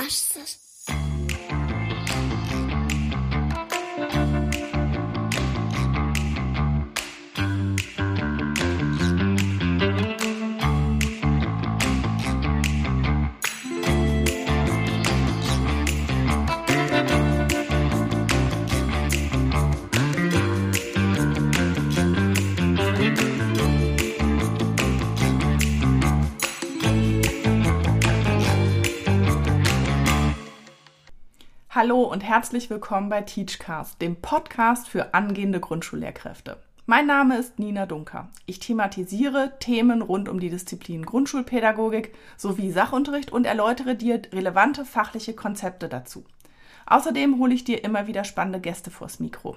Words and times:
graças. 0.00 0.69
Hallo 31.72 32.02
und 32.02 32.22
herzlich 32.24 32.68
willkommen 32.68 33.10
bei 33.10 33.20
Teachcast, 33.20 34.02
dem 34.02 34.16
Podcast 34.16 34.88
für 34.88 35.14
angehende 35.14 35.60
Grundschullehrkräfte. 35.60 36.56
Mein 36.86 37.06
Name 37.06 37.38
ist 37.38 37.60
Nina 37.60 37.86
Dunker. 37.86 38.28
Ich 38.44 38.58
thematisiere 38.58 39.52
Themen 39.60 40.02
rund 40.02 40.28
um 40.28 40.40
die 40.40 40.50
Disziplin 40.50 41.06
Grundschulpädagogik 41.06 42.12
sowie 42.36 42.72
Sachunterricht 42.72 43.30
und 43.30 43.44
erläutere 43.44 43.94
dir 43.94 44.20
relevante 44.32 44.84
fachliche 44.84 45.32
Konzepte 45.32 45.88
dazu. 45.88 46.24
Außerdem 46.86 47.38
hole 47.38 47.54
ich 47.54 47.62
dir 47.62 47.84
immer 47.84 48.08
wieder 48.08 48.24
spannende 48.24 48.58
Gäste 48.58 48.90
vors 48.90 49.20
Mikro. 49.20 49.56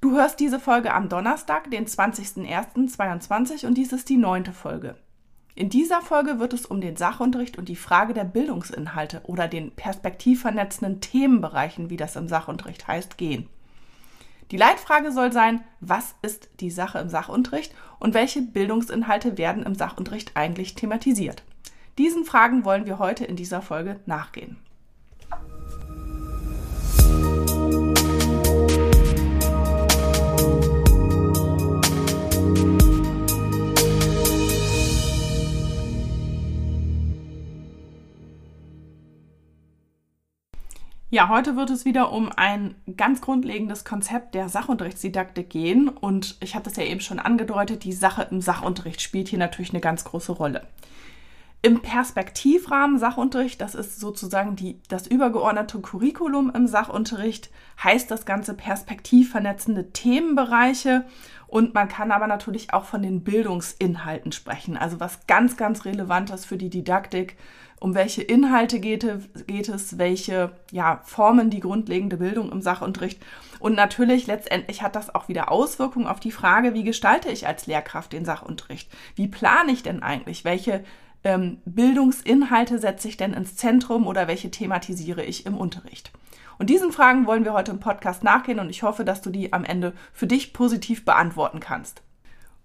Du 0.00 0.16
hörst 0.16 0.40
diese 0.40 0.58
Folge 0.58 0.92
am 0.92 1.08
Donnerstag, 1.08 1.70
den 1.70 1.86
20.01.2022 1.86 3.64
und 3.64 3.74
dies 3.74 3.92
ist 3.92 4.08
die 4.08 4.16
neunte 4.16 4.52
Folge. 4.52 4.96
In 5.56 5.70
dieser 5.70 6.02
Folge 6.02 6.38
wird 6.38 6.52
es 6.52 6.66
um 6.66 6.82
den 6.82 6.96
Sachunterricht 6.96 7.56
und 7.56 7.70
die 7.70 7.76
Frage 7.76 8.12
der 8.12 8.24
Bildungsinhalte 8.24 9.22
oder 9.24 9.48
den 9.48 9.70
perspektivvernetzenden 9.70 11.00
Themenbereichen, 11.00 11.88
wie 11.88 11.96
das 11.96 12.14
im 12.14 12.28
Sachunterricht 12.28 12.86
heißt, 12.86 13.16
gehen. 13.16 13.48
Die 14.50 14.58
Leitfrage 14.58 15.10
soll 15.12 15.32
sein, 15.32 15.64
was 15.80 16.14
ist 16.20 16.50
die 16.60 16.70
Sache 16.70 16.98
im 16.98 17.08
Sachunterricht 17.08 17.74
und 17.98 18.12
welche 18.12 18.42
Bildungsinhalte 18.42 19.38
werden 19.38 19.62
im 19.62 19.74
Sachunterricht 19.74 20.32
eigentlich 20.34 20.74
thematisiert? 20.74 21.42
Diesen 21.96 22.26
Fragen 22.26 22.66
wollen 22.66 22.84
wir 22.84 22.98
heute 22.98 23.24
in 23.24 23.36
dieser 23.36 23.62
Folge 23.62 23.98
nachgehen. 24.04 24.58
Ja, 41.16 41.30
heute 41.30 41.56
wird 41.56 41.70
es 41.70 41.86
wieder 41.86 42.12
um 42.12 42.30
ein 42.36 42.74
ganz 42.94 43.22
grundlegendes 43.22 43.86
Konzept 43.86 44.34
der 44.34 44.50
Sachunterrichtsdidaktik 44.50 45.48
gehen. 45.48 45.88
Und 45.88 46.36
ich 46.40 46.54
habe 46.54 46.64
das 46.66 46.76
ja 46.76 46.82
eben 46.82 47.00
schon 47.00 47.18
angedeutet, 47.18 47.84
die 47.84 47.94
Sache 47.94 48.28
im 48.30 48.42
Sachunterricht 48.42 49.00
spielt 49.00 49.28
hier 49.28 49.38
natürlich 49.38 49.70
eine 49.70 49.80
ganz 49.80 50.04
große 50.04 50.32
Rolle. 50.32 50.66
Im 51.62 51.80
Perspektivrahmen 51.80 52.98
Sachunterricht, 52.98 53.62
das 53.62 53.74
ist 53.74 53.98
sozusagen 53.98 54.56
die, 54.56 54.78
das 54.88 55.06
übergeordnete 55.06 55.80
Curriculum 55.80 56.52
im 56.54 56.66
Sachunterricht, 56.66 57.48
heißt 57.82 58.10
das 58.10 58.26
Ganze 58.26 58.52
perspektivvernetzende 58.52 59.92
Themenbereiche. 59.92 61.06
Und 61.46 61.72
man 61.72 61.88
kann 61.88 62.12
aber 62.12 62.26
natürlich 62.26 62.74
auch 62.74 62.84
von 62.84 63.00
den 63.00 63.24
Bildungsinhalten 63.24 64.32
sprechen, 64.32 64.76
also 64.76 65.00
was 65.00 65.26
ganz, 65.26 65.56
ganz 65.56 65.86
relevant 65.86 66.28
ist 66.28 66.44
für 66.44 66.58
die 66.58 66.68
Didaktik 66.68 67.38
um 67.78 67.94
welche 67.94 68.22
Inhalte 68.22 68.80
geht, 68.80 69.06
geht 69.46 69.68
es, 69.68 69.98
welche 69.98 70.52
ja, 70.72 71.00
formen 71.04 71.50
die 71.50 71.60
grundlegende 71.60 72.16
Bildung 72.16 72.50
im 72.50 72.62
Sachunterricht. 72.62 73.20
Und 73.58 73.74
natürlich 73.74 74.26
letztendlich 74.26 74.82
hat 74.82 74.96
das 74.96 75.14
auch 75.14 75.28
wieder 75.28 75.50
Auswirkungen 75.50 76.06
auf 76.06 76.20
die 76.20 76.30
Frage, 76.30 76.74
wie 76.74 76.84
gestalte 76.84 77.30
ich 77.30 77.46
als 77.46 77.66
Lehrkraft 77.66 78.12
den 78.12 78.24
Sachunterricht? 78.24 78.90
Wie 79.14 79.28
plane 79.28 79.72
ich 79.72 79.82
denn 79.82 80.02
eigentlich? 80.02 80.44
Welche 80.44 80.84
ähm, 81.24 81.58
Bildungsinhalte 81.64 82.78
setze 82.78 83.08
ich 83.08 83.16
denn 83.16 83.34
ins 83.34 83.56
Zentrum 83.56 84.06
oder 84.06 84.26
welche 84.26 84.50
thematisiere 84.50 85.24
ich 85.24 85.44
im 85.46 85.56
Unterricht? 85.56 86.12
Und 86.58 86.70
diesen 86.70 86.92
Fragen 86.92 87.26
wollen 87.26 87.44
wir 87.44 87.52
heute 87.52 87.72
im 87.72 87.80
Podcast 87.80 88.24
nachgehen 88.24 88.60
und 88.60 88.70
ich 88.70 88.82
hoffe, 88.82 89.04
dass 89.04 89.20
du 89.20 89.28
die 89.28 89.52
am 89.52 89.64
Ende 89.64 89.92
für 90.14 90.26
dich 90.26 90.54
positiv 90.54 91.04
beantworten 91.04 91.60
kannst 91.60 92.02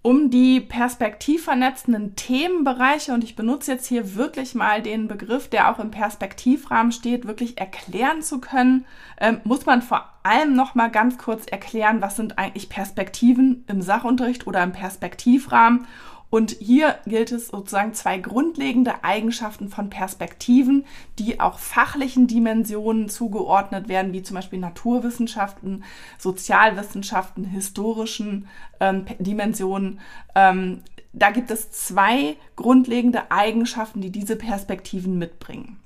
um 0.03 0.31
die 0.31 0.59
perspektivvernetzenden 0.59 2.15
Themenbereiche, 2.15 3.13
und 3.13 3.23
ich 3.23 3.35
benutze 3.35 3.71
jetzt 3.71 3.85
hier 3.85 4.15
wirklich 4.15 4.55
mal 4.55 4.81
den 4.81 5.07
Begriff, 5.07 5.47
der 5.47 5.71
auch 5.71 5.79
im 5.79 5.91
Perspektivrahmen 5.91 6.91
steht, 6.91 7.27
wirklich 7.27 7.59
erklären 7.59 8.23
zu 8.23 8.41
können, 8.41 8.85
ähm, 9.19 9.41
muss 9.43 9.67
man 9.67 9.83
vor 9.83 10.09
allem 10.23 10.55
noch 10.55 10.73
mal 10.73 10.89
ganz 10.89 11.19
kurz 11.19 11.45
erklären, 11.45 12.01
was 12.01 12.15
sind 12.15 12.39
eigentlich 12.39 12.69
Perspektiven 12.69 13.63
im 13.67 13.81
Sachunterricht 13.81 14.47
oder 14.47 14.63
im 14.63 14.71
Perspektivrahmen 14.71 15.85
und 16.31 16.51
hier 16.59 16.97
gilt 17.05 17.33
es 17.33 17.49
sozusagen 17.49 17.93
zwei 17.93 18.17
grundlegende 18.17 19.03
Eigenschaften 19.03 19.67
von 19.67 19.89
Perspektiven, 19.89 20.85
die 21.19 21.41
auch 21.41 21.59
fachlichen 21.59 22.25
Dimensionen 22.25 23.09
zugeordnet 23.09 23.89
werden, 23.89 24.13
wie 24.13 24.23
zum 24.23 24.35
Beispiel 24.35 24.57
Naturwissenschaften, 24.57 25.83
Sozialwissenschaften, 26.17 27.43
historischen 27.43 28.47
ähm, 28.79 29.05
Dimensionen. 29.19 29.99
Ähm, 30.33 30.81
da 31.11 31.31
gibt 31.31 31.51
es 31.51 31.69
zwei 31.71 32.37
grundlegende 32.55 33.29
Eigenschaften, 33.29 33.99
die 33.99 34.11
diese 34.11 34.37
Perspektiven 34.37 35.19
mitbringen. 35.19 35.80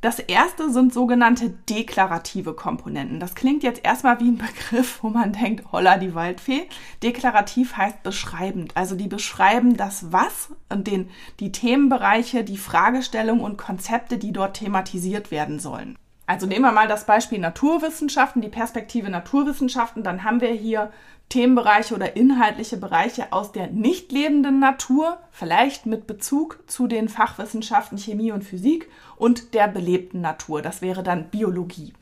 Das 0.00 0.18
erste 0.18 0.70
sind 0.70 0.94
sogenannte 0.94 1.50
deklarative 1.50 2.54
Komponenten. 2.54 3.20
Das 3.20 3.34
klingt 3.34 3.62
jetzt 3.62 3.84
erstmal 3.84 4.18
wie 4.20 4.28
ein 4.28 4.38
Begriff, 4.38 5.02
wo 5.02 5.10
man 5.10 5.34
denkt, 5.34 5.72
holla 5.72 5.98
die 5.98 6.14
Waldfee. 6.14 6.68
Deklarativ 7.02 7.76
heißt 7.76 8.02
beschreibend. 8.02 8.76
Also 8.76 8.96
die 8.96 9.08
beschreiben 9.08 9.76
das 9.76 10.10
Was 10.10 10.54
und 10.70 10.86
den, 10.86 11.10
die 11.38 11.52
Themenbereiche, 11.52 12.44
die 12.44 12.56
Fragestellungen 12.56 13.44
und 13.44 13.58
Konzepte, 13.58 14.16
die 14.16 14.32
dort 14.32 14.56
thematisiert 14.56 15.30
werden 15.30 15.58
sollen. 15.58 15.98
Also 16.30 16.46
nehmen 16.46 16.62
wir 16.62 16.70
mal 16.70 16.86
das 16.86 17.06
Beispiel 17.06 17.40
Naturwissenschaften, 17.40 18.40
die 18.40 18.48
Perspektive 18.48 19.10
Naturwissenschaften. 19.10 20.04
Dann 20.04 20.22
haben 20.22 20.40
wir 20.40 20.52
hier 20.52 20.92
Themenbereiche 21.28 21.92
oder 21.92 22.14
inhaltliche 22.14 22.76
Bereiche 22.76 23.32
aus 23.32 23.50
der 23.50 23.66
nicht 23.66 24.12
lebenden 24.12 24.60
Natur, 24.60 25.18
vielleicht 25.32 25.86
mit 25.86 26.06
Bezug 26.06 26.60
zu 26.68 26.86
den 26.86 27.08
Fachwissenschaften 27.08 27.98
Chemie 27.98 28.30
und 28.30 28.44
Physik 28.44 28.88
und 29.16 29.54
der 29.54 29.66
belebten 29.66 30.20
Natur. 30.20 30.62
Das 30.62 30.82
wäre 30.82 31.02
dann 31.02 31.30
Biologie. 31.30 31.94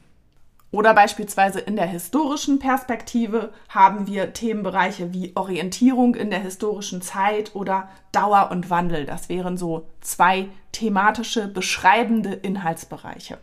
Oder 0.73 0.93
beispielsweise 0.93 1.61
in 1.61 1.77
der 1.77 1.87
historischen 1.87 2.59
Perspektive 2.59 3.55
haben 3.71 4.07
wir 4.07 4.35
Themenbereiche 4.35 5.15
wie 5.15 5.33
Orientierung 5.37 6.15
in 6.15 6.29
der 6.29 6.41
historischen 6.41 7.01
Zeit 7.01 7.55
oder 7.55 7.89
Dauer 8.13 8.51
und 8.51 8.69
Wandel. 8.69 9.07
Das 9.07 9.31
wären 9.31 9.57
so 9.57 9.89
zwei 10.03 10.51
thematische 10.73 11.49
beschreibende 11.49 12.35
Inhaltsbereiche. 12.35 13.39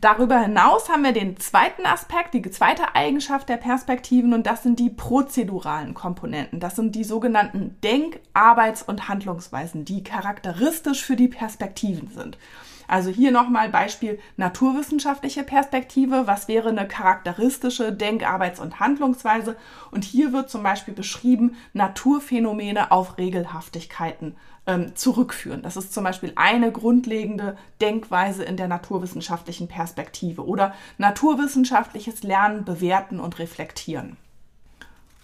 Darüber 0.00 0.40
hinaus 0.40 0.90
haben 0.90 1.04
wir 1.04 1.12
den 1.12 1.38
zweiten 1.38 1.86
Aspekt, 1.86 2.34
die 2.34 2.42
zweite 2.50 2.94
Eigenschaft 2.94 3.48
der 3.48 3.56
Perspektiven 3.56 4.34
und 4.34 4.46
das 4.46 4.62
sind 4.62 4.78
die 4.78 4.90
prozeduralen 4.90 5.94
Komponenten. 5.94 6.60
Das 6.60 6.76
sind 6.76 6.94
die 6.94 7.04
sogenannten 7.04 7.76
Denk-, 7.82 8.20
Arbeits- 8.34 8.82
und 8.82 9.08
Handlungsweisen, 9.08 9.86
die 9.86 10.04
charakteristisch 10.04 11.02
für 11.02 11.16
die 11.16 11.28
Perspektiven 11.28 12.10
sind. 12.10 12.36
Also 12.88 13.10
hier 13.10 13.32
nochmal 13.32 13.70
Beispiel 13.70 14.18
naturwissenschaftliche 14.36 15.42
Perspektive. 15.42 16.26
Was 16.26 16.46
wäre 16.46 16.68
eine 16.68 16.86
charakteristische 16.86 17.92
Denk-, 17.92 18.28
Arbeits- 18.28 18.60
und 18.60 18.78
Handlungsweise? 18.78 19.56
Und 19.90 20.04
hier 20.04 20.32
wird 20.32 20.50
zum 20.50 20.62
Beispiel 20.62 20.94
beschrieben, 20.94 21.56
Naturphänomene 21.72 22.92
auf 22.92 23.18
Regelhaftigkeiten 23.18 24.36
ähm, 24.66 24.94
zurückführen. 24.96 25.62
Das 25.62 25.76
ist 25.76 25.94
zum 25.94 26.04
Beispiel 26.04 26.32
eine 26.36 26.72
grundlegende 26.72 27.56
Denkweise 27.80 28.44
in 28.44 28.56
der 28.56 28.68
naturwissenschaftlichen 28.68 29.68
Perspektive 29.68 30.46
oder 30.46 30.74
naturwissenschaftliches 30.98 32.22
Lernen, 32.22 32.64
Bewerten 32.64 33.20
und 33.20 33.38
Reflektieren. 33.38 34.16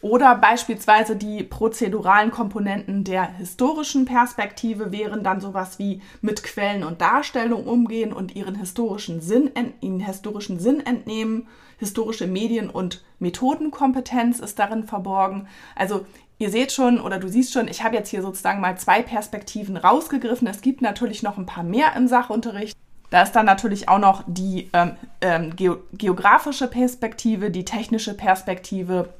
Oder 0.02 0.34
beispielsweise 0.34 1.14
die 1.14 1.44
prozeduralen 1.44 2.32
Komponenten 2.32 3.04
der 3.04 3.34
historischen 3.34 4.04
Perspektive 4.04 4.90
wären 4.90 5.22
dann 5.22 5.40
sowas 5.40 5.78
wie 5.78 6.02
mit 6.20 6.42
Quellen 6.42 6.82
und 6.82 7.00
Darstellung 7.00 7.64
umgehen 7.64 8.12
und 8.12 8.34
ihren 8.34 8.56
historischen 8.56 9.20
Sinn, 9.20 9.52
ihnen 9.80 10.00
historischen 10.00 10.58
Sinn 10.58 10.84
entnehmen. 10.84 11.46
Historische 11.78 12.26
Medien- 12.26 12.70
und 12.70 13.04
Methodenkompetenz 13.20 14.40
ist 14.40 14.58
darin 14.58 14.84
verborgen. 14.84 15.46
Also 15.76 16.04
ihr 16.42 16.50
seht 16.50 16.72
schon 16.72 17.00
oder 17.00 17.18
du 17.18 17.28
siehst 17.28 17.52
schon, 17.52 17.68
ich 17.68 17.82
habe 17.82 17.94
jetzt 17.94 18.10
hier 18.10 18.20
sozusagen 18.20 18.60
mal 18.60 18.76
zwei 18.76 19.00
Perspektiven 19.00 19.76
rausgegriffen. 19.76 20.48
Es 20.48 20.60
gibt 20.60 20.82
natürlich 20.82 21.22
noch 21.22 21.38
ein 21.38 21.46
paar 21.46 21.62
mehr 21.62 21.94
im 21.96 22.08
Sachunterricht. 22.08 22.76
Da 23.10 23.22
ist 23.22 23.32
dann 23.32 23.46
natürlich 23.46 23.88
auch 23.88 23.98
noch 23.98 24.24
die 24.26 24.68
ähm, 24.72 24.96
ähm, 25.20 25.54
geografische 25.56 26.66
Perspektive, 26.66 27.50
die 27.50 27.64
technische 27.64 28.14
Perspektive, 28.14 29.10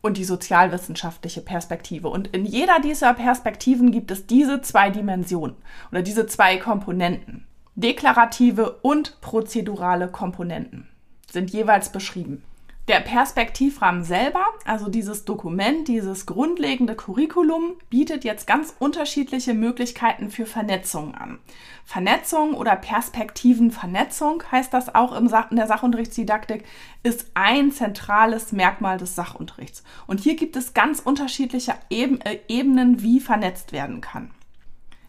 und 0.00 0.16
die 0.16 0.24
sozialwissenschaftliche 0.24 1.40
Perspektive. 1.40 2.08
Und 2.08 2.28
in 2.28 2.46
jeder 2.46 2.80
dieser 2.80 3.14
Perspektiven 3.14 3.90
gibt 3.90 4.10
es 4.10 4.26
diese 4.26 4.62
zwei 4.62 4.90
Dimensionen 4.90 5.56
oder 5.90 6.02
diese 6.02 6.26
zwei 6.26 6.56
Komponenten. 6.56 7.46
Deklarative 7.74 8.78
und 8.82 9.20
prozedurale 9.20 10.08
Komponenten 10.08 10.88
sind 11.30 11.50
jeweils 11.50 11.90
beschrieben. 11.90 12.44
Der 12.88 13.00
Perspektivrahmen 13.00 14.02
selber, 14.02 14.46
also 14.64 14.88
dieses 14.88 15.26
Dokument, 15.26 15.88
dieses 15.88 16.24
grundlegende 16.24 16.96
Curriculum, 16.96 17.74
bietet 17.90 18.24
jetzt 18.24 18.46
ganz 18.46 18.74
unterschiedliche 18.78 19.52
Möglichkeiten 19.52 20.30
für 20.30 20.46
Vernetzung 20.46 21.14
an. 21.14 21.38
Vernetzung 21.84 22.54
oder 22.54 22.76
Perspektivenvernetzung 22.76 24.42
heißt 24.50 24.72
das 24.72 24.94
auch 24.94 25.14
in 25.14 25.56
der 25.56 25.66
Sachunterrichtsdidaktik, 25.66 26.64
ist 27.02 27.26
ein 27.34 27.72
zentrales 27.72 28.52
Merkmal 28.52 28.96
des 28.96 29.14
Sachunterrichts. 29.14 29.84
Und 30.06 30.20
hier 30.20 30.36
gibt 30.36 30.56
es 30.56 30.72
ganz 30.72 31.00
unterschiedliche 31.00 31.74
äh, 31.90 32.38
Ebenen, 32.48 33.02
wie 33.02 33.20
vernetzt 33.20 33.72
werden 33.72 34.00
kann. 34.00 34.30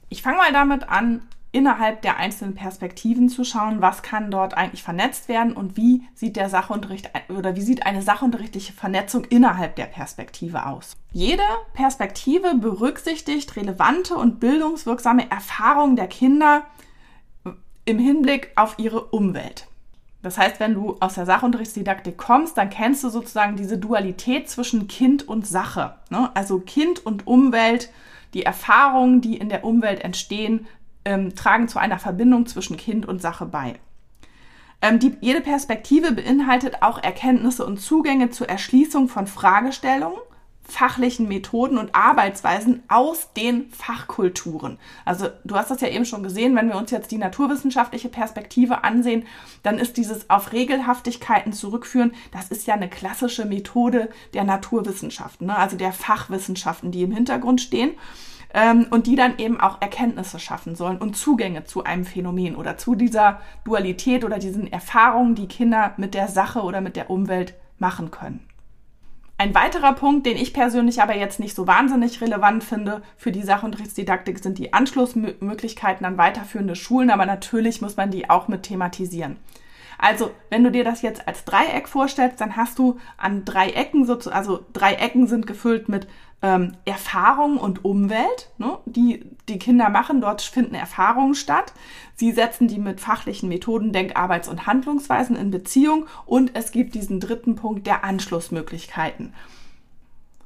Ich 0.09 0.21
fange 0.21 0.37
mal 0.37 0.51
damit 0.51 0.89
an, 0.89 1.21
innerhalb 1.51 2.01
der 2.03 2.17
einzelnen 2.17 2.53
Perspektiven 2.53 3.27
zu 3.29 3.43
schauen, 3.43 3.81
was 3.81 4.03
kann 4.03 4.29
dort 4.29 4.55
eigentlich 4.55 4.83
vernetzt 4.83 5.27
werden 5.27 5.53
und 5.53 5.77
wie 5.77 6.03
sieht 6.13 6.35
der 6.35 6.49
Sachunterricht 6.49 7.09
oder 7.29 7.55
wie 7.55 7.61
sieht 7.61 7.85
eine 7.85 8.01
sachunterrichtliche 8.01 8.73
Vernetzung 8.73 9.25
innerhalb 9.25 9.75
der 9.75 9.85
Perspektive 9.85 10.67
aus. 10.67 10.95
Jede 11.11 11.43
Perspektive 11.73 12.55
berücksichtigt 12.55 13.55
relevante 13.55 14.15
und 14.15 14.39
bildungswirksame 14.39 15.29
Erfahrungen 15.31 15.95
der 15.95 16.07
Kinder 16.07 16.65
im 17.85 17.97
Hinblick 17.97 18.51
auf 18.55 18.75
ihre 18.77 19.05
Umwelt. 19.05 19.65
Das 20.21 20.37
heißt, 20.37 20.59
wenn 20.59 20.73
du 20.73 20.97
aus 20.99 21.15
der 21.15 21.25
Sachunterrichtsdidaktik 21.25 22.17
kommst, 22.17 22.57
dann 22.57 22.69
kennst 22.69 23.03
du 23.03 23.09
sozusagen 23.09 23.55
diese 23.55 23.77
Dualität 23.77 24.49
zwischen 24.49 24.87
Kind 24.87 25.27
und 25.27 25.47
Sache. 25.47 25.95
Ne? 26.09 26.29
Also 26.35 26.59
Kind 26.59 27.05
und 27.05 27.25
Umwelt, 27.25 27.89
die 28.33 28.43
Erfahrungen, 28.43 29.21
die 29.21 29.37
in 29.37 29.49
der 29.49 29.63
Umwelt 29.63 30.03
entstehen, 30.03 30.67
ähm, 31.05 31.35
tragen 31.35 31.67
zu 31.67 31.79
einer 31.79 31.99
Verbindung 31.99 32.45
zwischen 32.45 32.77
Kind 32.77 33.05
und 33.05 33.21
Sache 33.21 33.45
bei. 33.45 33.75
Ähm, 34.81 34.99
die, 34.99 35.17
jede 35.21 35.41
Perspektive 35.41 36.11
beinhaltet 36.11 36.81
auch 36.81 37.01
Erkenntnisse 37.01 37.65
und 37.65 37.79
Zugänge 37.79 38.29
zur 38.29 38.47
Erschließung 38.47 39.09
von 39.09 39.27
Fragestellungen, 39.27 40.19
fachlichen 40.63 41.27
Methoden 41.27 41.77
und 41.77 41.95
Arbeitsweisen 41.95 42.83
aus 42.87 43.33
den 43.33 43.71
Fachkulturen. 43.71 44.77
Also 45.03 45.27
du 45.43 45.55
hast 45.55 45.71
das 45.71 45.81
ja 45.81 45.87
eben 45.87 46.05
schon 46.05 46.23
gesehen, 46.23 46.55
wenn 46.55 46.69
wir 46.69 46.77
uns 46.77 46.91
jetzt 46.91 47.11
die 47.11 47.17
naturwissenschaftliche 47.17 48.07
Perspektive 48.07 48.83
ansehen, 48.83 49.25
dann 49.63 49.79
ist 49.79 49.97
dieses 49.97 50.29
auf 50.29 50.53
Regelhaftigkeiten 50.53 51.53
zurückführen, 51.53 52.13
das 52.31 52.49
ist 52.49 52.67
ja 52.67 52.75
eine 52.75 52.87
klassische 52.87 53.45
Methode 53.45 54.09
der 54.33 54.43
Naturwissenschaften, 54.43 55.47
ne? 55.47 55.57
also 55.57 55.75
der 55.75 55.91
Fachwissenschaften, 55.91 56.91
die 56.91 57.01
im 57.01 57.11
Hintergrund 57.11 57.61
stehen 57.61 57.91
ähm, 58.53 58.87
und 58.89 59.07
die 59.07 59.15
dann 59.15 59.37
eben 59.37 59.59
auch 59.59 59.81
Erkenntnisse 59.81 60.39
schaffen 60.39 60.75
sollen 60.75 60.97
und 60.97 61.15
Zugänge 61.15 61.65
zu 61.65 61.83
einem 61.83 62.05
Phänomen 62.05 62.55
oder 62.55 62.77
zu 62.77 62.95
dieser 62.95 63.41
Dualität 63.63 64.23
oder 64.23 64.39
diesen 64.39 64.71
Erfahrungen, 64.71 65.35
die 65.35 65.47
Kinder 65.47 65.93
mit 65.97 66.13
der 66.13 66.27
Sache 66.27 66.61
oder 66.61 66.81
mit 66.81 66.95
der 66.95 67.09
Umwelt 67.09 67.53
machen 67.77 68.11
können. 68.11 68.45
Ein 69.37 69.55
weiterer 69.55 69.93
Punkt, 69.93 70.25
den 70.25 70.35
ich 70.35 70.53
persönlich 70.53 71.01
aber 71.01 71.15
jetzt 71.15 71.39
nicht 71.39 71.55
so 71.55 71.65
wahnsinnig 71.65 72.19
relevant 72.19 72.61
finde 72.61 73.01
für 73.15 73.31
die 73.31 73.41
Sachunterrichtsdidaktik, 73.41 74.39
sind 74.39 74.57
die 74.57 74.73
Anschlussmöglichkeiten 74.73 76.05
an 76.05 76.17
weiterführende 76.17 76.75
Schulen, 76.75 77.09
aber 77.09 77.25
natürlich 77.25 77.81
muss 77.81 77.95
man 77.95 78.11
die 78.11 78.29
auch 78.29 78.49
mit 78.49 78.63
thematisieren. 78.63 79.37
Also, 79.97 80.31
wenn 80.49 80.63
du 80.63 80.71
dir 80.71 80.83
das 80.83 81.01
jetzt 81.01 81.25
als 81.27 81.45
Dreieck 81.45 81.87
vorstellst, 81.87 82.41
dann 82.41 82.57
hast 82.57 82.79
du 82.79 82.99
an 83.17 83.45
drei 83.45 83.69
Ecken, 83.69 84.09
also 84.09 84.65
drei 84.73 84.93
Ecken 84.93 85.27
sind 85.27 85.47
gefüllt 85.47 85.87
mit 85.87 86.07
ähm, 86.41 86.73
Erfahrung 86.85 87.57
und 87.57 87.83
Umwelt, 87.83 88.49
ne, 88.57 88.77
die 88.85 89.25
die 89.47 89.59
Kinder 89.59 89.89
machen. 89.89 90.21
Dort 90.21 90.41
finden 90.41 90.75
Erfahrungen 90.75 91.35
statt. 91.35 91.73
Sie 92.15 92.31
setzen 92.31 92.67
die 92.67 92.79
mit 92.79 93.01
fachlichen 93.01 93.49
Methoden, 93.49 93.91
Denkarbeits- 93.91 94.49
und 94.49 94.65
Handlungsweisen 94.65 95.35
in 95.35 95.51
Beziehung 95.51 96.05
und 96.25 96.51
es 96.55 96.71
gibt 96.71 96.95
diesen 96.95 97.19
dritten 97.19 97.55
Punkt 97.55 97.87
der 97.87 98.03
Anschlussmöglichkeiten. 98.03 99.33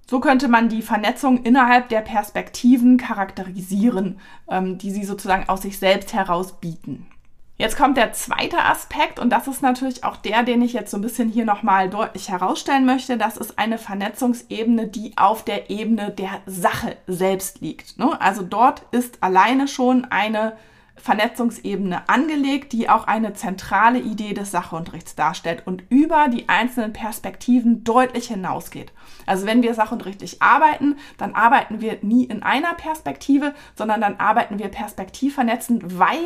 So 0.05 0.19
könnte 0.19 0.47
man 0.47 0.69
die 0.69 0.81
Vernetzung 0.81 1.43
innerhalb 1.43 1.89
der 1.89 2.01
Perspektiven 2.01 2.97
charakterisieren, 2.97 4.19
ähm, 4.49 4.77
die 4.77 4.91
sie 4.91 5.05
sozusagen 5.05 5.47
aus 5.47 5.61
sich 5.61 5.79
selbst 5.79 6.13
heraus 6.13 6.59
bieten. 6.59 7.07
Jetzt 7.55 7.77
kommt 7.77 7.97
der 7.97 8.13
zweite 8.13 8.57
Aspekt 8.57 9.19
und 9.19 9.29
das 9.29 9.47
ist 9.47 9.61
natürlich 9.61 10.03
auch 10.03 10.17
der, 10.17 10.41
den 10.41 10.63
ich 10.63 10.73
jetzt 10.73 10.89
so 10.89 10.97
ein 10.97 11.01
bisschen 11.01 11.29
hier 11.29 11.45
nochmal 11.45 11.87
deutlich 11.87 12.29
herausstellen 12.29 12.85
möchte. 12.85 13.15
Das 13.15 13.37
ist 13.37 13.59
eine 13.59 13.77
Vernetzungsebene, 13.77 14.87
die 14.87 15.13
auf 15.17 15.45
der 15.45 15.69
Ebene 15.69 16.09
der 16.09 16.41
Sache 16.47 16.97
selbst 17.05 17.61
liegt. 17.61 17.99
Ne? 17.99 18.19
Also 18.19 18.41
dort 18.41 18.81
ist 18.91 19.21
alleine 19.21 19.67
schon 19.67 20.05
eine 20.05 20.57
Vernetzungsebene 20.95 22.07
angelegt, 22.07 22.71
die 22.71 22.89
auch 22.89 23.07
eine 23.07 23.33
zentrale 23.33 23.99
Idee 23.99 24.33
des 24.33 24.51
Sachunterrichts 24.51 25.15
darstellt 25.15 25.63
und 25.65 25.83
über 25.89 26.27
die 26.27 26.47
einzelnen 26.49 26.93
Perspektiven 26.93 27.83
deutlich 27.83 28.27
hinausgeht. 28.27 28.91
Also 29.25 29.45
wenn 29.45 29.63
wir 29.63 29.73
sachunterrichtlich 29.73 30.41
arbeiten, 30.41 30.97
dann 31.17 31.35
arbeiten 31.35 31.81
wir 31.81 31.97
nie 32.01 32.23
in 32.23 32.43
einer 32.43 32.73
Perspektive, 32.73 33.53
sondern 33.75 34.01
dann 34.01 34.17
arbeiten 34.17 34.59
wir 34.59 34.69
perspektivvernetzend, 34.69 35.99
weil 35.99 36.17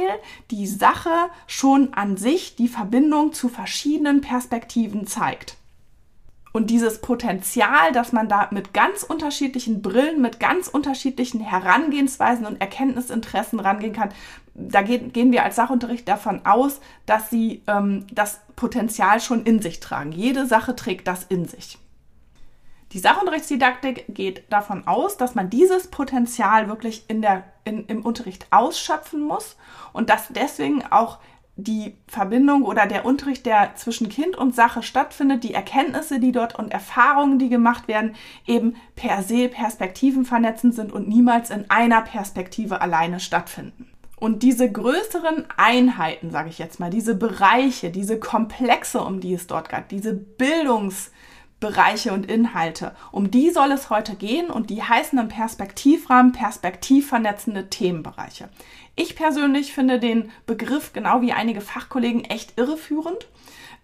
die 0.52 0.68
Sache 0.68 1.30
schon 1.48 1.94
an 1.94 2.18
sich 2.18 2.56
die 2.56 2.68
Verbindung 2.68 3.34
zu 3.34 3.50
verschiedenen 3.50 4.22
Perspektiven 4.22 5.08
zeigt. 5.08 5.57
Und 6.58 6.72
dieses 6.72 7.02
Potenzial, 7.02 7.92
dass 7.92 8.14
man 8.14 8.28
da 8.28 8.48
mit 8.50 8.74
ganz 8.74 9.04
unterschiedlichen 9.04 9.84
Brillen, 9.84 10.24
mit 10.24 10.40
ganz 10.40 10.68
unterschiedlichen 10.68 11.40
Herangehensweisen 11.40 12.48
und 12.48 12.60
Erkenntnisinteressen 12.60 13.60
rangehen 13.60 13.94
kann, 13.94 14.10
da 14.56 14.82
gehen, 14.82 15.14
gehen 15.14 15.32
wir 15.32 15.44
als 15.44 15.56
Sachunterricht 15.56 16.08
davon 16.08 16.48
aus, 16.48 16.82
dass 17.06 17.30
sie 17.30 17.62
ähm, 17.68 18.08
das 18.12 18.40
Potenzial 18.56 19.22
schon 19.22 19.44
in 19.44 19.62
sich 19.62 19.82
tragen. 19.82 20.12
Jede 20.12 20.48
Sache 20.48 20.76
trägt 20.76 21.08
das 21.08 21.26
in 21.26 21.46
sich. 21.46 21.78
Die 22.92 23.00
Sachunterrichtsdidaktik 23.00 24.06
geht 24.08 24.52
davon 24.52 24.88
aus, 24.88 25.16
dass 25.16 25.36
man 25.36 25.52
dieses 25.52 25.92
Potenzial 25.92 26.70
wirklich 26.70 27.08
in 27.08 27.22
der, 27.22 27.44
in, 27.66 27.86
im 27.86 28.04
Unterricht 28.04 28.48
ausschöpfen 28.50 29.22
muss 29.22 29.58
und 29.94 30.10
dass 30.10 30.30
deswegen 30.30 30.84
auch 30.90 31.20
die 31.58 31.96
Verbindung 32.08 32.64
oder 32.64 32.86
der 32.86 33.04
Unterricht, 33.04 33.46
der 33.46 33.76
zwischen 33.76 34.10
Kind 34.10 34.38
und 34.38 34.56
Sache 34.56 34.84
stattfindet, 34.84 35.44
die 35.44 35.54
Erkenntnisse, 35.54 36.20
die 36.20 36.32
dort 36.32 36.58
und 36.58 36.72
Erfahrungen, 36.72 37.40
die 37.40 37.50
gemacht 37.50 37.88
werden, 37.88 38.16
eben 38.46 38.76
per 38.96 39.24
se 39.24 39.50
Perspektiven 39.50 40.24
vernetzend 40.24 40.76
sind 40.76 40.92
und 40.92 41.08
niemals 41.10 41.50
in 41.50 41.66
einer 41.70 42.02
Perspektive 42.02 42.80
alleine 42.80 43.20
stattfinden. 43.20 43.90
Und 44.20 44.42
diese 44.44 44.72
größeren 44.72 45.46
Einheiten, 45.58 46.32
sage 46.32 46.50
ich 46.50 46.58
jetzt 46.60 46.80
mal, 46.80 46.90
diese 46.90 47.16
Bereiche, 47.16 47.92
diese 47.92 48.20
Komplexe, 48.20 49.02
um 49.02 49.20
die 49.20 49.34
es 49.34 49.48
dort 49.48 49.70
geht, 49.70 49.92
diese 49.92 50.14
Bildungs- 50.14 51.12
Bereiche 51.60 52.14
und 52.14 52.30
Inhalte. 52.30 52.96
Um 53.12 53.32
die 53.32 53.50
soll 53.50 53.72
es 53.72 53.90
heute 53.90 54.16
gehen 54.16 54.52
und 54.52 54.70
die 54.70 54.84
heißen 54.84 55.18
im 55.18 55.28
Perspektivrahmen 55.28 56.32
perspektivvernetzende 56.32 57.70
Themenbereiche. 57.70 58.50
Ich 59.00 59.16
persönlich 59.16 59.74
finde 59.74 60.00
den 60.00 60.32
Begriff, 60.48 60.92
genau 60.92 61.22
wie 61.22 61.32
einige 61.32 61.62
Fachkollegen, 61.62 62.24
echt 62.24 62.58
irreführend 62.58 63.28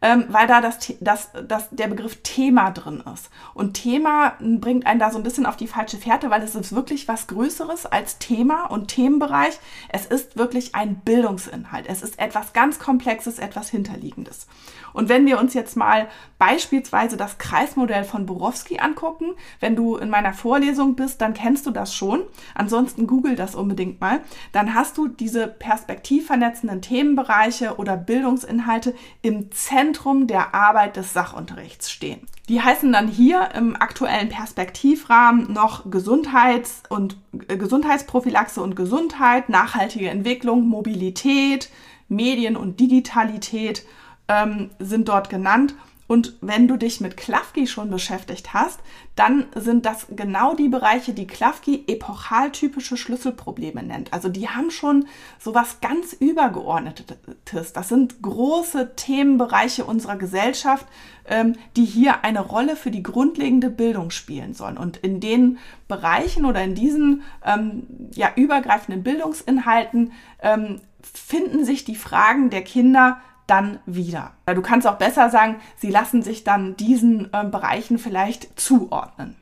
ähm, 0.04 0.26
weil 0.28 0.48
da 0.48 0.60
das, 0.60 0.94
das, 1.00 1.30
das, 1.48 1.70
der 1.72 1.88
Begriff 1.88 2.22
Thema 2.24 2.72
drin 2.72 3.02
ist. 3.14 3.30
Und 3.54 3.76
Thema 3.76 4.34
bringt 4.42 4.86
einen 4.86 5.00
da 5.00 5.10
so 5.10 5.18
ein 5.18 5.24
bisschen 5.24 5.46
auf 5.46 5.56
die 5.56 5.66
falsche 5.66 5.98
Fährte, 5.98 6.30
weil 6.30 6.44
es 6.44 6.56
ist 6.56 6.76
wirklich 6.76 7.08
was 7.08 7.28
Größeres 7.28 7.86
als 7.86 8.20
Thema 8.20 8.66
und 8.66 8.90
Themenbereich. 8.90 9.58
Es 9.88 10.06
ist 10.06 10.38
wirklich 10.38 10.76
ein 10.76 10.96
Bildungsinhalt. 10.96 11.86
Es 11.88 12.04
ist 12.04 12.20
etwas 12.20 12.52
ganz 12.52 12.80
Komplexes, 12.80 13.40
etwas 13.40 13.70
Hinterliegendes. 13.70 14.48
Und 14.92 15.08
wenn 15.10 15.26
wir 15.26 15.40
uns 15.40 15.54
jetzt 15.54 15.78
mal 15.78 16.08
beispielsweise 16.38 17.16
das 17.16 17.38
Kreismodell 17.38 18.04
von 18.04 18.26
Borowski 18.26 18.80
angucken, 18.80 19.34
wenn 19.62 19.76
du 19.76 19.96
in 19.96 20.10
meiner 20.10 20.34
Vorlesung 20.34 20.96
bist, 20.96 21.22
dann 21.22 21.34
kennst 21.34 21.66
du 21.66 21.72
das 21.72 21.96
schon. 21.96 22.24
Ansonsten 22.54 23.08
google 23.08 23.36
das 23.36 23.56
unbedingt 23.56 24.02
mal. 24.02 24.20
Dann 24.52 24.76
hast 24.76 24.98
du 24.98 25.08
diese 25.08 25.48
perspektivvernetzenden 25.48 26.82
Themenbereiche 26.82 27.78
oder 27.78 27.96
Bildungsinhalte 27.96 28.94
im 29.22 29.50
Zentrum 29.52 29.93
Zentrum 29.94 30.26
der 30.26 30.56
Arbeit 30.56 30.96
des 30.96 31.14
Sachunterrichts 31.14 31.92
stehen. 31.92 32.22
Die 32.50 32.62
heißen 32.62 32.92
dann 32.92 33.08
hier 33.08 33.50
im 33.54 33.76
aktuellen 33.76 34.30
Perspektivrahmen 34.30 35.54
noch 35.54 35.92
Gesundheits- 35.92 36.82
und 36.90 37.16
äh, 37.48 37.58
Gesundheitsprophylaxe 37.58 38.60
und 38.60 38.76
Gesundheit, 38.76 39.50
nachhaltige 39.50 40.10
Entwicklung, 40.10 40.68
Mobilität, 40.68 41.70
Medien 42.10 42.58
und 42.58 42.80
Digitalität 42.80 43.86
ähm, 44.28 44.72
sind 44.80 45.10
dort 45.10 45.30
genannt. 45.30 45.76
Und 46.14 46.36
wenn 46.42 46.68
du 46.68 46.78
dich 46.78 47.02
mit 47.02 47.18
Klafki 47.18 47.66
schon 47.66 47.90
beschäftigt 47.90 48.54
hast, 48.54 48.80
dann 49.16 49.48
sind 49.56 49.88
das 49.88 50.06
genau 50.16 50.54
die 50.54 50.68
Bereiche, 50.68 51.12
die 51.12 51.26
Klafki 51.26 51.86
epochaltypische 51.88 52.98
Schlüsselprobleme 52.98 53.82
nennt. 53.82 54.14
Also 54.14 54.30
die 54.30 54.48
haben 54.48 54.70
schon 54.70 55.08
sowas 55.40 55.78
ganz 55.82 56.14
Übergeordnetes. 56.14 57.74
Das 57.74 57.90
sind 57.90 58.22
große 58.22 58.96
Themenbereiche 58.96 59.86
unserer 59.86 60.16
Gesellschaft, 60.16 60.86
ähm, 61.26 61.56
die 61.76 61.86
hier 61.86 62.24
eine 62.24 62.42
Rolle 62.42 62.76
für 62.76 62.92
die 62.92 63.02
grundlegende 63.02 63.72
Bildung 63.72 64.12
spielen 64.12 64.54
sollen. 64.54 64.78
Und 64.78 64.98
in 64.98 65.20
den 65.20 65.58
Bereichen 65.88 66.46
oder 66.46 66.64
in 66.64 66.76
diesen 66.76 67.24
ähm, 67.44 67.88
ja, 68.12 68.30
übergreifenden 68.36 69.02
Bildungsinhalten 69.02 70.12
ähm, 70.44 70.80
finden 71.02 71.66
sich 71.66 71.86
die 71.86 71.96
Fragen 71.96 72.52
der 72.52 72.62
Kinder 72.62 73.20
dann 73.54 73.80
wieder. 73.86 74.32
Du 74.48 74.64
kannst 74.64 74.88
auch 74.88 74.98
besser 74.98 75.30
sagen, 75.30 75.58
sie 75.78 75.92
lassen 75.92 76.24
sich 76.24 76.44
dann 76.44 76.76
diesen 76.76 77.32
äh, 77.32 77.44
Bereichen 77.44 78.00
vielleicht 78.00 78.60
zuordnen. 78.60 79.36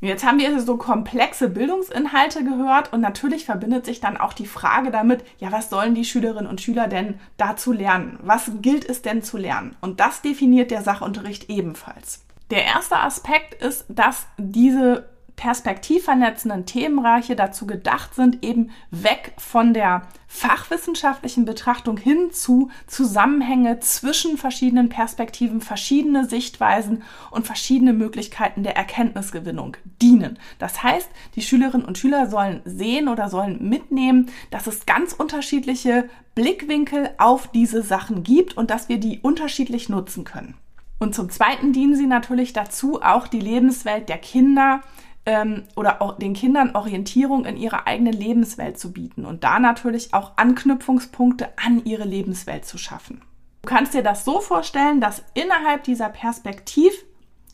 Jetzt 0.00 0.24
haben 0.24 0.38
wir 0.38 0.60
so 0.60 0.76
komplexe 0.76 1.48
Bildungsinhalte 1.48 2.44
gehört 2.44 2.92
und 2.92 3.00
natürlich 3.00 3.44
verbindet 3.44 3.84
sich 3.84 4.00
dann 4.00 4.16
auch 4.16 4.32
die 4.32 4.46
Frage 4.46 4.92
damit, 4.92 5.24
ja, 5.38 5.50
was 5.50 5.68
sollen 5.68 5.96
die 5.96 6.04
Schülerinnen 6.04 6.48
und 6.48 6.60
Schüler 6.60 6.86
denn 6.86 7.18
dazu 7.36 7.72
lernen? 7.72 8.18
Was 8.22 8.52
gilt 8.62 8.88
es 8.88 9.02
denn 9.02 9.22
zu 9.22 9.36
lernen? 9.36 9.76
Und 9.80 9.98
das 9.98 10.22
definiert 10.22 10.70
der 10.70 10.82
Sachunterricht 10.82 11.50
ebenfalls. 11.50 12.24
Der 12.50 12.64
erste 12.64 12.98
Aspekt 12.98 13.54
ist, 13.62 13.84
dass 13.88 14.26
diese 14.38 15.09
perspektivvernetzenden 15.40 16.66
Themenreiche 16.66 17.34
dazu 17.34 17.66
gedacht 17.66 18.14
sind, 18.14 18.44
eben 18.44 18.70
weg 18.90 19.32
von 19.38 19.72
der 19.72 20.02
fachwissenschaftlichen 20.28 21.46
Betrachtung 21.46 21.96
hin 21.96 22.30
zu 22.30 22.68
Zusammenhänge 22.86 23.80
zwischen 23.80 24.36
verschiedenen 24.36 24.90
Perspektiven, 24.90 25.62
verschiedene 25.62 26.28
Sichtweisen 26.28 27.02
und 27.30 27.46
verschiedene 27.46 27.94
Möglichkeiten 27.94 28.64
der 28.64 28.76
Erkenntnisgewinnung 28.76 29.78
dienen. 30.02 30.38
Das 30.58 30.82
heißt, 30.82 31.08
die 31.36 31.42
Schülerinnen 31.42 31.86
und 31.86 31.96
Schüler 31.96 32.28
sollen 32.28 32.60
sehen 32.66 33.08
oder 33.08 33.30
sollen 33.30 33.66
mitnehmen, 33.66 34.30
dass 34.50 34.66
es 34.66 34.84
ganz 34.84 35.14
unterschiedliche 35.14 36.10
Blickwinkel 36.34 37.10
auf 37.16 37.48
diese 37.48 37.82
Sachen 37.82 38.24
gibt 38.24 38.58
und 38.58 38.70
dass 38.70 38.90
wir 38.90 38.98
die 38.98 39.20
unterschiedlich 39.20 39.88
nutzen 39.88 40.24
können. 40.24 40.54
Und 40.98 41.14
zum 41.14 41.30
Zweiten 41.30 41.72
dienen 41.72 41.96
sie 41.96 42.06
natürlich 42.06 42.52
dazu, 42.52 43.00
auch 43.00 43.26
die 43.26 43.40
Lebenswelt 43.40 44.10
der 44.10 44.18
Kinder 44.18 44.82
ähm, 45.26 45.64
oder 45.76 46.02
auch 46.02 46.18
den 46.18 46.34
Kindern 46.34 46.74
Orientierung 46.74 47.44
in 47.44 47.56
ihrer 47.56 47.86
eigenen 47.86 48.12
Lebenswelt 48.12 48.78
zu 48.78 48.92
bieten 48.92 49.24
und 49.24 49.44
da 49.44 49.58
natürlich 49.58 50.14
auch 50.14 50.32
Anknüpfungspunkte 50.36 51.48
an 51.56 51.84
ihre 51.84 52.04
Lebenswelt 52.04 52.64
zu 52.64 52.78
schaffen. 52.78 53.22
Du 53.62 53.68
kannst 53.68 53.92
dir 53.92 54.02
das 54.02 54.24
so 54.24 54.40
vorstellen, 54.40 55.00
dass 55.00 55.22
innerhalb 55.34 55.84
dieser 55.84 56.08
Perspektiv 56.08 56.92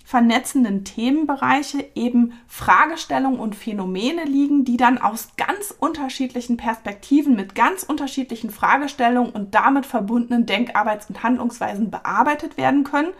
vernetzenden 0.05 0.85
Themenbereiche 0.85 1.85
eben 1.97 2.35
Fragestellungen 2.47 3.41
und 3.41 3.57
Phänomene 3.57 4.25
liegen, 4.25 4.65
die 4.65 4.77
dann 4.77 4.99
aus 4.99 5.31
ganz 5.37 5.75
unterschiedlichen 5.77 6.57
Perspektiven 6.57 7.35
mit 7.35 7.57
ganz 7.57 7.83
unterschiedlichen 7.83 8.51
Fragestellungen 8.51 9.33
und 9.33 9.57
damit 9.57 9.85
verbundenen 9.85 10.47
Denkarbeits- 10.47 11.09
und 11.09 11.25
Handlungsweisen 11.25 11.91
bearbeitet 11.91 12.57
werden 12.57 12.85
können 12.85 13.13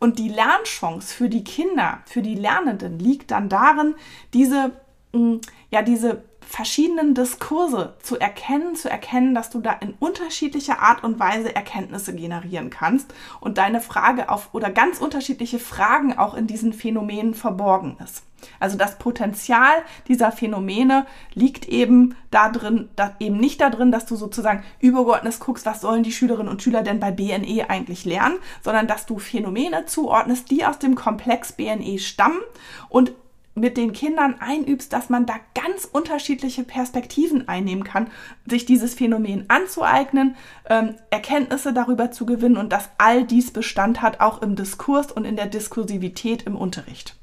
und 0.00 0.18
die 0.18 0.28
Lernchance 0.28 1.14
für 1.14 1.28
die 1.28 1.44
Kinder, 1.44 2.02
für 2.06 2.22
die 2.22 2.34
Lernenden 2.34 2.98
liegt 2.98 3.30
dann 3.30 3.48
darin, 3.48 3.94
diese, 4.32 4.72
mm, 5.12 5.36
ja, 5.70 5.82
diese 5.82 6.22
verschiedenen 6.48 7.14
Diskurse 7.14 7.94
zu 8.02 8.18
erkennen, 8.18 8.74
zu 8.74 8.90
erkennen, 8.90 9.34
dass 9.34 9.50
du 9.50 9.60
da 9.60 9.72
in 9.72 9.94
unterschiedlicher 10.00 10.80
Art 10.80 11.04
und 11.04 11.20
Weise 11.20 11.54
Erkenntnisse 11.54 12.14
generieren 12.14 12.70
kannst 12.70 13.12
und 13.40 13.58
deine 13.58 13.82
Frage 13.82 14.30
auf 14.30 14.48
oder 14.52 14.70
ganz 14.70 14.98
unterschiedliche 14.98 15.58
Fragen 15.58 16.16
auch 16.16 16.34
in 16.34 16.46
diesen 16.46 16.72
Phänomenen 16.72 17.34
verborgen 17.34 17.98
ist. 18.02 18.22
Also 18.60 18.78
das 18.78 18.98
Potenzial 18.98 19.82
dieser 20.06 20.32
Phänomene 20.32 21.06
liegt 21.34 21.68
eben 21.68 22.16
da 22.30 22.48
drin, 22.48 22.88
da, 22.96 23.14
eben 23.18 23.36
nicht 23.36 23.60
darin, 23.60 23.92
dass 23.92 24.06
du 24.06 24.16
sozusagen 24.16 24.64
übergeordnet 24.80 25.40
guckst, 25.40 25.66
was 25.66 25.82
sollen 25.82 26.02
die 26.02 26.12
Schülerinnen 26.12 26.50
und 26.50 26.62
Schüler 26.62 26.82
denn 26.82 27.00
bei 27.00 27.10
BNE 27.10 27.68
eigentlich 27.68 28.04
lernen, 28.06 28.38
sondern 28.62 28.86
dass 28.86 29.04
du 29.04 29.18
Phänomene 29.18 29.84
zuordnest, 29.84 30.50
die 30.50 30.64
aus 30.64 30.78
dem 30.78 30.94
Komplex 30.94 31.52
BNE 31.52 31.98
stammen 31.98 32.40
und 32.88 33.12
mit 33.58 33.76
den 33.76 33.92
Kindern 33.92 34.36
einübst, 34.40 34.92
dass 34.92 35.08
man 35.08 35.26
da 35.26 35.34
ganz 35.54 35.84
unterschiedliche 35.84 36.64
Perspektiven 36.64 37.48
einnehmen 37.48 37.84
kann, 37.84 38.10
sich 38.46 38.64
dieses 38.66 38.94
Phänomen 38.94 39.44
anzueignen, 39.48 40.36
ähm, 40.68 40.96
Erkenntnisse 41.10 41.72
darüber 41.72 42.10
zu 42.10 42.26
gewinnen 42.26 42.56
und 42.56 42.72
dass 42.72 42.90
all 42.98 43.24
dies 43.24 43.52
Bestand 43.52 44.02
hat, 44.02 44.20
auch 44.20 44.42
im 44.42 44.56
Diskurs 44.56 45.12
und 45.12 45.24
in 45.24 45.36
der 45.36 45.46
Diskursivität 45.46 46.44
im 46.44 46.56
Unterricht. 46.56 47.16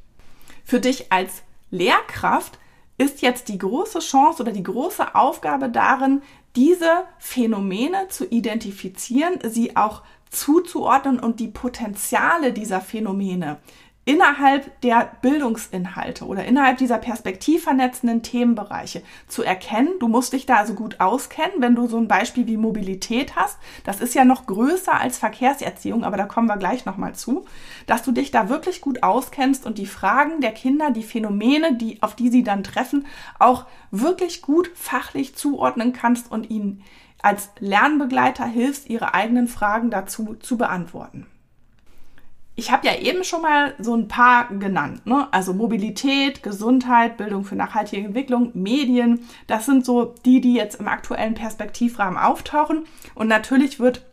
Für 0.64 0.80
dich 0.80 1.12
als 1.12 1.44
Lehrkraft 1.72 2.60
ist 2.98 3.22
jetzt 3.22 3.50
die 3.50 3.58
große 3.58 4.00
Chance 4.00 4.42
oder 4.42 4.52
die 4.52 4.64
große 4.64 5.16
Aufgabe 5.16 5.70
darin, 5.70 6.22
diese 6.56 7.04
Phänomene 7.20 8.08
zu 8.08 8.26
identifizieren, 8.26 9.40
sie 9.44 9.76
auch 9.76 10.02
zuzuordnen 10.30 11.20
und 11.20 11.40
die 11.40 11.48
Potenziale 11.48 12.54
dieser 12.54 12.82
Phänomene 12.82 13.58
innerhalb 14.06 14.80
der 14.82 15.12
Bildungsinhalte 15.24 16.26
oder 16.26 16.46
innerhalb 16.46 16.78
dieser 16.78 17.00
perspektivvernetzenden 17.00 18.22
Themenbereiche 18.22 19.02
zu 19.28 19.42
erkennen. 19.42 19.90
Du 20.00 20.08
musst 20.08 20.34
dich 20.34 20.46
da 20.46 20.58
also 20.58 20.76
gut 20.76 21.00
auskennen, 21.00 21.60
wenn 21.60 21.76
du 21.76 21.88
so 21.88 21.98
ein 21.98 22.08
Beispiel 22.08 22.46
wie 22.46 22.58
Mobilität 22.58 23.36
hast. 23.36 23.58
Das 23.84 24.02
ist 24.02 24.14
ja 24.14 24.24
noch 24.24 24.46
größer 24.46 24.94
als 24.94 25.18
Verkehrserziehung, 25.18 26.04
aber 26.04 26.18
da 26.18 26.26
kommen 26.26 26.48
wir 26.48 26.58
gleich 26.58 26.86
nochmal 26.86 27.16
zu, 27.16 27.46
dass 27.88 28.04
du 28.04 28.12
dich 28.12 28.30
da 28.30 28.48
wirklich 28.48 28.80
gut 28.80 29.02
auskennst 29.02 29.66
und 29.66 29.80
die 29.80 29.88
Fragen 29.88 30.40
der 30.40 30.52
Kinder, 30.52 30.92
die 30.92 31.04
Phänomene, 31.04 31.76
die, 31.76 32.04
auf 32.04 32.16
die 32.16 32.30
sie 32.30 32.44
dann 32.44 32.64
treffen, 32.64 33.08
auch 33.40 33.66
wirklich 33.90 34.44
gut 34.44 34.70
fachlich 34.76 35.36
zuordnen 35.36 35.94
kannst 35.94 36.32
und 36.32 36.52
ihnen 36.52 36.84
als 37.24 37.50
Lernbegleiter 37.58 38.46
hilfst, 38.46 38.88
ihre 38.88 39.16
eigenen 39.16 39.48
Fragen 39.48 39.90
dazu 39.90 40.36
zu 40.36 40.58
beantworten 40.58 41.26
ich 42.56 42.72
habe 42.72 42.88
ja 42.88 42.96
eben 42.96 43.24
schon 43.24 43.42
mal 43.42 43.74
so 43.80 43.96
ein 43.96 44.08
paar 44.08 44.48
genannt. 44.48 45.06
Ne? 45.06 45.28
Also 45.32 45.54
Mobilität, 45.54 46.42
Gesundheit, 46.42 47.18
Bildung 47.18 47.44
für 47.44 47.56
nachhaltige 47.56 48.08
Entwicklung, 48.08 48.52
Medien. 48.54 49.28
Das 49.48 49.66
sind 49.66 49.86
so 49.86 50.16
die, 50.24 50.40
die 50.40 50.54
jetzt 50.54 50.80
im 50.80 50.88
aktuellen 50.88 51.34
Perspektivrahmen 51.34 52.18
auftauchen. 52.18 52.86
Und 53.14 53.28
natürlich 53.28 53.80
wird 53.80 54.06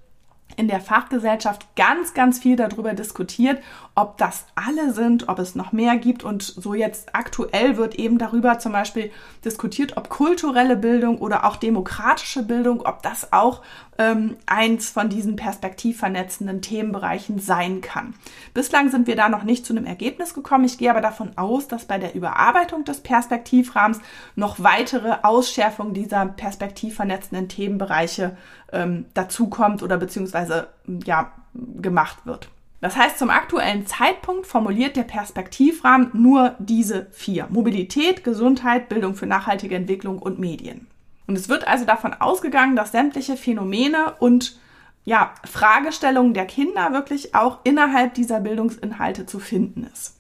in 0.57 0.69
der 0.69 0.81
Fachgesellschaft 0.81 1.75
ganz, 1.77 2.15
ganz 2.15 2.39
viel 2.39 2.57
darüber 2.57 2.95
diskutiert, 2.95 3.63
ob 3.95 4.17
das 4.17 4.47
alle 4.55 4.93
sind, 4.93 5.29
ob 5.29 5.39
es 5.39 5.55
noch 5.55 5.73
mehr 5.73 5.97
gibt. 5.97 6.25
Und 6.25 6.43
so 6.43 6.73
jetzt 6.75 7.15
aktuell 7.15 7.77
wird 7.77 7.97
eben 7.97 8.19
darüber 8.19 8.59
zum 8.59 8.73
Beispiel 8.73 9.11
diskutiert, 9.45 9.97
ob 9.97 10.09
kulturelle 10.09 10.77
Bildung 10.77 11.19
oder 11.19 11.45
auch 11.45 11.57
demokratische 11.57 12.43
Bildung, 12.43 12.81
ob 12.87 13.03
das 13.03 13.33
auch 13.33 13.61
ähm, 13.99 14.37
eins 14.47 14.89
von 14.91 15.11
diesen 15.11 15.37
perspektivvernetzenden 15.37 16.63
Themenbereichen 16.63 17.39
sein 17.39 17.83
kann. 17.83 18.15
Bislang 18.55 18.91
sind 18.91 19.07
wir 19.07 19.17
da 19.17 19.29
noch 19.29 19.43
nicht 19.43 19.67
zu 19.67 19.75
einem 19.75 19.85
Ergebnis 19.85 20.33
gekommen. 20.33 20.65
Ich 20.65 20.79
gehe 20.79 20.91
aber 20.91 21.03
davon 21.03 21.37
aus, 21.37 21.69
dass 21.69 21.85
bei 21.85 21.99
der 21.99 22.15
Überarbeitung 22.15 22.85
des 22.85 23.01
Perspektivrahmens 23.01 24.01
noch 24.37 24.63
weitere 24.63 25.17
Ausschärfung 25.23 25.93
dieser 25.93 26.25
perspektivvernetzenden 26.27 27.49
Themenbereiche 27.49 28.39
ähm, 28.73 29.05
dazukommt 29.13 29.83
oder 29.83 29.99
beziehungsweise 29.99 30.69
ja 31.05 31.33
gemacht 31.55 32.25
wird. 32.25 32.49
Das 32.83 32.97
heißt, 32.97 33.17
zum 33.17 33.31
aktuellen 33.31 33.87
Zeitpunkt 33.87 34.45
formuliert 34.45 34.97
der 34.97 35.05
Perspektivrahmen 35.05 36.11
nur 36.15 36.57
diese 36.59 37.07
vier. 37.12 37.47
Mobilität, 37.49 38.25
Gesundheit, 38.25 38.89
Bildung 38.89 39.15
für 39.15 39.27
nachhaltige 39.27 39.77
Entwicklung 39.77 40.19
und 40.19 40.41
Medien. 40.41 40.89
Und 41.29 41.37
es 41.37 41.49
wird 41.49 41.67
also 41.69 41.85
davon 41.85 42.12
ausgegangen, 42.12 42.75
dass 42.75 42.91
sämtliche 42.91 43.37
Phänomene 43.37 44.15
und 44.19 44.59
ja, 45.05 45.33
Fragestellungen 45.45 46.35
der 46.35 46.47
Kinder 46.47 46.93
wirklich 46.93 47.37
auch 47.37 47.61
innerhalb 47.62 48.15
dieser 48.15 48.41
Bildungsinhalte 48.41 49.27
zu 49.27 49.39
finden 49.39 49.89
ist. 49.93 50.17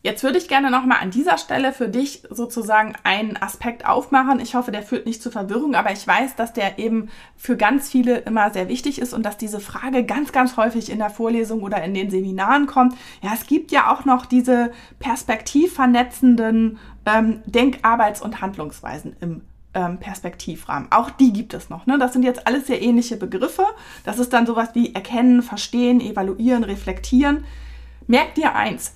Jetzt 0.00 0.22
würde 0.22 0.38
ich 0.38 0.46
gerne 0.46 0.70
nochmal 0.70 0.98
an 1.00 1.10
dieser 1.10 1.38
Stelle 1.38 1.72
für 1.72 1.88
dich 1.88 2.22
sozusagen 2.30 2.94
einen 3.02 3.36
Aspekt 3.36 3.84
aufmachen. 3.84 4.38
Ich 4.38 4.54
hoffe, 4.54 4.70
der 4.70 4.84
führt 4.84 5.06
nicht 5.06 5.20
zu 5.20 5.30
Verwirrung, 5.32 5.74
aber 5.74 5.90
ich 5.90 6.06
weiß, 6.06 6.36
dass 6.36 6.52
der 6.52 6.78
eben 6.78 7.10
für 7.36 7.56
ganz 7.56 7.90
viele 7.90 8.18
immer 8.18 8.52
sehr 8.52 8.68
wichtig 8.68 9.00
ist 9.00 9.12
und 9.12 9.24
dass 9.26 9.38
diese 9.38 9.58
Frage 9.58 10.04
ganz, 10.04 10.30
ganz 10.30 10.56
häufig 10.56 10.90
in 10.90 10.98
der 10.98 11.10
Vorlesung 11.10 11.62
oder 11.62 11.82
in 11.82 11.94
den 11.94 12.10
Seminaren 12.10 12.66
kommt. 12.66 12.94
Ja, 13.22 13.32
es 13.34 13.48
gibt 13.48 13.72
ja 13.72 13.92
auch 13.92 14.04
noch 14.04 14.24
diese 14.24 14.70
perspektivvernetzenden 15.00 16.78
ähm, 17.04 17.42
Denkarbeits- 17.48 18.22
und 18.22 18.40
Handlungsweisen 18.40 19.16
im 19.20 19.40
ähm, 19.74 19.98
Perspektivrahmen. 19.98 20.92
Auch 20.92 21.10
die 21.10 21.32
gibt 21.32 21.54
es 21.54 21.70
noch. 21.70 21.86
Ne? 21.86 21.98
Das 21.98 22.12
sind 22.12 22.22
jetzt 22.22 22.46
alles 22.46 22.68
sehr 22.68 22.80
ähnliche 22.80 23.16
Begriffe. 23.16 23.64
Das 24.04 24.20
ist 24.20 24.32
dann 24.32 24.46
sowas 24.46 24.70
wie 24.74 24.94
erkennen, 24.94 25.42
verstehen, 25.42 26.00
evaluieren, 26.00 26.62
reflektieren. 26.62 27.44
Merk 28.06 28.36
dir 28.36 28.54
eins, 28.54 28.94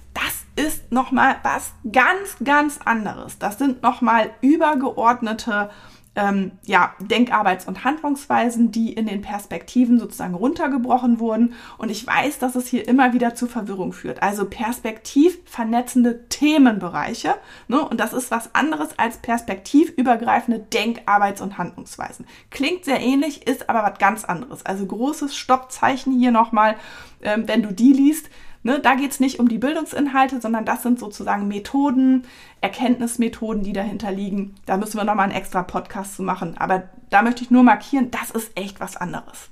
ist 0.57 0.93
nochmal 0.93 1.37
was 1.43 1.73
ganz, 1.91 2.37
ganz 2.45 2.79
anderes. 2.85 3.39
Das 3.39 3.59
sind 3.59 3.83
nochmal 3.83 4.31
übergeordnete 4.41 5.71
ähm, 6.15 6.53
ja, 6.65 6.95
Denkarbeits- 7.01 7.67
und 7.67 7.85
Handlungsweisen, 7.85 8.71
die 8.71 8.93
in 8.93 9.07
den 9.07 9.23
Perspektiven 9.23 9.99
sozusagen 9.99 10.35
runtergebrochen 10.35 11.21
wurden. 11.21 11.55
Und 11.79 11.91
ich 11.91 12.07
weiß, 12.07 12.39
dass 12.39 12.55
es 12.55 12.67
hier 12.67 12.87
immer 12.87 13.15
wieder 13.15 13.35
zu 13.35 13.47
Verwirrung 13.47 13.93
führt. 13.93 14.23
Also 14.23 14.45
perspektivvernetzende 14.45 16.29
Themenbereiche. 16.29 17.35
Ne? 17.69 17.81
Und 17.81 17.99
das 17.99 18.13
ist 18.13 18.31
was 18.31 18.55
anderes 18.55 18.99
als 18.99 19.19
perspektivübergreifende 19.19 20.67
Denkarbeits- 20.71 21.41
und 21.41 21.57
Handlungsweisen. 21.57 22.27
Klingt 22.51 22.85
sehr 22.85 23.01
ähnlich, 23.01 23.47
ist 23.47 23.71
aber 23.71 23.83
was 23.83 23.99
ganz 23.99 24.25
anderes. 24.25 24.67
Also 24.67 24.85
großes 24.85 25.35
Stoppzeichen 25.35 26.13
hier 26.19 26.31
nochmal, 26.31 26.77
ähm, 27.23 27.49
wenn 27.49 27.63
du 27.63 27.73
die 27.73 27.93
liest 27.93 28.29
Ne, 28.65 28.79
da 28.79 28.95
geht 28.95 29.11
es 29.11 29.19
nicht 29.19 29.41
um 29.41 29.49
die 29.49 29.59
Bildungsinhalte, 29.59 30.41
sondern 30.41 30.65
das 30.65 30.85
sind 30.85 31.01
sozusagen 31.01 31.49
Methoden, 31.49 32.25
Erkenntnismethoden, 32.61 33.65
die 33.65 33.73
dahinter 33.73 34.13
liegen. 34.13 34.55
Da 34.67 34.77
müssen 34.77 34.99
wir 34.99 35.05
nochmal 35.05 35.25
einen 35.25 35.37
extra 35.37 35.63
Podcast 35.63 36.15
zu 36.15 36.23
machen. 36.23 36.57
Aber 36.59 36.85
da 37.11 37.23
möchte 37.23 37.43
ich 37.43 37.51
nur 37.51 37.65
markieren, 37.65 38.13
das 38.13 38.31
ist 38.31 38.57
echt 38.57 38.79
was 38.79 38.97
anderes. 38.97 39.51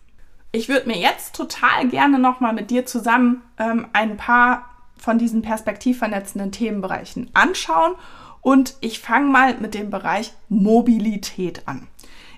Ich 0.53 0.69
würde 0.69 0.89
mir 0.89 0.97
jetzt 0.97 1.35
total 1.35 1.89
gerne 1.89 2.19
nochmal 2.19 2.53
mit 2.53 2.71
dir 2.71 2.87
zusammen 2.87 3.43
ähm, 3.59 3.89
ein 3.93 4.17
paar 4.17 4.67
von 4.97 5.19
diesen 5.19 5.43
perspektivvernetzenden 5.43 6.53
Themenbereichen 6.53 7.31
anschauen. 7.35 7.95
Und 8.43 8.77
ich 8.81 9.01
fange 9.01 9.29
mal 9.29 9.57
mit 9.59 9.75
dem 9.75 9.91
Bereich 9.91 10.33
Mobilität 10.49 11.67
an. 11.67 11.89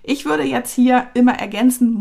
Ich 0.02 0.24
würde 0.24 0.42
jetzt 0.42 0.74
hier 0.74 1.08
immer 1.14 1.34
ergänzen 1.34 1.92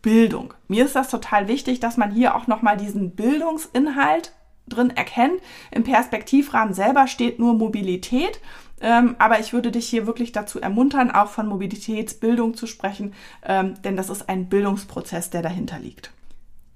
Mobilitätsbildung. 0.00 0.54
Mir 0.68 0.84
ist 0.84 0.96
das 0.96 1.10
total 1.10 1.48
wichtig, 1.48 1.80
dass 1.80 1.96
man 1.96 2.10
hier 2.10 2.34
auch 2.34 2.46
nochmal 2.46 2.76
diesen 2.76 3.14
Bildungsinhalt 3.14 4.32
drin 4.68 4.90
erkennt. 4.90 5.40
Im 5.70 5.84
Perspektivrahmen 5.84 6.74
selber 6.74 7.06
steht 7.06 7.38
nur 7.38 7.54
Mobilität. 7.54 8.40
Ähm, 8.82 9.14
aber 9.18 9.40
ich 9.40 9.52
würde 9.52 9.70
dich 9.70 9.86
hier 9.88 10.06
wirklich 10.06 10.32
dazu 10.32 10.58
ermuntern, 10.58 11.10
auch 11.10 11.28
von 11.28 11.46
Mobilitätsbildung 11.46 12.54
zu 12.54 12.66
sprechen, 12.66 13.12
ähm, 13.44 13.74
denn 13.82 13.94
das 13.94 14.08
ist 14.08 14.30
ein 14.30 14.48
Bildungsprozess, 14.48 15.28
der 15.28 15.42
dahinter 15.42 15.78
liegt. 15.78 16.12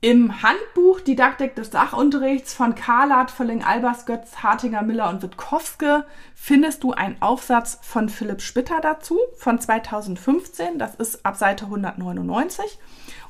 Im 0.04 0.42
Handbuch 0.42 1.00
Didaktik 1.00 1.54
des 1.54 1.70
Sachunterrichts 1.70 2.52
von 2.52 2.74
Karlat, 2.74 3.30
Völling, 3.30 3.64
Albers, 3.64 4.04
Götz, 4.04 4.42
Hartinger, 4.42 4.82
Miller 4.82 5.08
und 5.08 5.22
Witkowske 5.22 6.04
findest 6.34 6.82
du 6.82 6.92
einen 6.92 7.22
Aufsatz 7.22 7.78
von 7.80 8.10
Philipp 8.10 8.42
Spitter 8.42 8.82
dazu 8.82 9.18
von 9.38 9.58
2015. 9.58 10.78
Das 10.78 10.94
ist 10.94 11.24
ab 11.24 11.38
Seite 11.38 11.64
199. 11.64 12.78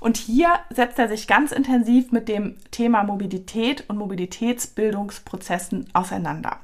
Und 0.05 0.19
hier 0.19 0.59
setzt 0.69 0.99
er 0.99 1.09
sich 1.09 1.27
ganz 1.27 1.51
intensiv 1.51 2.13
mit 2.13 2.29
dem 2.29 2.57
Thema 2.71 3.05
Mobilität 3.05 3.85
und 3.89 3.97
Mobilitätsbildungsprozessen 3.97 5.89
auseinander. 5.95 6.59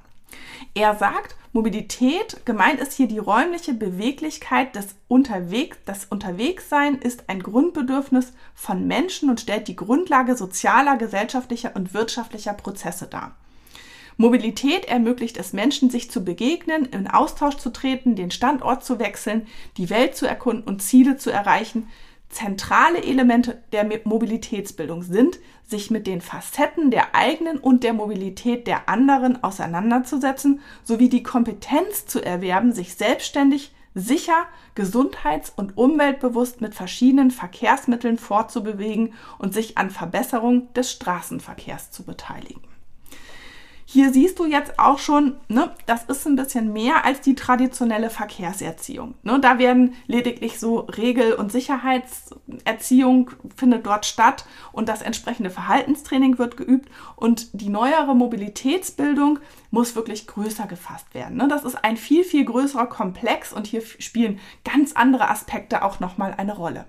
Er 0.75 0.95
sagt, 0.95 1.37
Mobilität, 1.55 2.45
gemeint 2.45 2.81
ist 2.81 2.93
hier 2.93 3.09
die 3.09 3.17
räumliche 3.17 3.73
Beweglichkeit 3.73 4.77
des 4.77 4.89
Unterwegs. 5.09 5.79
Das 5.87 6.05
Unterwegssein 6.05 6.97
ist 6.97 7.31
ein 7.31 7.43
Grundbedürfnis 7.43 8.35
von 8.55 8.87
Menschen 8.87 9.31
und 9.31 9.41
stellt 9.41 9.69
die 9.69 9.77
Grundlage 9.77 10.37
sozialer, 10.37 10.99
gesellschaftlicher 10.99 11.75
und 11.75 11.95
wirtschaftlicher 11.95 12.53
Prozesse 12.53 13.07
dar. 13.07 13.37
Mobilität 14.19 14.85
ermöglicht 14.85 15.39
es 15.39 15.55
Menschen, 15.55 15.89
sich 15.89 16.11
zu 16.11 16.23
begegnen, 16.27 16.85
in 16.85 17.09
Austausch 17.09 17.57
zu 17.57 17.71
treten, 17.71 18.17
den 18.17 18.31
Standort 18.31 18.85
zu 18.85 18.99
wechseln, 18.99 19.47
die 19.79 19.89
Welt 19.89 20.15
zu 20.15 20.27
erkunden 20.27 20.65
und 20.65 20.83
Ziele 20.83 21.17
zu 21.17 21.31
erreichen, 21.31 21.89
Zentrale 22.31 23.03
Elemente 23.03 23.63
der 23.73 23.89
Mobilitätsbildung 24.05 25.03
sind, 25.03 25.41
sich 25.67 25.91
mit 25.91 26.07
den 26.07 26.21
Facetten 26.21 26.93
der 26.93 27.15
eigenen 27.15 27.59
und 27.59 27.83
der 27.83 27.93
Mobilität 27.93 28.69
der 28.69 28.89
anderen 28.89 29.43
auseinanderzusetzen, 29.43 30.61
sowie 30.85 31.09
die 31.09 31.25
Kompetenz 31.25 32.07
zu 32.07 32.25
erwerben, 32.25 32.73
sich 32.73 32.95
selbstständig, 32.95 33.75
sicher, 33.95 34.47
gesundheits- 34.77 35.53
und 35.55 35.77
umweltbewusst 35.77 36.61
mit 36.61 36.75
verschiedenen 36.75 37.33
Verkehrsmitteln 37.33 38.17
fortzubewegen 38.17 39.15
und 39.39 39.53
sich 39.53 39.77
an 39.77 39.91
Verbesserung 39.91 40.73
des 40.75 40.93
Straßenverkehrs 40.93 41.91
zu 41.91 42.05
beteiligen. 42.05 42.70
Hier 43.93 44.13
siehst 44.13 44.39
du 44.39 44.47
jetzt 44.47 44.79
auch 44.79 45.01
schon, 45.01 45.39
ne, 45.49 45.75
das 45.87 46.05
ist 46.05 46.25
ein 46.25 46.37
bisschen 46.37 46.73
mehr 46.73 47.05
als 47.05 47.23
die 47.23 47.35
traditionelle 47.35 48.09
Verkehrserziehung. 48.09 49.15
Ne, 49.25 49.41
da 49.41 49.59
werden 49.59 49.95
lediglich 50.07 50.61
so 50.61 50.79
Regel- 50.79 51.33
und 51.33 51.51
Sicherheitserziehung 51.51 53.33
findet 53.57 53.85
dort 53.85 54.07
statt 54.07 54.45
und 54.71 54.89
das 54.89 55.03
entsprechende 55.03 55.51
Verhaltenstraining 55.51 56.39
wird 56.39 56.57
geübt 56.57 56.89
und 57.17 57.49
die 57.53 57.69
neuere 57.69 58.15
Mobilitätsbildung 58.15 59.41
muss 59.73 59.97
wirklich 59.97 60.29
größer 60.29 60.69
gefasst 60.69 61.13
werden. 61.13 61.39
Ne? 61.39 61.49
Das 61.49 61.65
ist 61.65 61.83
ein 61.85 61.97
viel, 61.97 62.23
viel 62.23 62.45
größerer 62.45 62.87
Komplex 62.87 63.53
und 63.53 63.67
hier 63.67 63.83
spielen 63.99 64.39
ganz 64.65 64.93
andere 64.93 65.29
Aspekte 65.29 65.83
auch 65.83 65.99
nochmal 65.99 66.33
eine 66.39 66.55
Rolle. 66.55 66.85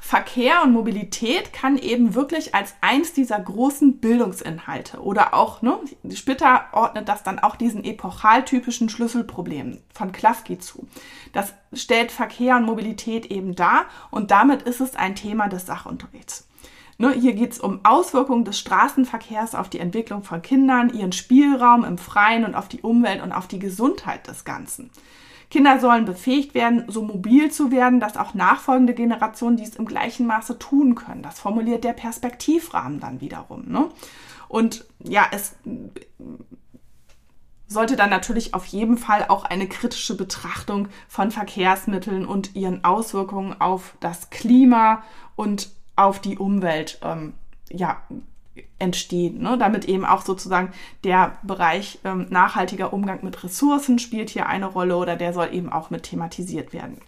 Verkehr 0.00 0.62
und 0.64 0.72
Mobilität 0.72 1.52
kann 1.52 1.76
eben 1.76 2.14
wirklich 2.14 2.54
als 2.54 2.74
eins 2.80 3.12
dieser 3.12 3.38
großen 3.38 3.98
Bildungsinhalte 3.98 5.00
oder 5.00 5.34
auch, 5.34 5.60
ne, 5.62 5.78
Spitter 6.14 6.64
ordnet 6.72 7.08
das 7.08 7.22
dann 7.22 7.38
auch 7.38 7.54
diesen 7.54 7.84
epochaltypischen 7.84 8.88
Schlüsselproblemen 8.88 9.78
von 9.92 10.10
Klafki 10.10 10.58
zu. 10.58 10.88
Das 11.32 11.52
stellt 11.72 12.12
Verkehr 12.12 12.56
und 12.56 12.64
Mobilität 12.64 13.26
eben 13.26 13.54
dar 13.54 13.84
und 14.10 14.30
damit 14.30 14.62
ist 14.62 14.80
es 14.80 14.96
ein 14.96 15.14
Thema 15.14 15.48
des 15.48 15.66
Sachunterrichts. 15.66 16.48
Ne, 16.96 17.12
hier 17.12 17.34
geht 17.34 17.52
es 17.52 17.60
um 17.60 17.80
Auswirkungen 17.82 18.44
des 18.44 18.58
Straßenverkehrs 18.58 19.54
auf 19.54 19.68
die 19.68 19.78
Entwicklung 19.78 20.22
von 20.22 20.42
Kindern, 20.42 20.92
ihren 20.92 21.12
Spielraum 21.12 21.84
im 21.84 21.98
Freien 21.98 22.44
und 22.44 22.54
auf 22.54 22.68
die 22.68 22.80
Umwelt 22.82 23.22
und 23.22 23.32
auf 23.32 23.46
die 23.46 23.58
Gesundheit 23.58 24.26
des 24.26 24.44
Ganzen. 24.44 24.90
Kinder 25.50 25.80
sollen 25.80 26.04
befähigt 26.04 26.54
werden, 26.54 26.84
so 26.86 27.02
mobil 27.02 27.50
zu 27.50 27.72
werden, 27.72 27.98
dass 27.98 28.16
auch 28.16 28.34
nachfolgende 28.34 28.94
Generationen 28.94 29.56
dies 29.56 29.74
im 29.74 29.84
gleichen 29.84 30.26
Maße 30.26 30.58
tun 30.58 30.94
können. 30.94 31.22
Das 31.22 31.40
formuliert 31.40 31.82
der 31.82 31.92
Perspektivrahmen 31.92 33.00
dann 33.00 33.20
wiederum. 33.20 33.64
Ne? 33.66 33.88
Und 34.48 34.86
ja, 35.00 35.26
es 35.32 35.56
sollte 37.66 37.96
dann 37.96 38.10
natürlich 38.10 38.54
auf 38.54 38.66
jeden 38.66 38.96
Fall 38.96 39.26
auch 39.28 39.44
eine 39.44 39.68
kritische 39.68 40.16
Betrachtung 40.16 40.88
von 41.08 41.30
Verkehrsmitteln 41.30 42.26
und 42.26 42.54
ihren 42.54 42.84
Auswirkungen 42.84 43.60
auf 43.60 43.94
das 44.00 44.30
Klima 44.30 45.02
und 45.36 45.70
auf 45.96 46.20
die 46.20 46.38
Umwelt 46.38 47.00
ähm, 47.02 47.34
ja, 47.70 48.02
entstehen, 48.78 49.42
ne? 49.42 49.56
damit 49.58 49.86
eben 49.86 50.04
auch 50.04 50.22
sozusagen 50.22 50.72
der 51.04 51.38
Bereich 51.42 51.98
ähm, 52.04 52.26
nachhaltiger 52.30 52.92
Umgang 52.92 53.20
mit 53.22 53.42
Ressourcen 53.42 53.98
spielt 53.98 54.30
hier 54.30 54.46
eine 54.46 54.66
Rolle 54.66 54.96
oder 54.96 55.16
der 55.16 55.32
soll 55.32 55.48
eben 55.52 55.70
auch 55.70 55.90
mit 55.90 56.04
thematisiert 56.04 56.72
werden. 56.72 56.98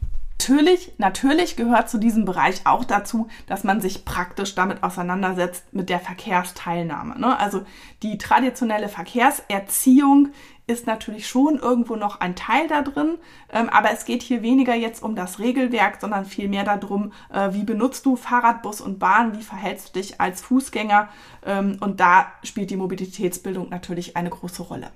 Natürlich, 0.42 0.92
natürlich 0.98 1.54
gehört 1.54 1.88
zu 1.88 1.98
diesem 1.98 2.24
Bereich 2.24 2.62
auch 2.66 2.84
dazu, 2.84 3.28
dass 3.46 3.62
man 3.62 3.80
sich 3.80 4.04
praktisch 4.04 4.56
damit 4.56 4.82
auseinandersetzt 4.82 5.72
mit 5.72 5.88
der 5.88 6.00
Verkehrsteilnahme. 6.00 7.16
Ne? 7.16 7.38
Also 7.38 7.64
die 8.02 8.18
traditionelle 8.18 8.88
Verkehrserziehung 8.88 10.30
ist 10.66 10.88
natürlich 10.88 11.28
schon 11.28 11.58
irgendwo 11.60 11.94
noch 11.94 12.20
ein 12.20 12.34
Teil 12.34 12.66
da 12.66 12.82
drin, 12.82 13.18
ähm, 13.52 13.68
aber 13.68 13.92
es 13.92 14.04
geht 14.04 14.22
hier 14.22 14.42
weniger 14.42 14.74
jetzt 14.74 15.04
um 15.04 15.14
das 15.14 15.38
Regelwerk, 15.38 16.00
sondern 16.00 16.24
vielmehr 16.24 16.64
darum, 16.64 17.12
äh, 17.32 17.52
wie 17.52 17.62
benutzt 17.62 18.04
du 18.04 18.16
Fahrrad, 18.16 18.62
Bus 18.62 18.80
und 18.80 18.98
Bahn, 18.98 19.38
wie 19.38 19.44
verhältst 19.44 19.90
du 19.90 20.00
dich 20.00 20.20
als 20.20 20.40
Fußgänger 20.42 21.08
ähm, 21.46 21.76
und 21.80 22.00
da 22.00 22.32
spielt 22.42 22.70
die 22.70 22.76
Mobilitätsbildung 22.76 23.68
natürlich 23.68 24.16
eine 24.16 24.30
große 24.30 24.62
Rolle. 24.62 24.90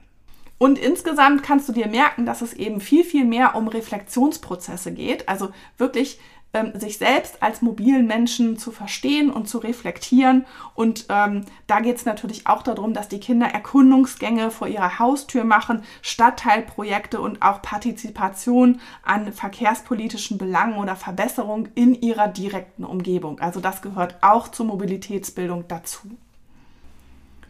Und 0.58 0.78
insgesamt 0.78 1.42
kannst 1.42 1.68
du 1.68 1.72
dir 1.72 1.86
merken, 1.86 2.24
dass 2.24 2.40
es 2.40 2.54
eben 2.54 2.80
viel, 2.80 3.04
viel 3.04 3.24
mehr 3.24 3.54
um 3.54 3.68
Reflexionsprozesse 3.68 4.92
geht. 4.92 5.28
Also 5.28 5.50
wirklich 5.76 6.18
ähm, 6.56 6.72
sich 6.74 6.96
selbst 6.96 7.42
als 7.42 7.60
mobilen 7.60 8.06
Menschen 8.06 8.56
zu 8.56 8.72
verstehen 8.72 9.30
und 9.30 9.48
zu 9.48 9.58
reflektieren. 9.58 10.46
Und 10.74 11.06
ähm, 11.10 11.44
da 11.66 11.80
geht 11.80 11.96
es 11.96 12.06
natürlich 12.06 12.46
auch 12.46 12.62
darum, 12.62 12.94
dass 12.94 13.08
die 13.08 13.20
Kinder 13.20 13.46
Erkundungsgänge 13.46 14.50
vor 14.50 14.66
ihrer 14.66 14.98
Haustür 14.98 15.44
machen, 15.44 15.82
Stadtteilprojekte 16.00 17.20
und 17.20 17.42
auch 17.42 17.60
Partizipation 17.60 18.80
an 19.02 19.32
verkehrspolitischen 19.32 20.38
Belangen 20.38 20.78
oder 20.78 20.96
Verbesserungen 20.96 21.68
in 21.74 21.94
ihrer 21.94 22.28
direkten 22.28 22.84
Umgebung. 22.84 23.40
Also 23.40 23.60
das 23.60 23.82
gehört 23.82 24.16
auch 24.22 24.48
zur 24.48 24.66
Mobilitätsbildung 24.66 25.68
dazu. 25.68 26.16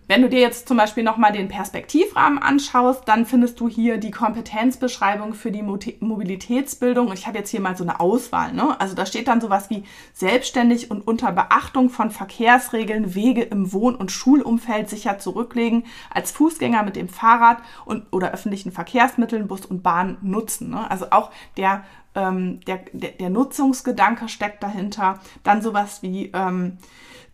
Wenn 0.08 0.22
du 0.22 0.28
dir 0.28 0.38
jetzt 0.38 0.68
zum 0.68 0.76
Beispiel 0.76 1.02
nochmal 1.02 1.32
den 1.32 1.48
Perspektivrahmen 1.48 2.38
anschaust, 2.38 3.02
dann 3.06 3.26
findest 3.26 3.58
du 3.58 3.68
hier 3.68 3.98
die 3.98 4.12
Kompetenzbeschreibung 4.12 5.34
für 5.34 5.50
die 5.50 5.62
Mobilitätsbildung. 5.62 7.12
Ich 7.12 7.26
habe 7.26 7.38
jetzt 7.38 7.50
hier 7.50 7.60
mal 7.60 7.76
so 7.76 7.82
eine 7.82 7.98
Auswahl. 7.98 8.52
Ne? 8.52 8.80
Also 8.80 8.94
da 8.94 9.04
steht 9.04 9.26
dann 9.26 9.40
sowas 9.40 9.68
wie 9.68 9.82
selbstständig 10.12 10.92
und 10.92 11.00
unter 11.08 11.32
Beachtung 11.32 11.90
von 11.90 12.12
Verkehrsregeln 12.12 13.16
Wege 13.16 13.42
im 13.42 13.72
Wohn- 13.72 13.96
und 13.96 14.12
Schulumfeld 14.12 14.88
sicher 14.88 15.18
zurücklegen, 15.18 15.84
als 16.14 16.30
Fußgänger 16.30 16.84
mit 16.84 16.94
dem 16.94 17.08
Fahrrad 17.08 17.58
und 17.84 18.06
oder 18.12 18.30
öffentlichen 18.30 18.70
Verkehrsmitteln, 18.70 19.48
Bus 19.48 19.66
und 19.66 19.82
Bahn 19.82 20.18
nutzen. 20.22 20.70
Ne? 20.70 20.88
Also 20.88 21.06
auch 21.10 21.32
der, 21.56 21.82
ähm, 22.14 22.60
der, 22.68 22.78
der, 22.92 23.10
der 23.10 23.30
Nutzungsgedanke 23.30 24.28
steckt 24.28 24.62
dahinter. 24.62 25.18
Dann 25.42 25.62
sowas 25.62 26.00
wie 26.02 26.30
ähm, 26.32 26.78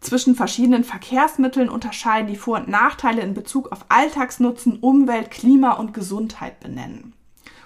zwischen 0.02 0.34
verschiedenen 0.34 0.84
Verkehrsmitteln 0.84 1.68
unterscheiden, 1.68 2.28
die 2.28 2.36
Vor- 2.36 2.58
und 2.58 2.68
Nachteile 2.68 3.22
in 3.22 3.34
Bezug 3.34 3.72
auf 3.72 3.86
Alltagsnutzen, 3.88 4.78
Umwelt, 4.78 5.30
Klima 5.30 5.72
und 5.72 5.94
Gesundheit 5.94 6.60
benennen. 6.60 7.14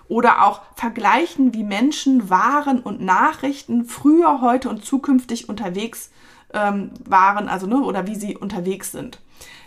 Oder 0.09 0.46
auch 0.46 0.62
vergleichen, 0.77 1.53
wie 1.53 1.64
Menschen 1.64 2.31
Waren 2.31 2.81
und 2.81 3.01
Nachrichten 3.01 3.85
früher, 3.85 4.40
heute 4.40 4.68
und 4.68 4.85
zukünftig 4.85 5.49
unterwegs 5.49 6.11
ähm, 6.55 6.90
waren, 7.05 7.49
also 7.49 7.66
ne, 7.66 7.83
oder 7.83 8.07
wie 8.07 8.14
sie 8.14 8.37
unterwegs 8.37 8.92
sind. 8.92 9.20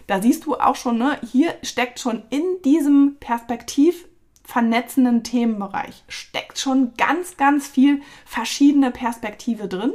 Da 0.08 0.22
siehst 0.22 0.46
du 0.46 0.56
auch 0.56 0.76
schon, 0.76 0.98
ne, 0.98 1.18
hier 1.30 1.54
steckt 1.62 2.00
schon 2.00 2.24
in 2.30 2.44
diesem 2.64 3.18
Perspektiv 3.20 4.06
vernetzenden 4.50 5.24
Themenbereich 5.24 6.04
steckt 6.08 6.58
schon 6.58 6.94
ganz, 6.98 7.38
ganz 7.38 7.68
viel 7.68 8.02
verschiedene 8.26 8.90
Perspektive 8.90 9.68
drin 9.68 9.94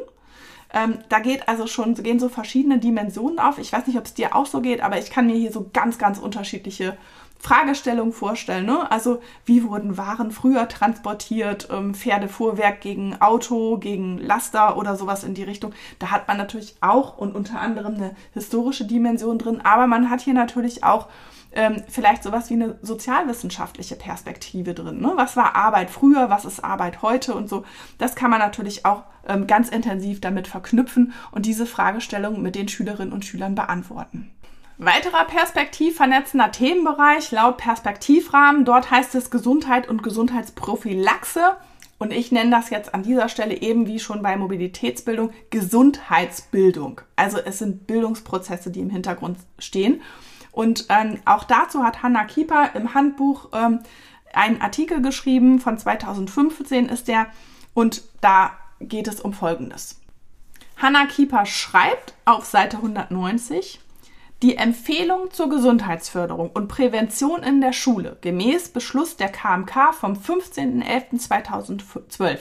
Ähm, 0.75 0.99
da 1.09 1.21
geht 1.21 1.49
also 1.49 1.67
schon, 1.69 1.95
gehen 1.95 2.19
so 2.19 2.29
verschiedene 2.29 2.79
Dimensionen 2.79 3.39
auf. 3.39 3.59
Ich 3.59 3.73
weiß 3.73 3.87
nicht, 3.87 3.97
ob 3.97 4.07
es 4.07 4.15
dir 4.15 4.35
auch 4.35 4.47
so 4.47 4.61
geht, 4.61 4.83
aber 4.83 4.99
ich 4.99 5.09
kann 5.09 5.27
mir 5.27 5.37
hier 5.37 5.53
so 5.53 5.71
ganz, 5.73 5.99
ganz 5.99 6.19
unterschiedliche 6.19 6.99
Fragestellungen 7.39 8.13
vorstellen. 8.13 8.67
Ne? 8.67 8.91
Also 8.91 9.21
wie 9.45 9.65
wurden 9.65 9.97
Waren 9.97 10.33
früher 10.33 10.67
transportiert, 10.67 11.69
ähm, 11.71 11.95
Pferdefuhrwerk 11.95 12.81
gegen 12.81 13.21
Auto, 13.21 13.77
gegen 13.77 14.19
Laster 14.19 14.77
oder 14.77 14.97
sowas 14.97 15.25
in 15.25 15.35
die 15.35 15.43
Richtung. 15.45 15.75
Da 15.99 16.11
hat 16.11 16.27
man 16.27 16.39
natürlich 16.39 16.75
auch 16.81 17.19
und 17.19 17.37
unter 17.37 17.61
anderem 17.61 17.95
eine 17.95 18.17
historische 18.33 18.87
Dimension 18.87 19.39
drin, 19.39 19.61
aber 19.63 19.87
man 19.87 20.11
hat 20.11 20.23
hier 20.23 20.35
natürlich 20.35 20.83
auch 20.85 21.07
ähm, 21.55 21.83
vielleicht 21.89 22.23
sowas 22.23 22.51
wie 22.51 22.55
eine 22.55 22.79
sozialwissenschaftliche 22.83 23.97
Perspektive 23.97 24.75
drin. 24.75 25.01
Ne? 25.01 25.13
Was 25.17 25.37
war 25.37 25.57
Arbeit 25.57 25.91
früher, 25.91 26.31
was 26.31 26.45
ist 26.45 26.63
Arbeit 26.63 27.03
heute 27.03 27.35
und 27.35 27.49
so. 27.49 27.65
Das 27.99 28.15
kann 28.15 28.31
man 28.31 28.41
natürlich 28.41 28.85
auch 28.85 29.05
ähm, 29.27 29.47
ganz 29.47 29.69
intensiv 29.69 30.21
damit 30.21 30.49
verknüpfen 30.49 31.13
und 31.31 31.47
diese 31.47 31.67
Fragestellung 31.67 32.43
mit 32.43 32.55
den 32.55 32.69
Schülerinnen 32.69 33.13
und 33.13 33.25
Schülern 33.25 33.55
beantworten. 33.55 34.31
Weiterer 34.77 35.25
perspektiv 35.25 35.97
vernetzender 35.97 36.51
Themenbereich 36.51 37.31
laut 37.31 37.59
Perspektivrahmen. 37.59 38.65
Dort 38.65 38.91
heißt 38.91 39.15
es 39.15 39.31
Gesundheit 39.31 39.89
und 39.89 40.03
Gesundheitsprophylaxe. 40.03 41.57
Und 41.99 42.13
ich 42.13 42.33
nenne 42.33 42.51
das 42.51 42.71
jetzt 42.71 42.93
an 42.93 43.05
dieser 43.05 43.29
Stelle 43.29 43.63
eben 43.63 43.87
wie 43.87 44.01
schon 44.01 44.21
bei 44.21 44.37
Mobilitätsbildung 44.37 45.31
Gesundheitsbildung. 45.51 47.03
Also 47.15 47.39
es 47.39 47.61
sind 47.61 47.87
Bildungsprozesse, 47.87 48.73
die 48.73 48.81
im 48.81 48.91
Hintergrund 48.91 49.39
stehen. 49.61 50.03
Und 50.55 50.87
ähm, 50.89 51.19
auch 51.25 51.45
dazu 51.45 51.83
hat 51.83 52.03
Hanna 52.03 52.25
Kieper 52.25 52.71
im 52.75 52.95
Handbuch 52.95 53.49
ähm, 53.53 53.81
einen 54.33 54.63
Artikel 54.63 55.03
geschrieben, 55.03 55.59
von 55.59 55.77
2015 55.79 56.89
ist 56.89 57.09
der, 57.09 57.27
und 57.75 58.03
da 58.21 58.53
geht 58.81 59.09
es 59.09 59.21
um 59.21 59.33
Folgendes. 59.33 60.01
Hanna 60.77 61.07
Kieper 61.07 61.47
schreibt 61.47 62.15
auf 62.25 62.45
Seite 62.45 62.77
190, 62.79 63.81
die 64.43 64.57
Empfehlung 64.57 65.33
zur 65.33 65.49
Gesundheitsförderung 65.49 66.51
und 66.51 66.69
Prävention 66.69 67.43
in 67.43 67.61
der 67.61 67.73
Schule 67.73 68.17
gemäß 68.21 68.69
Beschluss 68.69 69.17
der 69.17 69.31
KMK 69.31 69.95
vom 69.95 70.13
15.11.2012 70.15 72.39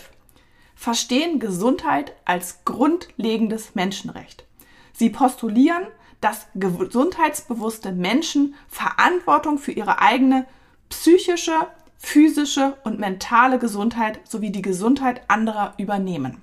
verstehen 0.76 1.40
Gesundheit 1.40 2.14
als 2.26 2.66
grundlegendes 2.66 3.76
Menschenrecht. 3.76 4.46
Sie 4.92 5.10
postulieren, 5.10 5.88
dass 6.24 6.48
gesundheitsbewusste 6.56 7.92
Menschen 7.92 8.56
Verantwortung 8.70 9.58
für 9.58 9.74
ihre 9.74 10.00
eigene 10.00 10.46
psychische, 10.90 11.68
physische 11.98 12.78
und 12.84 13.00
mentale 13.00 13.60
Gesundheit 13.60 14.20
sowie 14.24 14.52
die 14.52 14.62
Gesundheit 14.62 15.22
anderer 15.28 15.74
übernehmen. 15.78 16.42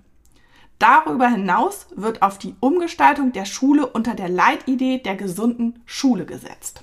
Darüber 0.79 1.29
hinaus 1.29 1.87
wird 1.95 2.23
auf 2.23 2.39
die 2.39 2.55
Umgestaltung 2.61 3.33
der 3.33 3.45
Schule 3.45 3.87
unter 3.87 4.15
der 4.15 4.29
Leitidee 4.29 4.99
der 4.99 5.15
gesunden 5.15 5.83
Schule 5.85 6.25
gesetzt. 6.25 6.83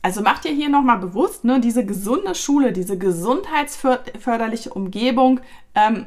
Also 0.00 0.20
macht 0.20 0.44
ihr 0.44 0.52
hier 0.52 0.68
nochmal 0.68 0.98
bewusst, 0.98 1.44
ne, 1.44 1.60
diese 1.60 1.84
gesunde 1.84 2.34
Schule, 2.34 2.72
diese 2.72 2.98
gesundheitsförderliche 2.98 4.70
Umgebung 4.70 5.40
ähm, 5.74 6.06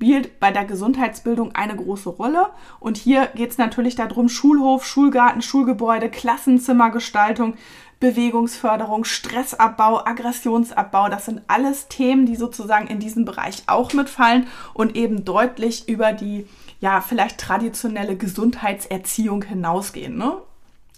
spielt 0.00 0.40
bei 0.40 0.50
der 0.50 0.64
Gesundheitsbildung 0.64 1.54
eine 1.54 1.76
große 1.76 2.08
Rolle. 2.08 2.46
Und 2.78 2.96
hier 2.96 3.26
geht 3.34 3.50
es 3.50 3.58
natürlich 3.58 3.96
darum, 3.96 4.30
Schulhof, 4.30 4.86
Schulgarten, 4.86 5.42
Schulgebäude, 5.42 6.08
Klassenzimmergestaltung, 6.08 7.52
Bewegungsförderung, 8.00 9.04
Stressabbau, 9.04 10.06
Aggressionsabbau. 10.06 11.10
Das 11.10 11.26
sind 11.26 11.42
alles 11.48 11.88
Themen, 11.88 12.24
die 12.24 12.36
sozusagen 12.36 12.86
in 12.86 12.98
diesem 12.98 13.26
Bereich 13.26 13.64
auch 13.66 13.92
mitfallen 13.92 14.46
und 14.72 14.96
eben 14.96 15.26
deutlich 15.26 15.86
über 15.86 16.14
die 16.14 16.46
ja, 16.80 17.02
vielleicht 17.02 17.36
traditionelle 17.36 18.16
Gesundheitserziehung 18.16 19.42
hinausgehen. 19.42 20.16
Ne? 20.16 20.38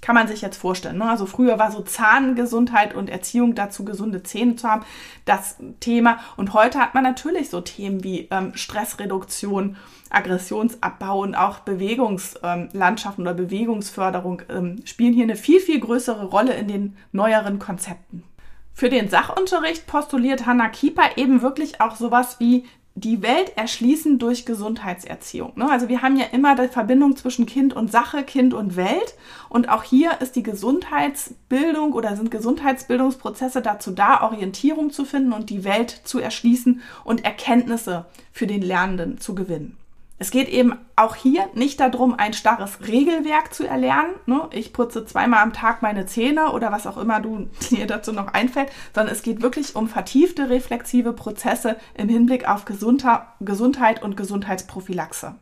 Kann 0.03 0.17
man 0.17 0.29
sich 0.29 0.43
jetzt 0.43 0.59
vorstellen. 0.59 0.99
Ne? 0.99 1.09
Also 1.09 1.25
früher 1.25 1.59
war 1.59 1.71
so 1.71 1.81
Zahngesundheit 1.81 2.95
und 2.95 3.09
Erziehung 3.09 3.55
dazu, 3.55 3.85
gesunde 3.85 4.23
Zähne 4.23 4.57
zu 4.57 4.69
haben, 4.69 4.85
das 5.25 5.57
Thema. 5.81 6.19
Und 6.37 6.53
heute 6.53 6.81
hat 6.81 6.93
man 6.93 7.05
natürlich 7.05 7.49
so 7.49 7.63
Themen 7.63 8.05
wie 8.05 8.29
ähm, 8.31 8.55
Stressreduktion, 8.55 9.77
Aggressionsabbau 10.11 11.21
und 11.21 11.37
auch 11.37 11.61
Bewegungslandschaften 11.61 13.25
ähm, 13.25 13.31
oder 13.31 13.35
Bewegungsförderung 13.35 14.43
ähm, 14.51 14.83
spielen 14.85 15.15
hier 15.15 15.25
eine 15.25 15.37
viel, 15.37 15.61
viel 15.61 15.81
größere 15.81 16.27
Rolle 16.27 16.55
in 16.55 16.69
den 16.69 16.97
neueren 17.13 17.61
Konzepten. 17.61 18.25
Für 18.75 18.89
den 18.89 19.09
Sachunterricht 19.09 19.87
postuliert 19.87 20.47
Hannah 20.47 20.69
Kieper 20.69 21.17
eben 21.17 21.43
wirklich 21.43 21.81
auch 21.81 21.95
sowas 21.95 22.41
wie 22.41 22.65
die 22.95 23.23
Welt 23.23 23.57
erschließen 23.57 24.19
durch 24.19 24.45
Gesundheitserziehung. 24.45 25.53
Ne? 25.57 25.71
Also 25.71 25.89
wir 25.89 26.03
haben 26.03 26.17
ja 26.17 26.27
immer 26.33 26.55
die 26.55 26.69
Verbindung 26.69 27.17
zwischen 27.17 27.47
Kind 27.47 27.75
und 27.75 27.91
Sache, 27.91 28.23
Kind 28.23 28.53
und 28.53 28.77
Welt. 28.77 29.15
Und 29.49 29.69
auch 29.69 29.83
hier 29.83 30.21
ist 30.21 30.37
die 30.37 30.43
Gesundheitsbildung 30.43 31.93
oder 31.93 32.17
sind 32.17 32.31
Gesundheitsbildungsprozesse 32.31 33.63
dazu 33.63 33.93
da, 33.93 34.23
Orientierung 34.23 34.91
zu 34.91 35.05
finden 35.05 35.33
und 35.33 35.49
die 35.49 35.65
Welt 35.65 36.03
zu 36.05 36.19
erschließen 36.19 36.83
und 37.05 37.25
Erkenntnisse 37.25 38.05
für 38.31 38.47
den 38.47 38.63
Lernenden 38.63 39.19
zu 39.19 39.35
gewinnen. 39.35 39.79
Es 40.23 40.31
geht 40.31 40.49
eben 40.49 40.79
auch 40.95 41.17
hier 41.17 41.49
nicht 41.53 41.81
darum, 41.81 42.15
ein 42.17 42.33
starres 42.33 42.87
Regelwerk 42.87 43.53
zu 43.53 43.67
erlernen. 43.67 44.15
Ne? 44.27 44.49
Ich 44.53 44.73
putze 44.73 45.05
zweimal 45.05 45.43
am 45.43 45.53
Tag 45.53 45.83
meine 45.83 46.07
Zähne 46.07 46.53
oder 46.53 46.71
was 46.71 46.87
auch 46.87 46.97
immer 46.97 47.19
du 47.19 47.49
dir 47.71 47.89
dazu 47.89 48.13
noch 48.13 48.29
einfällt, 48.29 48.71
sondern 48.95 49.13
es 49.13 49.25
geht 49.25 49.43
wirklich 49.43 49.75
um 49.75 49.89
vertiefte 49.89 50.49
reflexive 50.49 51.13
Prozesse 51.13 51.75
im 51.95 52.09
Hinblick 52.09 52.49
auf 52.49 52.65
Gesundheit 52.65 54.01
und 54.05 54.17
Gesundheitsprophylaxe. 54.17 55.35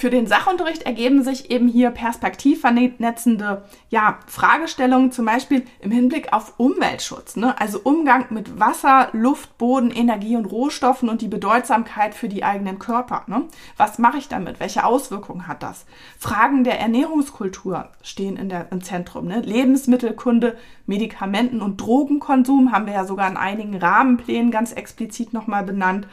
Für 0.00 0.10
den 0.10 0.28
Sachunterricht 0.28 0.82
ergeben 0.82 1.24
sich 1.24 1.50
eben 1.50 1.66
hier 1.66 1.90
perspektivvernetzende 1.90 3.64
ja, 3.90 4.20
Fragestellungen, 4.28 5.10
zum 5.10 5.24
Beispiel 5.24 5.64
im 5.80 5.90
Hinblick 5.90 6.32
auf 6.32 6.54
Umweltschutz, 6.56 7.34
ne? 7.34 7.60
also 7.60 7.80
Umgang 7.82 8.26
mit 8.30 8.60
Wasser, 8.60 9.08
Luft, 9.10 9.58
Boden, 9.58 9.90
Energie 9.90 10.36
und 10.36 10.44
Rohstoffen 10.44 11.08
und 11.08 11.20
die 11.20 11.26
Bedeutsamkeit 11.26 12.14
für 12.14 12.28
die 12.28 12.44
eigenen 12.44 12.78
Körper. 12.78 13.24
Ne? 13.26 13.46
Was 13.76 13.98
mache 13.98 14.18
ich 14.18 14.28
damit? 14.28 14.60
Welche 14.60 14.84
Auswirkungen 14.84 15.48
hat 15.48 15.64
das? 15.64 15.84
Fragen 16.16 16.62
der 16.62 16.78
Ernährungskultur 16.78 17.88
stehen 18.00 18.36
in 18.36 18.48
der, 18.48 18.70
im 18.70 18.84
Zentrum. 18.84 19.26
Ne? 19.26 19.40
Lebensmittelkunde, 19.40 20.56
Medikamenten- 20.86 21.60
und 21.60 21.78
Drogenkonsum 21.78 22.70
haben 22.70 22.86
wir 22.86 22.94
ja 22.94 23.04
sogar 23.04 23.28
in 23.28 23.36
einigen 23.36 23.76
Rahmenplänen 23.76 24.52
ganz 24.52 24.70
explizit 24.70 25.32
nochmal 25.32 25.64
benannt. 25.64 26.06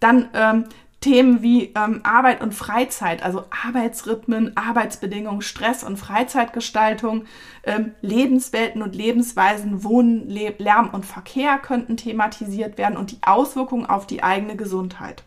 Dann 0.00 0.28
ähm, 0.34 0.64
Themen 1.00 1.42
wie 1.42 1.72
ähm, 1.76 2.00
Arbeit 2.02 2.40
und 2.40 2.54
Freizeit, 2.54 3.22
also 3.22 3.44
Arbeitsrhythmen, 3.64 4.56
Arbeitsbedingungen, 4.56 5.42
Stress 5.42 5.84
und 5.84 5.96
Freizeitgestaltung, 5.96 7.24
ähm, 7.64 7.92
Lebenswelten 8.00 8.82
und 8.82 8.96
Lebensweisen, 8.96 9.84
Wohnen, 9.84 10.28
Le 10.28 10.54
Lärm 10.58 10.90
und 10.90 11.06
Verkehr 11.06 11.58
könnten 11.58 11.96
thematisiert 11.96 12.78
werden 12.78 12.96
und 12.96 13.12
die 13.12 13.18
Auswirkungen 13.22 13.86
auf 13.86 14.06
die 14.06 14.24
eigene 14.24 14.56
Gesundheit. 14.56 15.22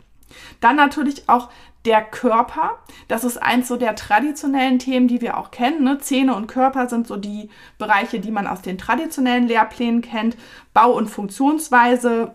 Dann 0.60 0.76
natürlich 0.76 1.28
auch 1.28 1.48
der 1.84 2.02
Körper. 2.02 2.78
Das 3.08 3.24
ist 3.24 3.38
eins 3.38 3.68
so 3.68 3.76
der 3.76 3.96
traditionellen 3.96 4.78
Themen, 4.78 5.08
die 5.08 5.20
wir 5.20 5.36
auch 5.36 5.50
kennen. 5.50 5.82
Ne? 5.84 5.98
Zähne 5.98 6.34
und 6.34 6.46
Körper 6.46 6.88
sind 6.88 7.06
so 7.06 7.16
die 7.16 7.50
Bereiche, 7.78 8.20
die 8.20 8.30
man 8.30 8.46
aus 8.46 8.62
den 8.62 8.78
traditionellen 8.78 9.48
Lehrplänen 9.48 10.00
kennt. 10.00 10.36
Bau- 10.74 10.92
und 10.92 11.08
Funktionsweise, 11.08 12.34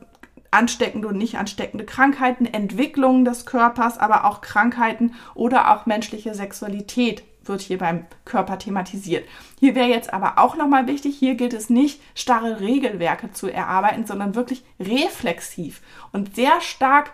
ansteckende 0.52 1.08
und 1.08 1.18
nicht 1.18 1.38
ansteckende 1.38 1.86
Krankheiten, 1.86 2.46
Entwicklungen 2.46 3.26
des 3.26 3.46
Körpers, 3.46 3.98
aber 3.98 4.26
auch 4.26 4.42
Krankheiten 4.42 5.14
oder 5.36 5.72
auch 5.72 5.86
menschliche 5.86 6.34
Sexualität 6.34 7.24
wird 7.48 7.62
hier 7.62 7.78
beim 7.78 8.06
Körper 8.26 8.58
thematisiert. 8.58 9.28
Hier 9.60 9.76
wäre 9.76 9.88
jetzt 9.88 10.14
aber 10.14 10.38
auch 10.38 10.56
nochmal 10.58 10.88
wichtig, 10.88 11.18
hier 11.18 11.36
gilt 11.36 11.54
es 11.54 11.70
nicht, 11.70 12.02
starre 12.14 12.60
Regelwerke 12.60 13.32
zu 13.32 13.48
erarbeiten, 13.48 14.06
sondern 14.06 14.36
wirklich 14.36 14.64
reflexiv 14.80 15.82
und 16.12 16.36
sehr 16.36 16.60
stark 16.62 17.12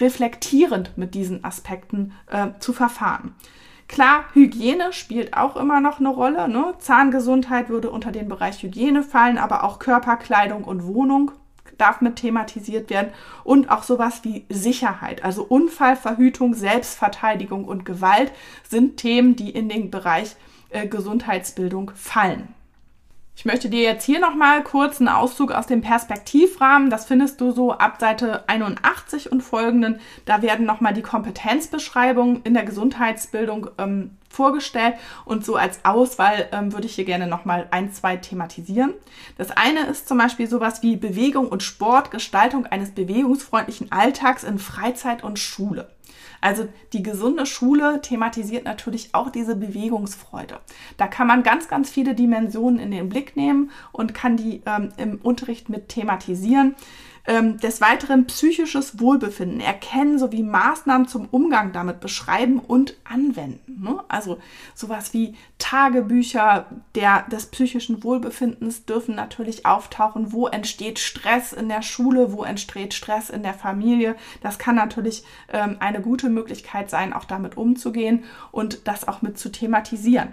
reflektierend 0.00 0.96
mit 0.96 1.14
diesen 1.14 1.44
Aspekten 1.44 2.12
äh, 2.28 2.48
zu 2.60 2.72
verfahren. 2.72 3.34
Klar, 3.88 4.24
Hygiene 4.32 4.92
spielt 4.92 5.36
auch 5.36 5.54
immer 5.56 5.80
noch 5.80 6.00
eine 6.00 6.08
Rolle. 6.08 6.48
Ne? 6.48 6.74
Zahngesundheit 6.78 7.68
würde 7.68 7.90
unter 7.90 8.10
den 8.10 8.26
Bereich 8.26 8.62
Hygiene 8.62 9.02
fallen, 9.02 9.36
aber 9.36 9.64
auch 9.64 9.78
Körperkleidung 9.78 10.64
und 10.64 10.86
Wohnung 10.86 11.32
darf 11.82 12.00
mit 12.00 12.16
thematisiert 12.16 12.88
werden 12.88 13.12
und 13.44 13.70
auch 13.70 13.82
sowas 13.82 14.20
wie 14.22 14.44
Sicherheit, 14.48 15.24
also 15.24 15.42
Unfallverhütung, 15.42 16.54
Selbstverteidigung 16.54 17.64
und 17.64 17.84
Gewalt 17.84 18.32
sind 18.68 18.96
Themen, 18.96 19.36
die 19.36 19.50
in 19.50 19.68
den 19.68 19.90
Bereich 19.90 20.36
äh, 20.70 20.86
Gesundheitsbildung 20.86 21.90
fallen. 21.94 22.54
Ich 23.34 23.46
möchte 23.46 23.70
dir 23.70 23.82
jetzt 23.82 24.04
hier 24.04 24.20
nochmal 24.20 24.62
kurz 24.62 25.00
einen 25.00 25.08
Auszug 25.08 25.52
aus 25.52 25.66
dem 25.66 25.80
Perspektivrahmen, 25.80 26.90
das 26.90 27.06
findest 27.06 27.40
du 27.40 27.50
so 27.50 27.72
ab 27.72 27.96
Seite 27.98 28.48
81 28.48 29.32
und 29.32 29.40
folgenden. 29.40 30.00
Da 30.26 30.42
werden 30.42 30.66
nochmal 30.66 30.92
die 30.92 31.02
Kompetenzbeschreibungen 31.02 32.42
in 32.44 32.54
der 32.54 32.64
Gesundheitsbildung 32.64 33.70
ähm, 33.78 34.16
vorgestellt 34.32 34.94
und 35.24 35.44
so 35.44 35.56
als 35.56 35.84
Auswahl 35.84 36.48
ähm, 36.52 36.72
würde 36.72 36.86
ich 36.86 36.94
hier 36.94 37.04
gerne 37.04 37.26
nochmal 37.26 37.68
ein, 37.70 37.92
zwei 37.92 38.16
thematisieren. 38.16 38.94
Das 39.38 39.50
eine 39.50 39.86
ist 39.86 40.08
zum 40.08 40.18
Beispiel 40.18 40.48
sowas 40.48 40.82
wie 40.82 40.96
Bewegung 40.96 41.48
und 41.48 41.62
Sport, 41.62 42.10
Gestaltung 42.10 42.66
eines 42.66 42.92
bewegungsfreundlichen 42.92 43.92
Alltags 43.92 44.44
in 44.44 44.58
Freizeit 44.58 45.22
und 45.22 45.38
Schule. 45.38 45.90
Also 46.42 46.68
die 46.92 47.04
gesunde 47.04 47.46
Schule 47.46 48.02
thematisiert 48.02 48.64
natürlich 48.64 49.14
auch 49.14 49.30
diese 49.30 49.54
Bewegungsfreude. 49.54 50.58
Da 50.96 51.06
kann 51.06 51.28
man 51.28 51.44
ganz, 51.44 51.68
ganz 51.68 51.88
viele 51.88 52.14
Dimensionen 52.14 52.80
in 52.80 52.90
den 52.90 53.08
Blick 53.08 53.36
nehmen 53.36 53.70
und 53.92 54.12
kann 54.12 54.36
die 54.36 54.60
ähm, 54.66 54.92
im 54.96 55.20
Unterricht 55.22 55.68
mit 55.68 55.88
thematisieren. 55.88 56.74
Ähm, 57.24 57.58
des 57.58 57.80
Weiteren 57.80 58.26
psychisches 58.26 58.98
Wohlbefinden 58.98 59.60
erkennen 59.60 60.18
sowie 60.18 60.42
Maßnahmen 60.42 61.06
zum 61.06 61.28
Umgang 61.30 61.72
damit 61.72 62.00
beschreiben 62.00 62.58
und 62.58 62.96
anwenden. 63.04 63.80
Ne? 63.80 64.00
Also 64.08 64.40
sowas 64.74 65.14
wie 65.14 65.36
Tagebücher 65.58 66.66
der, 66.96 67.22
des 67.30 67.46
psychischen 67.46 68.02
Wohlbefindens 68.02 68.86
dürfen 68.86 69.14
natürlich 69.14 69.66
auftauchen. 69.66 70.32
Wo 70.32 70.48
entsteht 70.48 70.98
Stress 70.98 71.52
in 71.52 71.68
der 71.68 71.82
Schule? 71.82 72.32
Wo 72.32 72.42
entsteht 72.42 72.92
Stress 72.92 73.30
in 73.30 73.44
der 73.44 73.54
Familie? 73.54 74.16
Das 74.42 74.58
kann 74.58 74.74
natürlich 74.74 75.22
ähm, 75.52 75.76
eine 75.78 76.00
gute 76.00 76.28
Möglichkeit 76.28 76.90
sein, 76.90 77.12
auch 77.12 77.24
damit 77.24 77.56
umzugehen 77.56 78.24
und 78.50 78.88
das 78.88 79.06
auch 79.06 79.22
mit 79.22 79.38
zu 79.38 79.52
thematisieren. 79.52 80.32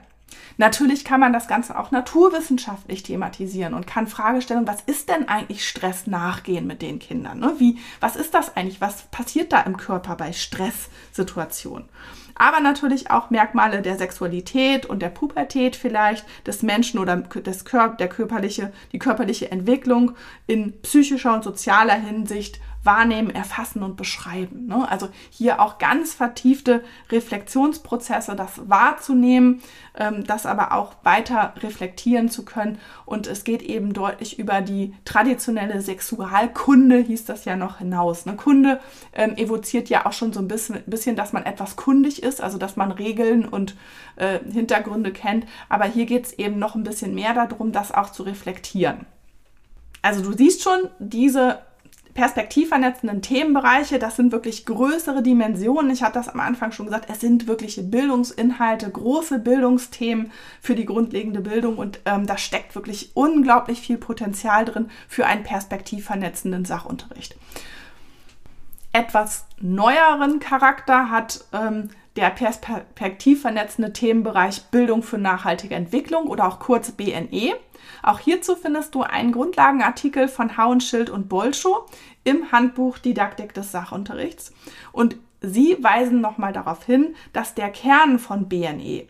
Natürlich 0.57 1.05
kann 1.05 1.19
man 1.19 1.33
das 1.33 1.47
Ganze 1.47 1.79
auch 1.79 1.91
naturwissenschaftlich 1.91 3.03
thematisieren 3.03 3.73
und 3.73 3.87
kann 3.87 4.07
Fragestellungen, 4.07 4.67
was 4.67 4.81
ist 4.81 5.09
denn 5.09 5.27
eigentlich 5.27 5.67
Stress 5.67 6.07
nachgehen 6.07 6.67
mit 6.67 6.81
den 6.81 6.99
Kindern? 6.99 7.39
Ne? 7.39 7.55
Wie, 7.59 7.77
was 7.99 8.15
ist 8.15 8.33
das 8.33 8.55
eigentlich? 8.57 8.81
Was 8.81 9.03
passiert 9.03 9.53
da 9.53 9.61
im 9.61 9.77
Körper 9.77 10.15
bei 10.15 10.33
Stresssituationen? 10.33 11.87
Aber 12.35 12.61
natürlich 12.61 13.11
auch 13.11 13.29
Merkmale 13.29 13.81
der 13.81 13.97
Sexualität 13.97 14.85
und 14.85 15.01
der 15.01 15.09
Pubertät 15.09 15.75
vielleicht 15.75 16.25
des 16.47 16.63
Menschen 16.63 16.97
oder 16.99 17.17
des 17.17 17.65
Kör 17.65 17.89
der 17.89 18.07
körperliche, 18.07 18.71
die 18.93 18.99
körperliche 18.99 19.51
Entwicklung 19.51 20.13
in 20.47 20.79
psychischer 20.81 21.33
und 21.33 21.43
sozialer 21.43 21.95
Hinsicht 21.95 22.61
wahrnehmen, 22.89 23.29
erfassen 23.29 23.83
und 23.83 23.97
beschreiben. 23.97 24.65
Ne? 24.65 24.89
Also 24.89 25.09
hier 25.29 25.61
auch 25.61 25.77
ganz 25.77 26.15
vertiefte 26.15 26.83
Reflexionsprozesse, 27.11 28.35
das 28.35 28.67
wahrzunehmen, 28.67 29.61
ähm, 29.95 30.23
das 30.25 30.47
aber 30.47 30.73
auch 30.73 30.95
weiter 31.03 31.53
reflektieren 31.61 32.29
zu 32.29 32.43
können. 32.45 32.79
Und 33.05 33.27
es 33.27 33.43
geht 33.43 33.61
eben 33.61 33.93
deutlich 33.93 34.39
über 34.39 34.61
die 34.61 34.95
traditionelle 35.05 35.81
Sexualkunde, 35.81 36.97
hieß 36.97 37.25
das 37.25 37.45
ja 37.45 37.55
noch 37.55 37.77
hinaus. 37.77 38.25
Ne? 38.25 38.35
Kunde 38.35 38.79
ähm, 39.13 39.37
evoziert 39.37 39.89
ja 39.89 40.07
auch 40.07 40.13
schon 40.13 40.33
so 40.33 40.39
ein 40.39 40.47
bisschen, 40.47 40.81
bisschen, 40.87 41.15
dass 41.15 41.31
man 41.31 41.45
etwas 41.45 41.75
kundig 41.75 42.23
ist, 42.23 42.41
also 42.41 42.57
dass 42.57 42.75
man 42.75 42.91
Regeln 42.91 43.47
und 43.47 43.75
äh, 44.15 44.39
Hintergründe 44.51 45.13
kennt. 45.13 45.45
Aber 45.69 45.85
hier 45.85 46.07
geht 46.07 46.25
es 46.25 46.33
eben 46.33 46.57
noch 46.57 46.73
ein 46.73 46.83
bisschen 46.83 47.13
mehr 47.13 47.35
darum, 47.35 47.71
das 47.71 47.93
auch 47.93 48.11
zu 48.11 48.23
reflektieren. 48.23 49.05
Also 50.01 50.23
du 50.23 50.35
siehst 50.35 50.63
schon, 50.63 50.89
diese 50.97 51.59
perspektivvernetzenden 52.19 53.21
Themenbereiche, 53.21 53.97
das 53.97 54.17
sind 54.17 54.33
wirklich 54.33 54.65
größere 54.65 55.23
Dimensionen. 55.23 55.89
Ich 55.89 56.03
hatte 56.03 56.19
das 56.19 56.27
am 56.27 56.41
Anfang 56.41 56.73
schon 56.73 56.87
gesagt, 56.87 57.09
es 57.09 57.21
sind 57.21 57.47
wirkliche 57.47 57.81
Bildungsinhalte, 57.81 58.89
große 58.89 59.39
Bildungsthemen 59.39 60.29
für 60.59 60.75
die 60.75 60.85
grundlegende 60.85 61.39
Bildung 61.39 61.77
und 61.77 62.01
ähm, 62.03 62.27
da 62.27 62.37
steckt 62.37 62.75
wirklich 62.75 63.11
unglaublich 63.13 63.79
viel 63.79 63.97
Potenzial 63.97 64.65
drin 64.65 64.89
für 65.07 65.27
einen 65.27 65.43
perspektivvernetzenden 65.43 66.65
Sachunterricht. 66.65 67.37
Etwas 68.91 69.45
neueren 69.61 70.41
Charakter 70.41 71.09
hat 71.09 71.45
ähm, 71.53 71.89
der 72.17 72.31
perspektivvernetzende 72.31 73.93
Themenbereich 73.93 74.65
Bildung 74.71 75.03
für 75.03 75.17
nachhaltige 75.17 75.75
Entwicklung 75.75 76.27
oder 76.27 76.49
auch 76.49 76.59
kurz 76.59 76.91
BNE. 76.91 77.53
Auch 78.03 78.19
hierzu 78.19 78.55
findest 78.55 78.95
du 78.95 79.03
einen 79.03 79.31
Grundlagenartikel 79.31 80.27
von 80.27 80.57
Hauenschild 80.57 81.09
und 81.09 81.29
Bolschow 81.29 81.89
im 82.23 82.51
Handbuch 82.51 82.97
Didaktik 82.97 83.53
des 83.53 83.71
Sachunterrichts. 83.71 84.53
Und 84.91 85.17
sie 85.41 85.77
weisen 85.81 86.21
nochmal 86.21 86.53
darauf 86.53 86.83
hin, 86.83 87.15
dass 87.33 87.55
der 87.55 87.69
Kern 87.69 88.19
von 88.19 88.49
BNE 88.49 89.07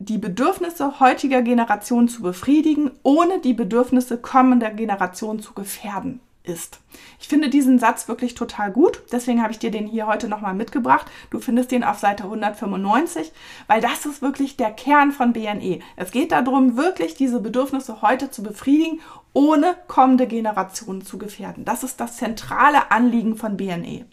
die 0.00 0.18
Bedürfnisse 0.18 1.00
heutiger 1.00 1.42
Generation 1.42 2.06
zu 2.08 2.22
befriedigen, 2.22 2.92
ohne 3.02 3.40
die 3.40 3.54
Bedürfnisse 3.54 4.18
kommender 4.18 4.70
Generation 4.70 5.40
zu 5.40 5.54
gefährden 5.54 6.20
ist. 6.48 6.80
Ich 7.20 7.28
finde 7.28 7.50
diesen 7.50 7.78
Satz 7.78 8.08
wirklich 8.08 8.34
total 8.34 8.70
gut, 8.70 9.02
deswegen 9.12 9.42
habe 9.42 9.52
ich 9.52 9.58
dir 9.58 9.70
den 9.70 9.86
hier 9.86 10.06
heute 10.06 10.28
nochmal 10.28 10.54
mitgebracht. 10.54 11.06
Du 11.30 11.38
findest 11.40 11.70
den 11.70 11.84
auf 11.84 11.98
Seite 11.98 12.24
195, 12.24 13.32
weil 13.66 13.80
das 13.80 14.06
ist 14.06 14.22
wirklich 14.22 14.56
der 14.56 14.70
Kern 14.70 15.12
von 15.12 15.32
BNE. 15.32 15.80
Es 15.96 16.10
geht 16.10 16.32
darum, 16.32 16.76
wirklich 16.76 17.14
diese 17.14 17.40
Bedürfnisse 17.40 18.02
heute 18.02 18.30
zu 18.30 18.42
befriedigen, 18.42 19.00
ohne 19.32 19.76
kommende 19.86 20.26
Generationen 20.26 21.04
zu 21.04 21.18
gefährden. 21.18 21.64
Das 21.64 21.84
ist 21.84 22.00
das 22.00 22.16
zentrale 22.16 22.90
Anliegen 22.90 23.36
von 23.36 23.56
BNE. 23.56 24.06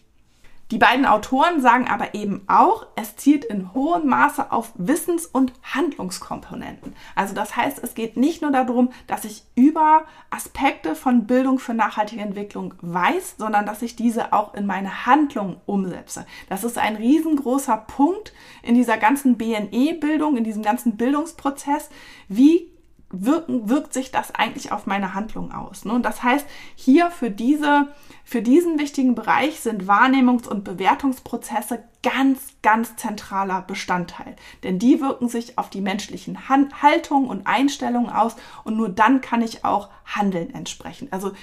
Die 0.71 0.79
beiden 0.79 1.05
Autoren 1.05 1.61
sagen 1.61 1.87
aber 1.87 2.15
eben 2.15 2.41
auch, 2.47 2.87
es 2.95 3.15
zielt 3.15 3.45
in 3.45 3.75
hohem 3.75 4.07
Maße 4.07 4.51
auf 4.51 4.71
Wissens- 4.73 5.27
und 5.27 5.53
Handlungskomponenten. 5.61 6.95
Also 7.13 7.35
das 7.35 7.55
heißt, 7.55 7.83
es 7.83 7.93
geht 7.93 8.17
nicht 8.17 8.41
nur 8.41 8.49
darum, 8.49 8.91
dass 9.05 9.25
ich 9.25 9.43
über 9.53 10.05
Aspekte 10.31 10.95
von 10.95 11.27
Bildung 11.27 11.59
für 11.59 11.75
nachhaltige 11.75 12.23
Entwicklung 12.23 12.73
weiß, 12.81 13.35
sondern 13.37 13.67
dass 13.67 13.83
ich 13.83 13.95
diese 13.95 14.33
auch 14.33 14.55
in 14.55 14.65
meine 14.65 15.05
Handlung 15.05 15.61
umsetze. 15.67 16.25
Das 16.49 16.63
ist 16.63 16.79
ein 16.79 16.95
riesengroßer 16.95 17.77
Punkt 17.77 18.33
in 18.63 18.73
dieser 18.73 18.97
ganzen 18.97 19.37
BNE-Bildung, 19.37 20.35
in 20.35 20.43
diesem 20.43 20.63
ganzen 20.63 20.97
Bildungsprozess. 20.97 21.91
Wie 22.27 22.71
wirken, 23.11 23.69
wirkt 23.69 23.93
sich 23.93 24.11
das 24.11 24.33
eigentlich 24.33 24.71
auf 24.71 24.87
meine 24.87 25.13
Handlung 25.13 25.51
aus? 25.51 25.85
Ne? 25.85 25.93
Und 25.93 26.03
das 26.03 26.23
heißt, 26.23 26.47
hier 26.75 27.11
für 27.11 27.29
diese 27.29 27.89
für 28.27 28.41
diesen 28.41 28.79
wichtigen 28.79 29.13
Bereich 29.13 29.59
sind 29.59 29.83
Wahrnehmungs- 29.83 30.47
und 30.47 30.63
Bewertungsprozesse 30.63 31.83
ganz, 32.01 32.55
ganz 32.63 32.95
zentraler 32.95 33.61
Bestandteil. 33.61 34.35
Denn 34.63 34.79
die 34.79 34.99
wirken 34.99 35.29
sich 35.29 35.59
auf 35.59 35.69
die 35.69 35.79
menschlichen 35.79 36.49
Haltungen 36.49 37.29
und 37.29 37.45
Einstellungen 37.45 38.09
aus 38.09 38.35
und 38.63 38.77
nur 38.77 38.89
dann 38.89 39.21
kann 39.21 39.43
ich 39.43 39.63
auch 39.63 39.89
handeln 40.05 40.51
entsprechend. 40.55 41.13
Also 41.13 41.33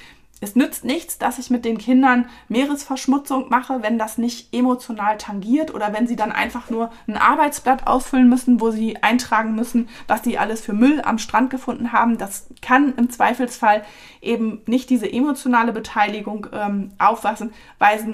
es 0.42 0.56
nützt 0.56 0.84
nichts, 0.84 1.18
dass 1.18 1.38
ich 1.38 1.50
mit 1.50 1.64
den 1.64 1.78
Kindern 1.78 2.28
Meeresverschmutzung 2.48 3.48
mache, 3.48 3.80
wenn 3.82 3.96
das 3.96 4.18
nicht 4.18 4.52
emotional 4.52 5.16
tangiert 5.16 5.72
oder 5.72 5.92
wenn 5.92 6.08
sie 6.08 6.16
dann 6.16 6.32
einfach 6.32 6.68
nur 6.68 6.90
ein 7.06 7.16
Arbeitsblatt 7.16 7.86
ausfüllen 7.86 8.28
müssen, 8.28 8.60
wo 8.60 8.72
sie 8.72 9.00
eintragen 9.04 9.54
müssen, 9.54 9.88
was 10.08 10.24
sie 10.24 10.38
alles 10.38 10.60
für 10.60 10.72
Müll 10.72 11.00
am 11.00 11.18
Strand 11.18 11.50
gefunden 11.50 11.92
haben. 11.92 12.18
Das 12.18 12.48
kann 12.60 12.92
im 12.96 13.08
Zweifelsfall 13.08 13.84
eben 14.20 14.62
nicht 14.66 14.90
diese 14.90 15.10
emotionale 15.10 15.72
Beteiligung 15.72 16.48
ähm, 16.52 16.90
aufweisen 16.98 17.52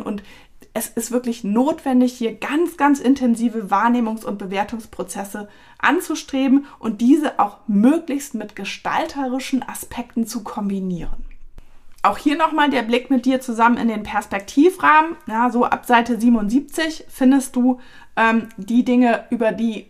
und 0.03 0.23
es 0.75 0.88
ist 0.88 1.11
wirklich 1.11 1.45
notwendig, 1.45 2.12
hier 2.12 2.35
ganz, 2.35 2.77
ganz 2.77 3.01
intensive 3.01 3.71
Wahrnehmungs- 3.71 4.27
und 4.27 4.37
Bewertungsprozesse 4.37 5.49
anzustreben 5.79 6.67
und 6.79 7.01
diese 7.01 7.41
auch 7.41 7.61
möglichst 7.67 8.35
mit 8.35 8.55
gestalterischen 8.55 9.67
Aspekten 9.67 10.27
zu 10.27 10.45
kombinieren. 10.45 11.28
Auch 12.02 12.18
hier 12.18 12.37
nochmal 12.37 12.70
der 12.70 12.82
Blick 12.82 13.11
mit 13.11 13.26
dir 13.26 13.40
zusammen 13.40 13.76
in 13.76 13.88
den 13.88 14.04
Perspektivrahmen. 14.04 15.16
Ja, 15.26 15.50
so 15.50 15.64
ab 15.64 15.84
Seite 15.84 16.18
77 16.20 17.04
findest 17.08 17.56
du 17.56 17.80
ähm, 18.16 18.48
die 18.56 18.84
Dinge, 18.84 19.24
über 19.30 19.52
die 19.52 19.87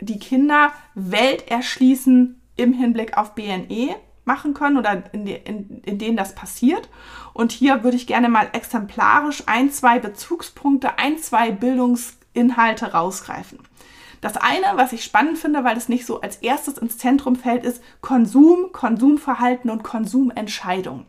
die 0.00 0.18
Kinder 0.18 0.72
Welt 0.94 1.48
erschließen 1.48 2.40
im 2.56 2.72
Hinblick 2.72 3.16
auf 3.16 3.34
BNE 3.34 3.96
machen 4.24 4.54
können 4.54 4.78
oder 4.78 5.02
in, 5.12 5.26
de, 5.26 5.40
in, 5.44 5.82
in 5.84 5.98
denen 5.98 6.16
das 6.16 6.34
passiert. 6.34 6.88
Und 7.32 7.52
hier 7.52 7.84
würde 7.84 7.96
ich 7.96 8.06
gerne 8.06 8.28
mal 8.28 8.48
exemplarisch 8.52 9.42
ein, 9.46 9.70
zwei 9.70 9.98
Bezugspunkte, 9.98 10.98
ein, 10.98 11.18
zwei 11.18 11.50
Bildungsinhalte 11.50 12.92
rausgreifen. 12.92 13.58
Das 14.20 14.38
eine, 14.38 14.76
was 14.76 14.94
ich 14.94 15.04
spannend 15.04 15.36
finde, 15.36 15.64
weil 15.64 15.76
es 15.76 15.90
nicht 15.90 16.06
so 16.06 16.22
als 16.22 16.36
erstes 16.36 16.78
ins 16.78 16.96
Zentrum 16.96 17.36
fällt, 17.36 17.64
ist 17.64 17.82
Konsum, 18.00 18.72
Konsumverhalten 18.72 19.70
und 19.70 19.82
Konsumentscheidung. 19.82 21.04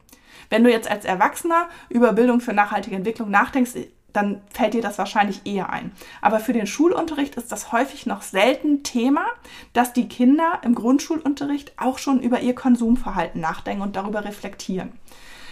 Wenn 0.50 0.64
du 0.64 0.72
jetzt 0.72 0.90
als 0.90 1.06
Erwachsener 1.06 1.70
über 1.90 2.14
Bildung 2.14 2.40
für 2.40 2.54
nachhaltige 2.54 2.96
Entwicklung 2.96 3.30
nachdenkst, 3.30 3.72
dann 4.16 4.42
fällt 4.50 4.74
dir 4.74 4.82
das 4.82 4.98
wahrscheinlich 4.98 5.46
eher 5.46 5.70
ein. 5.70 5.92
Aber 6.22 6.40
für 6.40 6.54
den 6.54 6.68
Schulunterricht 6.68 7.36
ist 7.36 7.52
das 7.52 7.72
häufig 7.72 8.06
noch 8.06 8.22
selten 8.22 8.84
Thema, 8.84 9.26
dass 9.74 9.94
die 9.94 10.08
Kinder 10.08 10.60
im 10.64 10.74
Grundschulunterricht 10.74 11.74
auch 11.78 11.98
schon 11.98 12.22
über 12.22 12.40
ihr 12.40 12.56
Konsumverhalten 12.56 13.42
nachdenken 13.42 13.82
und 13.82 13.96
darüber 13.96 14.24
reflektieren. 14.24 14.94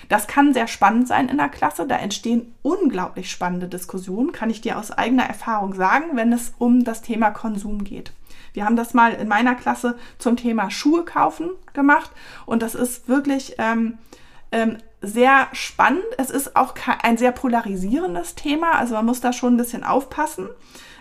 Das 0.10 0.28
kann 0.28 0.54
sehr 0.54 0.68
spannend 0.68 1.08
sein 1.08 1.30
in 1.30 1.38
der 1.38 1.50
Klasse. 1.50 1.88
Da 1.88 1.98
entstehen 1.98 2.54
unglaublich 2.62 3.32
spannende 3.32 3.68
Diskussionen, 3.68 4.32
kann 4.32 4.50
ich 4.50 4.62
dir 4.62 4.78
aus 4.78 4.92
eigener 4.92 5.24
Erfahrung 5.24 5.74
sagen, 5.74 6.12
wenn 6.14 6.32
es 6.34 6.54
um 6.60 6.84
das 6.84 7.02
Thema 7.02 7.32
Konsum 7.32 7.84
geht. 7.84 8.12
Wir 8.54 8.66
haben 8.66 8.76
das 8.76 8.94
mal 8.94 9.14
in 9.14 9.28
meiner 9.28 9.56
Klasse 9.56 9.98
zum 10.20 10.38
Thema 10.38 10.70
Schuhe 10.70 11.04
kaufen 11.04 11.50
gemacht 11.74 12.12
und 12.46 12.62
das 12.62 12.76
ist 12.76 13.08
wirklich 13.08 13.56
ähm, 13.58 13.98
ähm, 14.54 14.78
sehr 15.02 15.50
spannend. 15.52 16.06
Es 16.18 16.30
ist 16.30 16.56
auch 16.56 16.76
ein 17.02 17.18
sehr 17.18 17.34
polarisierendes 17.34 18.36
Thema, 18.36 18.76
also 18.76 18.94
man 18.94 19.06
muss 19.06 19.20
da 19.20 19.34
schon 19.34 19.56
ein 19.56 19.58
bisschen 19.58 19.84
aufpassen. 19.84 20.48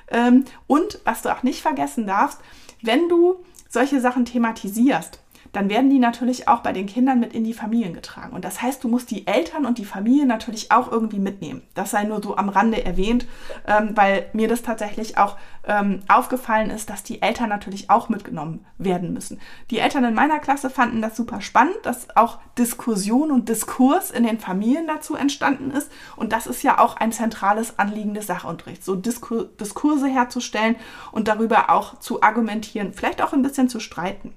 Ähm, 0.09 0.47
und 0.67 0.99
was 1.05 1.23
du 1.23 1.29
auch 1.29 1.45
nicht 1.45 1.63
vergessen 1.63 2.07
darfst, 2.07 2.41
wenn 2.81 3.09
du 3.09 3.45
solche 3.69 4.01
Sachen 4.01 4.25
thematisierst, 4.25 5.22
dann 5.53 5.69
werden 5.69 5.91
die 5.91 5.99
natürlich 5.99 6.49
auch 6.49 6.61
bei 6.61 6.73
den 6.73 6.87
Kindern 6.87 7.21
mit 7.21 7.35
in 7.35 7.45
die 7.45 7.53
Familien 7.53 7.93
getragen. 7.93 8.35
Und 8.35 8.45
das 8.45 8.63
heißt, 8.63 8.83
du 8.83 8.89
musst 8.89 9.11
die 9.11 9.27
Eltern 9.27 9.67
und 9.67 9.79
die 9.79 9.85
Familie 9.85 10.27
natürlich 10.27 10.73
auch 10.73 10.91
irgendwie 10.91 11.19
mitnehmen. 11.19 11.63
Das 11.75 11.91
sei 11.91 12.05
nur 12.05 12.23
so 12.23 12.37
am 12.37 12.49
Rande 12.49 12.85
erwähnt, 12.85 13.27
ähm, 13.67 13.91
weil 13.95 14.27
mir 14.33 14.49
das 14.49 14.63
tatsächlich 14.63 15.19
auch 15.19 15.37
ähm, 15.65 16.01
aufgefallen 16.09 16.71
ist, 16.71 16.89
dass 16.91 17.03
die 17.03 17.21
Eltern 17.23 17.51
natürlich 17.51 17.91
auch 17.91 18.09
mitgenommen 18.09 18.65
werden 18.79 19.13
müssen. 19.13 19.41
Die 19.71 19.79
Eltern 19.79 20.05
in 20.05 20.15
meiner 20.15 20.39
Klasse 20.39 20.71
fanden 20.71 21.03
das 21.03 21.17
super 21.17 21.41
spannend, 21.41 21.77
dass 21.83 22.17
auch 22.17 22.39
Diskussion 22.59 23.31
und 23.31 23.49
Diskurs 23.49 24.11
in 24.11 24.25
den 24.25 24.41
Familien 24.41 24.87
dazu 24.87 25.15
entstanden 25.15 25.71
ist. 25.71 25.93
Und 26.17 26.33
das 26.33 26.47
ist 26.47 26.63
ja 26.63 26.79
auch 26.79 26.97
ein 26.97 27.13
zentrales 27.13 27.79
Anliegen 27.79 28.15
des 28.15 28.27
Sachunterrichts, 28.27 28.87
so 28.87 28.97
Diskur 28.97 29.45
Diskurse 29.61 30.07
herzustellen 30.07 30.77
und 31.11 31.29
darüber 31.29 31.71
auch 31.71 31.99
zu 31.99 32.23
argumentieren, 32.23 32.93
vielleicht 32.93 33.23
auch 33.23 33.33
ein 33.33 33.43
bisschen 33.43 33.69
zu 33.69 33.81
streiten. 33.81 34.33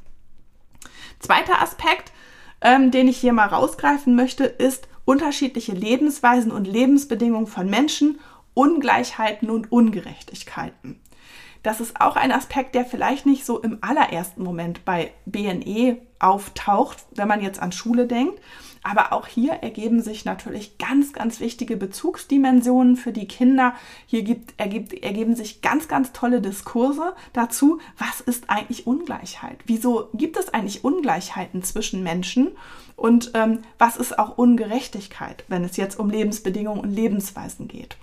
Zweiter 1.19 1.61
Aspekt, 1.61 2.11
ähm, 2.61 2.91
den 2.91 3.07
ich 3.07 3.17
hier 3.17 3.33
mal 3.33 3.47
rausgreifen 3.47 4.15
möchte, 4.15 4.45
ist 4.45 4.87
unterschiedliche 5.05 5.73
Lebensweisen 5.73 6.51
und 6.51 6.65
Lebensbedingungen 6.65 7.47
von 7.47 7.69
Menschen, 7.69 8.19
Ungleichheiten 8.53 9.49
und 9.49 9.71
Ungerechtigkeiten. 9.71 10.99
Das 11.61 11.79
ist 11.79 11.99
auch 11.99 12.15
ein 12.15 12.31
Aspekt, 12.31 12.75
der 12.75 12.85
vielleicht 12.85 13.25
nicht 13.25 13.45
so 13.45 13.59
im 13.59 13.79
allerersten 13.81 14.43
Moment 14.43 14.85
bei 14.85 15.11
BNE 15.25 15.97
auftaucht, 16.19 17.05
wenn 17.15 17.27
man 17.27 17.41
jetzt 17.41 17.59
an 17.59 17.71
Schule 17.71 18.05
denkt. 18.05 18.39
Aber 18.85 19.13
auch 19.13 19.25
hier 19.25 19.53
ergeben 19.53 20.03
sich 20.03 20.25
natürlich 20.25 20.77
ganz, 20.77 21.11
ganz 21.11 21.39
wichtige 21.39 21.75
Bezugsdimensionen 21.75 22.97
für 22.97 23.11
die 23.11 23.27
Kinder. 23.27 23.73
Hier 24.05 24.21
gibt, 24.21 24.53
ergibt, 24.57 24.93
ergeben 25.03 25.35
sich 25.35 25.63
ganz, 25.63 25.87
ganz 25.87 26.13
tolle 26.13 26.39
Diskurse 26.39 27.15
dazu, 27.33 27.79
was 27.97 28.21
ist 28.21 28.47
eigentlich 28.51 28.85
Ungleichheit? 28.85 29.57
Wieso 29.65 30.09
gibt 30.13 30.37
es 30.37 30.53
eigentlich 30.53 30.83
Ungleichheiten 30.83 31.63
zwischen 31.63 32.03
Menschen? 32.03 32.51
Und 32.95 33.31
ähm, 33.33 33.63
was 33.79 33.97
ist 33.97 34.19
auch 34.19 34.37
Ungerechtigkeit, 34.37 35.45
wenn 35.47 35.63
es 35.63 35.77
jetzt 35.77 35.97
um 35.97 36.11
Lebensbedingungen 36.11 36.81
und 36.81 36.91
Lebensweisen 36.91 37.67
geht? 37.67 37.97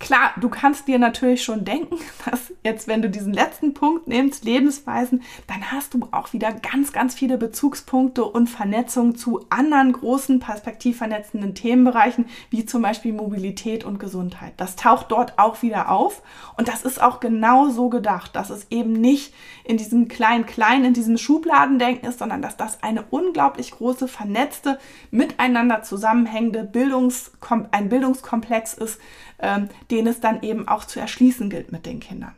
Klar, 0.00 0.32
du 0.38 0.48
kannst 0.48 0.88
dir 0.88 0.98
natürlich 0.98 1.42
schon 1.44 1.64
denken, 1.64 1.96
dass 2.30 2.52
jetzt, 2.62 2.88
wenn 2.88 3.00
du 3.00 3.08
diesen 3.08 3.32
letzten 3.32 3.74
Punkt 3.74 4.08
nimmst, 4.08 4.44
Lebensweisen, 4.44 5.22
dann 5.46 5.70
hast 5.70 5.94
du 5.94 6.08
auch 6.10 6.32
wieder 6.32 6.52
ganz, 6.52 6.92
ganz 6.92 7.14
viele 7.14 7.38
Bezugspunkte 7.38 8.24
und 8.24 8.48
Vernetzungen 8.48 9.16
zu 9.16 9.46
anderen 9.50 9.92
großen 9.92 10.40
perspektivvernetzenden 10.40 11.54
Themenbereichen, 11.54 12.26
wie 12.50 12.66
zum 12.66 12.82
Beispiel 12.82 13.12
Mobilität 13.12 13.84
und 13.84 13.98
Gesundheit. 13.98 14.52
Das 14.56 14.76
taucht 14.76 15.10
dort 15.10 15.38
auch 15.38 15.62
wieder 15.62 15.90
auf 15.90 16.22
und 16.56 16.68
das 16.68 16.82
ist 16.82 17.00
auch 17.00 17.20
genau 17.20 17.68
so 17.68 17.88
gedacht, 17.88 18.34
dass 18.36 18.50
es 18.50 18.66
eben 18.70 18.92
nicht 18.92 19.32
in 19.64 19.76
diesem 19.76 20.08
klein-klein, 20.08 20.84
in 20.84 20.92
diesem 20.92 21.16
Schubladendenken 21.16 22.08
ist, 22.08 22.18
sondern 22.18 22.42
dass 22.42 22.56
das 22.56 22.82
eine 22.82 23.04
unglaublich 23.10 23.70
große, 23.70 24.08
vernetzte, 24.08 24.78
miteinander 25.10 25.82
zusammenhängende 25.82 26.64
Bildungskom 26.64 27.68
ein 27.70 27.88
Bildungskomplex 27.88 28.74
ist, 28.74 29.00
ähm, 29.44 29.68
den 29.90 30.06
es 30.06 30.20
dann 30.20 30.42
eben 30.42 30.66
auch 30.66 30.84
zu 30.84 30.98
erschließen 30.98 31.50
gilt 31.50 31.70
mit 31.70 31.84
den 31.86 32.00
Kindern. 32.00 32.34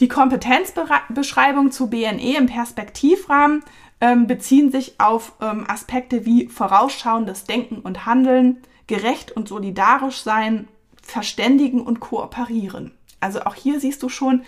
Die 0.00 0.08
Kompetenzbeschreibung 0.08 1.72
zu 1.72 1.90
BNE 1.90 2.36
im 2.38 2.46
Perspektivrahmen 2.46 3.62
ähm, 4.00 4.26
beziehen 4.26 4.70
sich 4.70 4.98
auf 4.98 5.34
ähm, 5.40 5.64
Aspekte 5.68 6.24
wie 6.24 6.46
vorausschauendes 6.46 7.44
Denken 7.44 7.80
und 7.80 8.06
Handeln, 8.06 8.62
gerecht 8.86 9.32
und 9.32 9.48
solidarisch 9.48 10.22
sein, 10.22 10.68
verständigen 11.02 11.80
und 11.80 12.00
kooperieren. 12.00 12.92
Also 13.20 13.42
auch 13.42 13.54
hier 13.54 13.80
siehst 13.80 14.02
du 14.02 14.08
schon, 14.08 14.42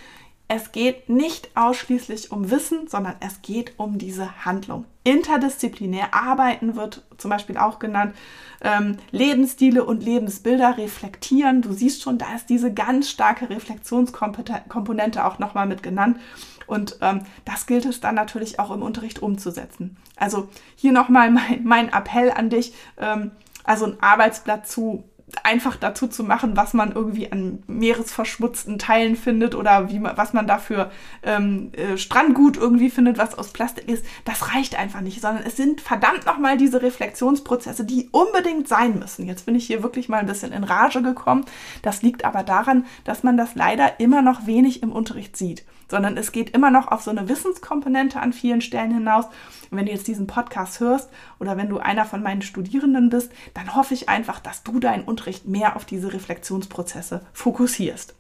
es 0.46 0.72
geht 0.72 1.09
nicht 1.09 1.50
ausschließlich 1.54 2.30
um 2.30 2.50
Wissen, 2.50 2.87
sondern 2.87 3.14
es 3.20 3.40
geht 3.40 3.74
um 3.78 3.96
diese 3.98 4.44
Handlung. 4.44 4.85
Interdisziplinär 5.02 6.14
arbeiten 6.14 6.76
wird 6.76 7.02
zum 7.16 7.30
Beispiel 7.30 7.57
auch 7.57 7.78
genannt. 7.78 8.14
Ähm, 8.61 8.98
Lebensstile 9.11 9.85
und 9.85 10.02
Lebensbilder 10.02 10.76
reflektieren. 10.76 11.62
Du 11.62 11.72
siehst 11.72 12.02
schon, 12.02 12.18
da 12.18 12.35
ist 12.35 12.48
diese 12.50 12.72
ganz 12.72 13.11
starke 13.11 13.48
Reflexionskomponente 13.48 15.24
auch 15.24 15.38
nochmal 15.38 15.66
mit 15.66 15.83
genannt. 15.83 16.18
Und 16.66 16.98
ähm, 17.00 17.22
das 17.44 17.66
gilt 17.66 17.85
es 17.87 18.00
dann 18.00 18.14
natürlich 18.14 18.59
auch 18.59 18.70
im 18.70 18.83
Unterricht 18.83 19.20
umzusetzen. 19.22 19.96
Also 20.16 20.48
hier 20.76 20.92
nochmal 20.92 21.30
mein, 21.30 21.64
mein 21.64 21.92
Appell 21.92 22.30
an 22.30 22.50
dich. 22.50 22.74
Ähm, 22.98 23.33
also 23.64 23.87
ein 23.87 23.96
Arbeitsblatt 24.00 24.66
zu 24.68 25.04
einfach 25.42 25.76
dazu 25.76 26.06
zu 26.06 26.22
machen, 26.22 26.56
was 26.56 26.74
man 26.74 26.92
irgendwie 26.92 27.32
an 27.32 27.62
meeresverschmutzten 27.66 28.78
Teilen 28.78 29.16
findet 29.16 29.54
oder 29.54 29.90
wie 29.90 29.98
man, 29.98 30.16
was 30.16 30.32
man 30.32 30.46
dafür 30.46 30.90
ähm, 31.22 31.72
äh, 31.72 31.96
Strandgut 31.96 32.56
irgendwie 32.56 32.90
findet, 32.90 33.18
was 33.18 33.37
aus 33.37 33.52
Plastik 33.52 33.88
ist, 33.88 34.04
das 34.24 34.54
reicht 34.54 34.78
einfach 34.78 35.00
nicht, 35.00 35.20
sondern 35.20 35.44
es 35.44 35.56
sind 35.56 35.80
verdammt 35.80 36.26
nochmal 36.26 36.56
diese 36.56 36.82
Reflexionsprozesse, 36.82 37.84
die 37.84 38.08
unbedingt 38.12 38.68
sein 38.68 38.98
müssen. 38.98 39.26
Jetzt 39.26 39.46
bin 39.46 39.54
ich 39.54 39.66
hier 39.66 39.82
wirklich 39.82 40.08
mal 40.08 40.18
ein 40.18 40.26
bisschen 40.26 40.52
in 40.52 40.64
Rage 40.64 41.02
gekommen. 41.02 41.44
Das 41.82 42.02
liegt 42.02 42.24
aber 42.24 42.42
daran, 42.42 42.84
dass 43.04 43.22
man 43.22 43.37
das 43.37 43.54
leider 43.54 44.00
immer 44.00 44.22
noch 44.22 44.46
wenig 44.46 44.82
im 44.82 44.92
Unterricht 44.92 45.37
sieht 45.37 45.64
sondern 45.88 46.16
es 46.16 46.32
geht 46.32 46.50
immer 46.50 46.70
noch 46.70 46.88
auf 46.88 47.02
so 47.02 47.10
eine 47.10 47.28
Wissenskomponente 47.28 48.20
an 48.20 48.32
vielen 48.32 48.60
Stellen 48.60 48.92
hinaus. 48.92 49.26
Wenn 49.70 49.87
du 49.87 49.92
jetzt 49.92 50.06
diesen 50.06 50.26
Podcast 50.26 50.80
hörst 50.80 51.10
oder 51.40 51.56
wenn 51.56 51.68
du 51.68 51.78
einer 51.78 52.04
von 52.04 52.22
meinen 52.22 52.42
Studierenden 52.42 53.10
bist, 53.10 53.32
dann 53.54 53.74
hoffe 53.74 53.94
ich 53.94 54.08
einfach, 54.08 54.40
dass 54.40 54.62
du 54.62 54.78
deinen 54.78 55.04
Unterricht 55.14 55.46
mehr 55.46 55.77
auf 55.77 55.85
diese 55.85 56.12
Reflexionsprozesse 56.12 57.20
fokussierst. 57.33 58.16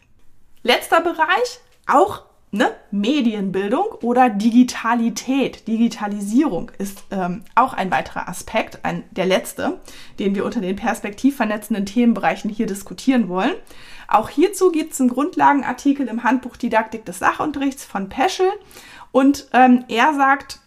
Letzter 0.62 1.00
Bereich, 1.00 1.58
auch 1.88 2.22
ne, 2.52 2.70
Medienbildung 2.92 3.86
oder 4.00 4.30
Digitalität. 4.30 5.66
Digitalisierung 5.66 6.70
ist 6.78 7.02
ähm, 7.10 7.42
auch 7.56 7.74
ein 7.74 7.90
weiterer 7.90 8.28
Aspekt, 8.28 8.84
ein, 8.84 9.02
der 9.10 9.26
letzte, 9.26 9.80
den 10.20 10.36
wir 10.36 10.44
unter 10.44 10.60
den 10.60 10.76
perspektivvernetzenden 10.76 11.84
Themenbereichen 11.84 12.48
hier 12.48 12.66
diskutieren 12.66 13.28
wollen. 13.28 13.54
Auch 14.06 14.28
hierzu 14.28 14.70
gibt 14.70 14.92
es 14.92 15.00
einen 15.00 15.10
Grundlagenartikel 15.10 16.06
im 16.06 16.22
Handbuch 16.22 16.56
Didaktik 16.56 17.04
des 17.04 17.18
Sachunterrichts 17.18 17.84
von 17.84 18.08
Peschel 18.08 18.46
und 19.10 19.48
ähm, 19.52 19.84
er 19.88 20.14
sagt, 20.14 20.60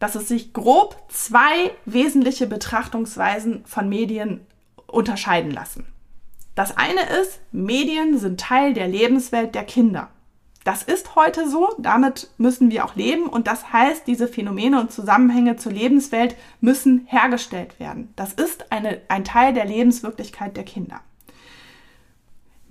dass 0.00 0.16
es 0.16 0.28
sich 0.28 0.52
grob 0.52 0.96
zwei 1.08 1.70
wesentliche 1.86 2.46
Betrachtungsweisen 2.46 3.64
von 3.64 3.88
Medien 3.88 4.44
unterscheiden 4.92 5.50
lassen. 5.50 5.86
Das 6.54 6.76
eine 6.76 7.02
ist, 7.20 7.40
Medien 7.50 8.18
sind 8.18 8.40
Teil 8.40 8.74
der 8.74 8.88
Lebenswelt 8.88 9.54
der 9.54 9.64
Kinder. 9.64 10.10
Das 10.64 10.82
ist 10.84 11.16
heute 11.16 11.48
so, 11.48 11.70
damit 11.78 12.30
müssen 12.38 12.70
wir 12.70 12.84
auch 12.84 12.94
leben 12.94 13.26
und 13.26 13.48
das 13.48 13.72
heißt, 13.72 14.06
diese 14.06 14.28
Phänomene 14.28 14.80
und 14.80 14.92
Zusammenhänge 14.92 15.56
zur 15.56 15.72
Lebenswelt 15.72 16.36
müssen 16.60 17.06
hergestellt 17.06 17.80
werden. 17.80 18.12
Das 18.14 18.32
ist 18.32 18.70
eine, 18.70 19.00
ein 19.08 19.24
Teil 19.24 19.54
der 19.54 19.64
Lebenswirklichkeit 19.64 20.56
der 20.56 20.64
Kinder. 20.64 21.00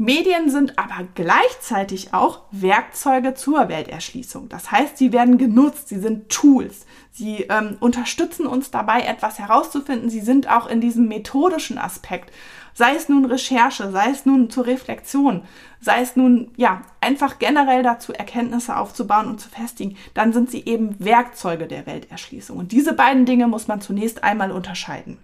Medien 0.01 0.49
sind 0.49 0.79
aber 0.79 1.07
gleichzeitig 1.13 2.11
auch 2.11 2.41
Werkzeuge 2.49 3.35
zur 3.35 3.69
Welterschließung. 3.69 4.49
Das 4.49 4.71
heißt, 4.71 4.97
sie 4.97 5.13
werden 5.13 5.37
genutzt, 5.37 5.89
sie 5.89 5.99
sind 5.99 6.29
Tools. 6.29 6.87
Sie 7.11 7.45
ähm, 7.49 7.77
unterstützen 7.79 8.47
uns 8.47 8.71
dabei, 8.71 9.01
etwas 9.01 9.37
herauszufinden. 9.37 10.09
Sie 10.09 10.21
sind 10.21 10.49
auch 10.49 10.65
in 10.65 10.81
diesem 10.81 11.07
methodischen 11.07 11.77
Aspekt, 11.77 12.31
sei 12.73 12.95
es 12.95 13.09
nun 13.09 13.25
Recherche, 13.25 13.91
sei 13.91 14.09
es 14.09 14.25
nun 14.25 14.49
zur 14.49 14.65
Reflexion, 14.65 15.43
sei 15.79 16.01
es 16.01 16.15
nun, 16.15 16.49
ja, 16.57 16.81
einfach 16.99 17.37
generell 17.37 17.83
dazu, 17.83 18.11
Erkenntnisse 18.11 18.77
aufzubauen 18.77 19.27
und 19.27 19.39
zu 19.39 19.49
festigen, 19.49 19.97
dann 20.15 20.33
sind 20.33 20.49
sie 20.49 20.65
eben 20.65 20.95
Werkzeuge 20.97 21.67
der 21.67 21.85
Welterschließung. 21.85 22.57
Und 22.57 22.71
diese 22.71 22.93
beiden 22.93 23.27
Dinge 23.27 23.47
muss 23.47 23.67
man 23.67 23.81
zunächst 23.81 24.23
einmal 24.23 24.51
unterscheiden. 24.51 25.19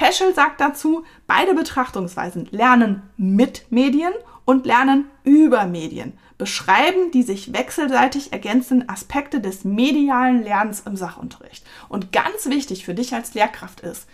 Peschel 0.00 0.34
sagt 0.34 0.62
dazu, 0.62 1.04
beide 1.26 1.52
Betrachtungsweisen 1.52 2.48
lernen 2.50 3.02
mit 3.18 3.70
Medien 3.70 4.14
und 4.46 4.64
lernen 4.64 5.04
über 5.24 5.66
Medien, 5.66 6.14
beschreiben 6.38 7.10
die 7.12 7.22
sich 7.22 7.52
wechselseitig 7.52 8.32
ergänzenden 8.32 8.88
Aspekte 8.88 9.42
des 9.42 9.64
medialen 9.64 10.42
Lernens 10.42 10.80
im 10.86 10.96
Sachunterricht. 10.96 11.66
Und 11.90 12.12
ganz 12.12 12.46
wichtig 12.46 12.86
für 12.86 12.94
dich 12.94 13.12
als 13.12 13.34
Lehrkraft 13.34 13.80
ist, 13.80 14.08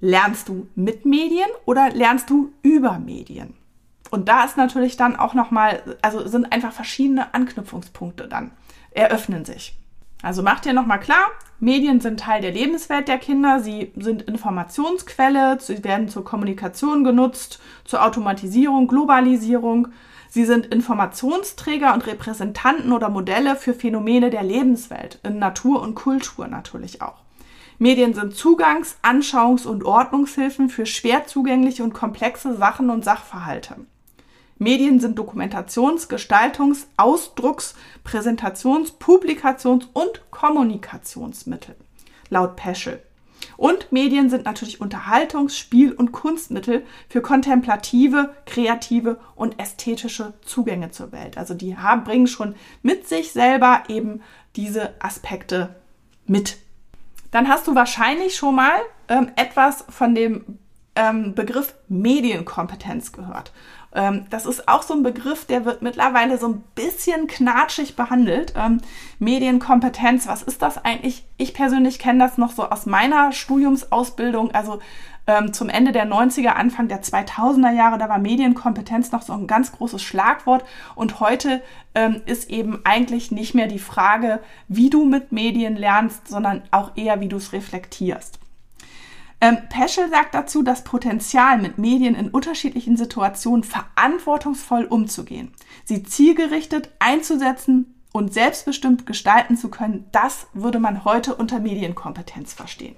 lernst 0.00 0.48
du 0.48 0.66
mit 0.74 1.06
Medien 1.06 1.48
oder 1.66 1.90
lernst 1.90 2.28
du 2.28 2.50
über 2.62 2.98
Medien? 2.98 3.54
Und 4.10 4.28
da 4.28 4.42
ist 4.42 4.56
natürlich 4.56 4.96
dann 4.96 5.14
auch 5.14 5.34
nochmal, 5.34 5.96
also 6.02 6.26
sind 6.26 6.52
einfach 6.52 6.72
verschiedene 6.72 7.32
Anknüpfungspunkte 7.32 8.26
dann, 8.26 8.50
eröffnen 8.90 9.44
sich. 9.44 9.76
Also 10.22 10.42
macht 10.42 10.64
dir 10.64 10.72
nochmal 10.72 11.00
klar, 11.00 11.26
Medien 11.58 12.00
sind 12.00 12.20
Teil 12.20 12.40
der 12.40 12.52
Lebenswelt 12.52 13.08
der 13.08 13.18
Kinder, 13.18 13.60
sie 13.60 13.92
sind 13.96 14.22
Informationsquelle, 14.22 15.58
sie 15.60 15.84
werden 15.84 16.08
zur 16.08 16.24
Kommunikation 16.24 17.04
genutzt, 17.04 17.60
zur 17.84 18.04
Automatisierung, 18.04 18.88
Globalisierung. 18.88 19.88
Sie 20.28 20.44
sind 20.44 20.66
Informationsträger 20.66 21.92
und 21.92 22.06
Repräsentanten 22.06 22.92
oder 22.92 23.10
Modelle 23.10 23.54
für 23.54 23.74
Phänomene 23.74 24.30
der 24.30 24.42
Lebenswelt, 24.42 25.20
in 25.24 25.38
Natur 25.38 25.82
und 25.82 25.94
Kultur 25.94 26.48
natürlich 26.48 27.02
auch. 27.02 27.18
Medien 27.78 28.14
sind 28.14 28.34
Zugangs-, 28.34 28.96
Anschauungs- 29.02 29.66
und 29.66 29.84
Ordnungshilfen 29.84 30.68
für 30.68 30.86
schwer 30.86 31.26
zugängliche 31.26 31.82
und 31.82 31.92
komplexe 31.92 32.56
Sachen 32.56 32.90
und 32.90 33.04
Sachverhalte. 33.04 33.76
Medien 34.62 35.00
sind 35.00 35.18
Dokumentations-, 35.18 36.08
Gestaltungs-, 36.08 36.86
Ausdrucks-, 36.96 37.74
Präsentations-, 38.04 38.92
Publikations- 38.98 39.88
und 39.92 40.22
Kommunikationsmittel, 40.30 41.76
laut 42.30 42.56
Peschel. 42.56 43.02
Und 43.56 43.90
Medien 43.92 44.30
sind 44.30 44.44
natürlich 44.44 44.80
Unterhaltungs-, 44.80 45.56
Spiel- 45.56 45.92
und 45.92 46.12
Kunstmittel 46.12 46.84
für 47.08 47.20
kontemplative, 47.20 48.34
kreative 48.46 49.18
und 49.34 49.58
ästhetische 49.58 50.34
Zugänge 50.42 50.90
zur 50.90 51.12
Welt. 51.12 51.36
Also 51.36 51.54
die 51.54 51.76
haben, 51.76 52.04
bringen 52.04 52.26
schon 52.26 52.54
mit 52.82 53.08
sich 53.08 53.32
selber 53.32 53.84
eben 53.88 54.22
diese 54.56 54.94
Aspekte 55.00 55.74
mit. 56.26 56.58
Dann 57.30 57.48
hast 57.48 57.66
du 57.66 57.74
wahrscheinlich 57.74 58.36
schon 58.36 58.54
mal 58.54 58.80
ähm, 59.08 59.30
etwas 59.36 59.84
von 59.88 60.14
dem 60.14 60.58
ähm, 60.94 61.34
Begriff 61.34 61.74
Medienkompetenz 61.88 63.12
gehört. 63.12 63.52
Ähm, 63.94 64.26
das 64.30 64.46
ist 64.46 64.68
auch 64.68 64.82
so 64.82 64.94
ein 64.94 65.02
Begriff, 65.02 65.44
der 65.44 65.64
wird 65.64 65.82
mittlerweile 65.82 66.38
so 66.38 66.48
ein 66.48 66.62
bisschen 66.74 67.26
knatschig 67.26 67.96
behandelt. 67.96 68.54
Ähm, 68.56 68.80
Medienkompetenz, 69.18 70.26
was 70.26 70.42
ist 70.42 70.62
das 70.62 70.84
eigentlich? 70.84 71.24
Ich 71.36 71.54
persönlich 71.54 71.98
kenne 71.98 72.20
das 72.20 72.38
noch 72.38 72.52
so 72.52 72.68
aus 72.68 72.86
meiner 72.86 73.32
Studiumsausbildung, 73.32 74.52
also 74.52 74.80
ähm, 75.26 75.52
zum 75.52 75.68
Ende 75.68 75.92
der 75.92 76.06
90er, 76.06 76.48
Anfang 76.48 76.88
der 76.88 77.02
2000er 77.02 77.72
Jahre, 77.72 77.98
da 77.98 78.08
war 78.08 78.18
Medienkompetenz 78.18 79.12
noch 79.12 79.22
so 79.22 79.32
ein 79.32 79.46
ganz 79.46 79.72
großes 79.72 80.02
Schlagwort. 80.02 80.64
Und 80.94 81.20
heute 81.20 81.62
ähm, 81.94 82.22
ist 82.26 82.50
eben 82.50 82.80
eigentlich 82.84 83.30
nicht 83.30 83.54
mehr 83.54 83.68
die 83.68 83.78
Frage, 83.78 84.40
wie 84.68 84.90
du 84.90 85.04
mit 85.04 85.30
Medien 85.30 85.76
lernst, 85.76 86.28
sondern 86.28 86.62
auch 86.70 86.96
eher, 86.96 87.20
wie 87.20 87.28
du 87.28 87.36
es 87.36 87.52
reflektierst. 87.52 88.41
Ähm, 89.42 89.58
Peschel 89.68 90.08
sagt 90.08 90.34
dazu, 90.34 90.62
das 90.62 90.84
Potenzial, 90.84 91.58
mit 91.58 91.76
Medien 91.76 92.14
in 92.14 92.28
unterschiedlichen 92.28 92.96
Situationen 92.96 93.64
verantwortungsvoll 93.64 94.84
umzugehen, 94.84 95.52
sie 95.84 96.04
zielgerichtet 96.04 96.92
einzusetzen 97.00 98.00
und 98.12 98.32
selbstbestimmt 98.32 99.04
gestalten 99.04 99.56
zu 99.56 99.68
können, 99.68 100.06
das 100.12 100.46
würde 100.52 100.78
man 100.78 101.04
heute 101.04 101.34
unter 101.34 101.58
Medienkompetenz 101.58 102.52
verstehen. 102.52 102.94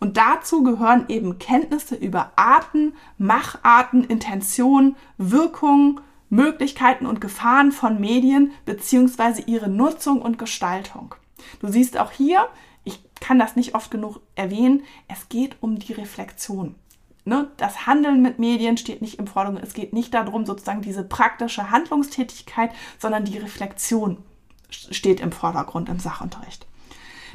Und 0.00 0.16
dazu 0.16 0.64
gehören 0.64 1.04
eben 1.08 1.38
Kenntnisse 1.38 1.94
über 1.94 2.32
Arten, 2.34 2.94
Macharten, 3.16 4.02
Intentionen, 4.02 4.96
Wirkungen, 5.18 6.00
Möglichkeiten 6.30 7.06
und 7.06 7.20
Gefahren 7.20 7.70
von 7.70 8.00
Medien 8.00 8.50
beziehungsweise 8.64 9.42
ihre 9.42 9.68
Nutzung 9.68 10.20
und 10.20 10.36
Gestaltung. 10.36 11.14
Du 11.60 11.68
siehst 11.68 11.96
auch 11.96 12.10
hier, 12.10 12.48
kann 13.26 13.40
das 13.40 13.56
nicht 13.56 13.74
oft 13.74 13.90
genug 13.90 14.20
erwähnen, 14.36 14.84
es 15.08 15.28
geht 15.28 15.56
um 15.60 15.80
die 15.80 15.92
Reflexion. 15.92 16.76
Ne? 17.24 17.50
Das 17.56 17.84
Handeln 17.84 18.22
mit 18.22 18.38
Medien 18.38 18.76
steht 18.76 19.02
nicht 19.02 19.18
im 19.18 19.26
Vordergrund. 19.26 19.64
Es 19.64 19.74
geht 19.74 19.92
nicht 19.92 20.14
darum, 20.14 20.46
sozusagen 20.46 20.80
diese 20.80 21.02
praktische 21.02 21.70
Handlungstätigkeit, 21.70 22.70
sondern 23.00 23.24
die 23.24 23.38
Reflexion 23.38 24.18
steht 24.70 25.18
im 25.18 25.32
Vordergrund 25.32 25.88
im 25.88 25.98
Sachunterricht. 25.98 26.68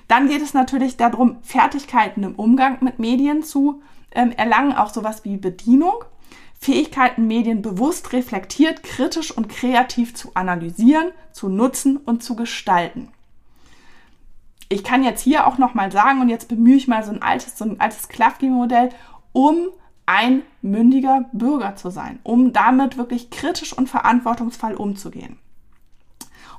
Dann 0.07 0.29
geht 0.29 0.41
es 0.41 0.53
natürlich 0.53 0.95
darum, 0.95 1.39
Fertigkeiten 1.41 2.23
im 2.23 2.35
Umgang 2.35 2.77
mit 2.79 2.99
Medien 2.99 3.43
zu 3.43 3.81
ähm, 4.13 4.31
erlangen, 4.31 4.73
auch 4.73 4.93
sowas 4.93 5.25
wie 5.25 5.35
Bedienung. 5.35 6.05
Fähigkeiten, 6.57 7.27
Medien 7.27 7.61
bewusst, 7.61 8.13
reflektiert, 8.13 8.83
kritisch 8.83 9.35
und 9.35 9.49
kreativ 9.49 10.15
zu 10.15 10.35
analysieren, 10.35 11.11
zu 11.33 11.49
nutzen 11.49 11.97
und 11.97 12.23
zu 12.23 12.37
gestalten 12.37 13.11
ich 14.71 14.83
kann 14.83 15.03
jetzt 15.03 15.21
hier 15.21 15.47
auch 15.47 15.57
nochmal 15.57 15.91
sagen, 15.91 16.21
und 16.21 16.29
jetzt 16.29 16.47
bemühe 16.47 16.77
ich 16.77 16.87
mal 16.87 17.03
so 17.03 17.11
ein 17.11 17.21
altes, 17.21 17.57
so 17.57 17.65
ein 17.65 17.79
altes 17.79 18.07
Klafki-Modell, 18.07 18.89
um 19.33 19.67
ein 20.05 20.43
mündiger 20.61 21.25
Bürger 21.33 21.75
zu 21.75 21.89
sein, 21.89 22.19
um 22.23 22.53
damit 22.53 22.97
wirklich 22.97 23.29
kritisch 23.29 23.73
und 23.73 23.89
verantwortungsvoll 23.89 24.73
umzugehen. 24.73 25.39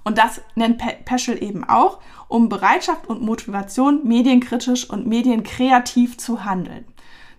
Und 0.05 0.19
das 0.19 0.43
nennt 0.57 0.83
Peschel 1.05 1.43
eben 1.43 1.65
auch, 1.65 2.01
um 2.29 2.49
Bereitschaft 2.49 3.07
und 3.07 3.23
Motivation 3.23 4.07
medienkritisch 4.07 4.89
und 4.89 5.07
medienkreativ 5.07 6.19
zu 6.19 6.45
handeln. 6.45 6.85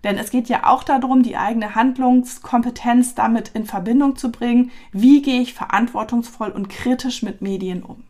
Denn 0.03 0.17
es 0.17 0.31
geht 0.31 0.49
ja 0.49 0.65
auch 0.65 0.83
darum, 0.83 1.23
die 1.23 1.37
eigene 1.37 1.75
Handlungskompetenz 1.75 3.15
damit 3.15 3.49
in 3.53 3.65
Verbindung 3.65 4.15
zu 4.15 4.31
bringen. 4.31 4.71
Wie 4.91 5.21
gehe 5.21 5.41
ich 5.41 5.53
verantwortungsvoll 5.53 6.49
und 6.49 6.69
kritisch 6.69 7.21
mit 7.21 7.41
Medien 7.41 7.83
um? 7.83 8.03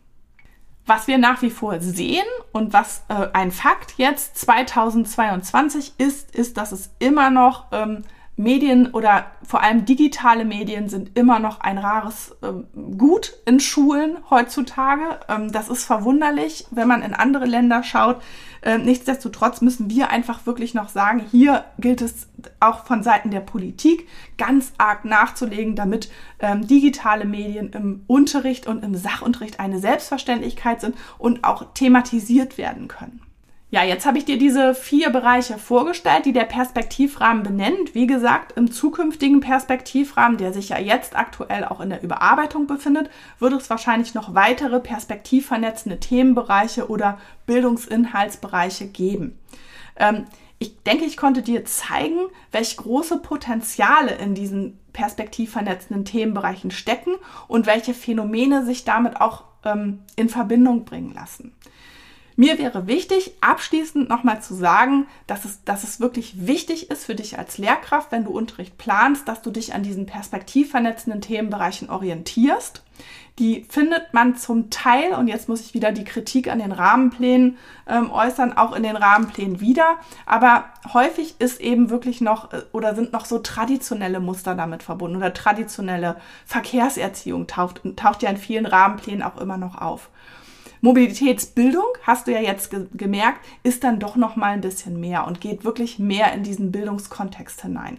Was 0.86 1.06
wir 1.06 1.18
nach 1.18 1.40
wie 1.40 1.50
vor 1.50 1.80
sehen 1.80 2.26
und 2.52 2.72
was 2.72 3.04
äh, 3.08 3.28
ein 3.32 3.50
Fakt 3.50 3.94
jetzt 3.96 4.36
2022 4.38 5.94
ist, 5.98 6.34
ist, 6.34 6.56
dass 6.58 6.72
es 6.72 6.90
immer 6.98 7.30
noch 7.30 7.66
ähm, 7.72 8.04
Medien 8.36 8.88
oder 8.92 9.26
vor 9.44 9.62
allem 9.62 9.84
digitale 9.84 10.44
Medien 10.44 10.88
sind 10.88 11.16
immer 11.16 11.38
noch 11.38 11.60
ein 11.60 11.78
rares 11.78 12.36
ähm, 12.42 12.66
Gut 12.98 13.34
in 13.46 13.60
Schulen 13.60 14.18
heutzutage. 14.28 15.20
Ähm, 15.28 15.52
das 15.52 15.68
ist 15.68 15.84
verwunderlich, 15.84 16.66
wenn 16.70 16.88
man 16.88 17.02
in 17.02 17.14
andere 17.14 17.46
Länder 17.46 17.82
schaut. 17.82 18.20
Ähm, 18.64 18.84
nichtsdestotrotz 18.84 19.60
müssen 19.60 19.90
wir 19.90 20.10
einfach 20.10 20.46
wirklich 20.46 20.72
noch 20.72 20.88
sagen, 20.88 21.22
hier 21.30 21.64
gilt 21.78 22.00
es 22.00 22.26
auch 22.60 22.86
von 22.86 23.02
Seiten 23.02 23.30
der 23.30 23.40
Politik 23.40 24.08
ganz 24.38 24.72
arg 24.78 25.04
nachzulegen, 25.04 25.76
damit 25.76 26.10
ähm, 26.40 26.66
digitale 26.66 27.26
Medien 27.26 27.70
im 27.70 28.04
Unterricht 28.06 28.66
und 28.66 28.82
im 28.82 28.94
Sachunterricht 28.94 29.60
eine 29.60 29.78
Selbstverständlichkeit 29.78 30.80
sind 30.80 30.96
und 31.18 31.44
auch 31.44 31.74
thematisiert 31.74 32.56
werden 32.56 32.88
können. 32.88 33.20
Ja, 33.74 33.82
jetzt 33.82 34.06
habe 34.06 34.18
ich 34.18 34.24
dir 34.24 34.38
diese 34.38 34.72
vier 34.72 35.10
Bereiche 35.10 35.58
vorgestellt, 35.58 36.26
die 36.26 36.32
der 36.32 36.44
Perspektivrahmen 36.44 37.42
benennt. 37.42 37.92
Wie 37.92 38.06
gesagt, 38.06 38.56
im 38.56 38.70
zukünftigen 38.70 39.40
Perspektivrahmen, 39.40 40.38
der 40.38 40.52
sich 40.52 40.68
ja 40.68 40.78
jetzt 40.78 41.16
aktuell 41.16 41.64
auch 41.64 41.80
in 41.80 41.90
der 41.90 42.00
Überarbeitung 42.00 42.68
befindet, 42.68 43.10
wird 43.40 43.52
es 43.52 43.68
wahrscheinlich 43.68 44.14
noch 44.14 44.32
weitere 44.32 44.78
perspektivvernetzende 44.78 45.98
Themenbereiche 45.98 46.88
oder 46.88 47.18
Bildungsinhaltsbereiche 47.46 48.86
geben. 48.86 49.40
Ähm, 49.96 50.26
ich 50.60 50.80
denke, 50.84 51.04
ich 51.04 51.16
konnte 51.16 51.42
dir 51.42 51.64
zeigen, 51.64 52.20
welche 52.52 52.76
große 52.76 53.18
Potenziale 53.18 54.14
in 54.14 54.36
diesen 54.36 54.78
perspektivvernetzenden 54.92 56.04
Themenbereichen 56.04 56.70
stecken 56.70 57.16
und 57.48 57.66
welche 57.66 57.92
Phänomene 57.92 58.64
sich 58.64 58.84
damit 58.84 59.20
auch 59.20 59.42
ähm, 59.64 60.04
in 60.14 60.28
Verbindung 60.28 60.84
bringen 60.84 61.12
lassen. 61.12 61.56
Mir 62.36 62.58
wäre 62.58 62.88
wichtig, 62.88 63.32
abschließend 63.40 64.08
nochmal 64.08 64.42
zu 64.42 64.54
sagen, 64.54 65.06
dass 65.28 65.44
es, 65.44 65.62
dass 65.64 65.84
es 65.84 66.00
wirklich 66.00 66.46
wichtig 66.46 66.90
ist 66.90 67.04
für 67.04 67.14
dich 67.14 67.38
als 67.38 67.58
Lehrkraft, 67.58 68.10
wenn 68.10 68.24
du 68.24 68.30
Unterricht 68.30 68.76
planst, 68.76 69.28
dass 69.28 69.40
du 69.40 69.50
dich 69.50 69.72
an 69.72 69.84
diesen 69.84 70.06
perspektivvernetzenden 70.06 71.20
Themenbereichen 71.20 71.90
orientierst. 71.90 72.82
Die 73.38 73.66
findet 73.68 74.14
man 74.14 74.36
zum 74.36 74.70
Teil, 74.70 75.12
und 75.12 75.26
jetzt 75.26 75.48
muss 75.48 75.60
ich 75.60 75.74
wieder 75.74 75.90
die 75.90 76.04
Kritik 76.04 76.48
an 76.48 76.60
den 76.60 76.70
Rahmenplänen 76.70 77.56
ähm, 77.88 78.10
äußern, 78.10 78.56
auch 78.56 78.74
in 78.74 78.84
den 78.84 78.96
Rahmenplänen 78.96 79.60
wieder. 79.60 79.96
Aber 80.24 80.66
häufig 80.92 81.36
ist 81.40 81.60
eben 81.60 81.90
wirklich 81.90 82.20
noch 82.20 82.52
äh, 82.52 82.62
oder 82.72 82.94
sind 82.94 83.12
noch 83.12 83.24
so 83.24 83.40
traditionelle 83.40 84.20
Muster 84.20 84.54
damit 84.54 84.84
verbunden 84.84 85.16
oder 85.16 85.34
traditionelle 85.34 86.16
Verkehrserziehung 86.46 87.48
taucht, 87.48 87.80
taucht 87.96 88.22
ja 88.22 88.30
in 88.30 88.36
vielen 88.36 88.66
Rahmenplänen 88.66 89.22
auch 89.22 89.40
immer 89.40 89.56
noch 89.56 89.80
auf. 89.80 90.10
Mobilitätsbildung, 90.84 91.86
hast 92.02 92.26
du 92.26 92.32
ja 92.32 92.40
jetzt 92.40 92.70
ge 92.70 92.84
gemerkt, 92.92 93.40
ist 93.62 93.84
dann 93.84 93.98
doch 93.98 94.16
noch 94.16 94.36
mal 94.36 94.52
ein 94.52 94.60
bisschen 94.60 95.00
mehr 95.00 95.26
und 95.26 95.40
geht 95.40 95.64
wirklich 95.64 95.98
mehr 95.98 96.34
in 96.34 96.42
diesen 96.42 96.72
Bildungskontext 96.72 97.62
hinein. 97.62 97.96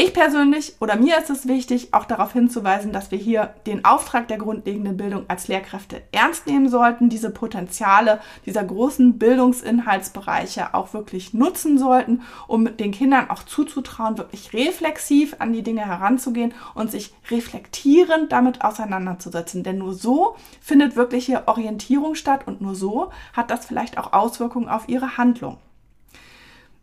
Ich 0.00 0.14
persönlich 0.14 0.76
oder 0.78 0.94
mir 0.94 1.18
ist 1.18 1.28
es 1.28 1.48
wichtig, 1.48 1.92
auch 1.92 2.04
darauf 2.04 2.32
hinzuweisen, 2.32 2.92
dass 2.92 3.10
wir 3.10 3.18
hier 3.18 3.54
den 3.66 3.84
Auftrag 3.84 4.28
der 4.28 4.38
grundlegenden 4.38 4.96
Bildung 4.96 5.24
als 5.26 5.48
Lehrkräfte 5.48 6.02
ernst 6.12 6.46
nehmen 6.46 6.68
sollten, 6.68 7.08
diese 7.08 7.30
Potenziale 7.30 8.20
dieser 8.46 8.62
großen 8.62 9.18
Bildungsinhaltsbereiche 9.18 10.72
auch 10.72 10.94
wirklich 10.94 11.34
nutzen 11.34 11.78
sollten, 11.78 12.22
um 12.46 12.76
den 12.76 12.92
Kindern 12.92 13.28
auch 13.28 13.42
zuzutrauen, 13.42 14.18
wirklich 14.18 14.52
reflexiv 14.52 15.34
an 15.40 15.52
die 15.52 15.64
Dinge 15.64 15.84
heranzugehen 15.84 16.54
und 16.76 16.92
sich 16.92 17.12
reflektierend 17.28 18.30
damit 18.30 18.62
auseinanderzusetzen. 18.62 19.64
Denn 19.64 19.78
nur 19.78 19.94
so 19.94 20.36
findet 20.60 20.94
wirklich 20.94 21.26
hier 21.26 21.42
Orientierung 21.46 22.14
statt 22.14 22.42
und 22.46 22.60
nur 22.60 22.76
so 22.76 23.10
hat 23.32 23.50
das 23.50 23.66
vielleicht 23.66 23.98
auch 23.98 24.12
Auswirkungen 24.12 24.68
auf 24.68 24.88
ihre 24.88 25.16
Handlung. 25.16 25.58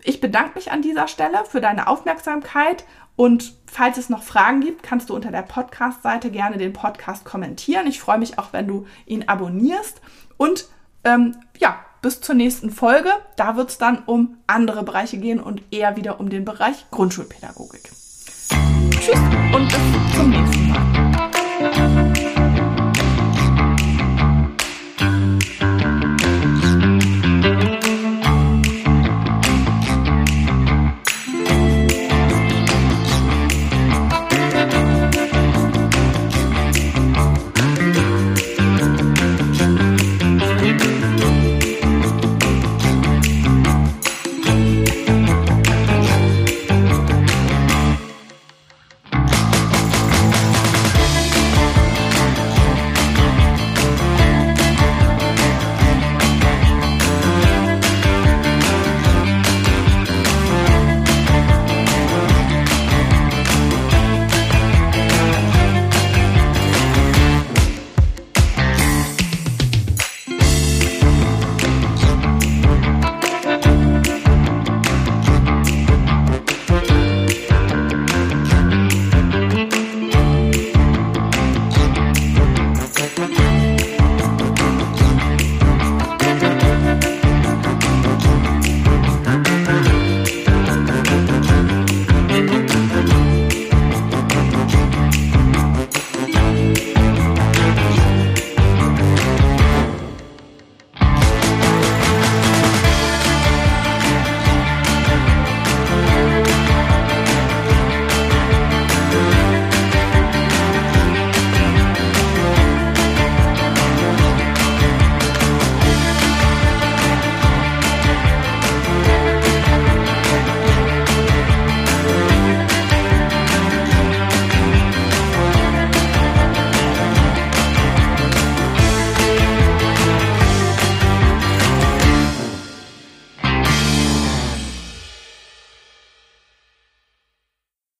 Ich 0.07 0.21
bedanke 0.21 0.51
mich 0.55 0.71
an 0.71 0.83
dieser 0.83 1.07
Stelle 1.07 1.45
für 1.49 1.61
deine 1.61 1.87
Aufmerksamkeit 1.87 2.85
und 3.15 3.55
falls 3.65 3.97
es 3.97 4.07
noch 4.07 4.21
Fragen 4.21 4.61
gibt, 4.61 4.83
kannst 4.83 5.09
du 5.09 5.15
unter 5.15 5.31
der 5.31 5.41
Podcast-Seite 5.41 6.29
gerne 6.29 6.57
den 6.57 6.73
Podcast 6.73 7.25
kommentieren. 7.25 7.87
Ich 7.87 7.99
freue 7.99 8.19
mich 8.19 8.37
auch, 8.37 8.53
wenn 8.53 8.67
du 8.67 8.85
ihn 9.07 9.27
abonnierst. 9.27 10.01
Und 10.37 10.67
ähm, 11.03 11.35
ja, 11.57 11.79
bis 12.03 12.21
zur 12.21 12.35
nächsten 12.35 12.69
Folge. 12.69 13.09
Da 13.35 13.57
wird 13.57 13.71
es 13.71 13.79
dann 13.79 14.03
um 14.05 14.37
andere 14.45 14.83
Bereiche 14.83 15.17
gehen 15.17 15.39
und 15.39 15.63
eher 15.71 15.95
wieder 15.95 16.19
um 16.19 16.29
den 16.29 16.45
Bereich 16.45 16.85
Grundschulpädagogik. 16.91 17.91
Tschüss 18.91 19.19
und 19.55 19.67
bis 19.67 20.15
zum 20.15 20.29
nächsten 20.29 20.69
Mal. 20.69 20.94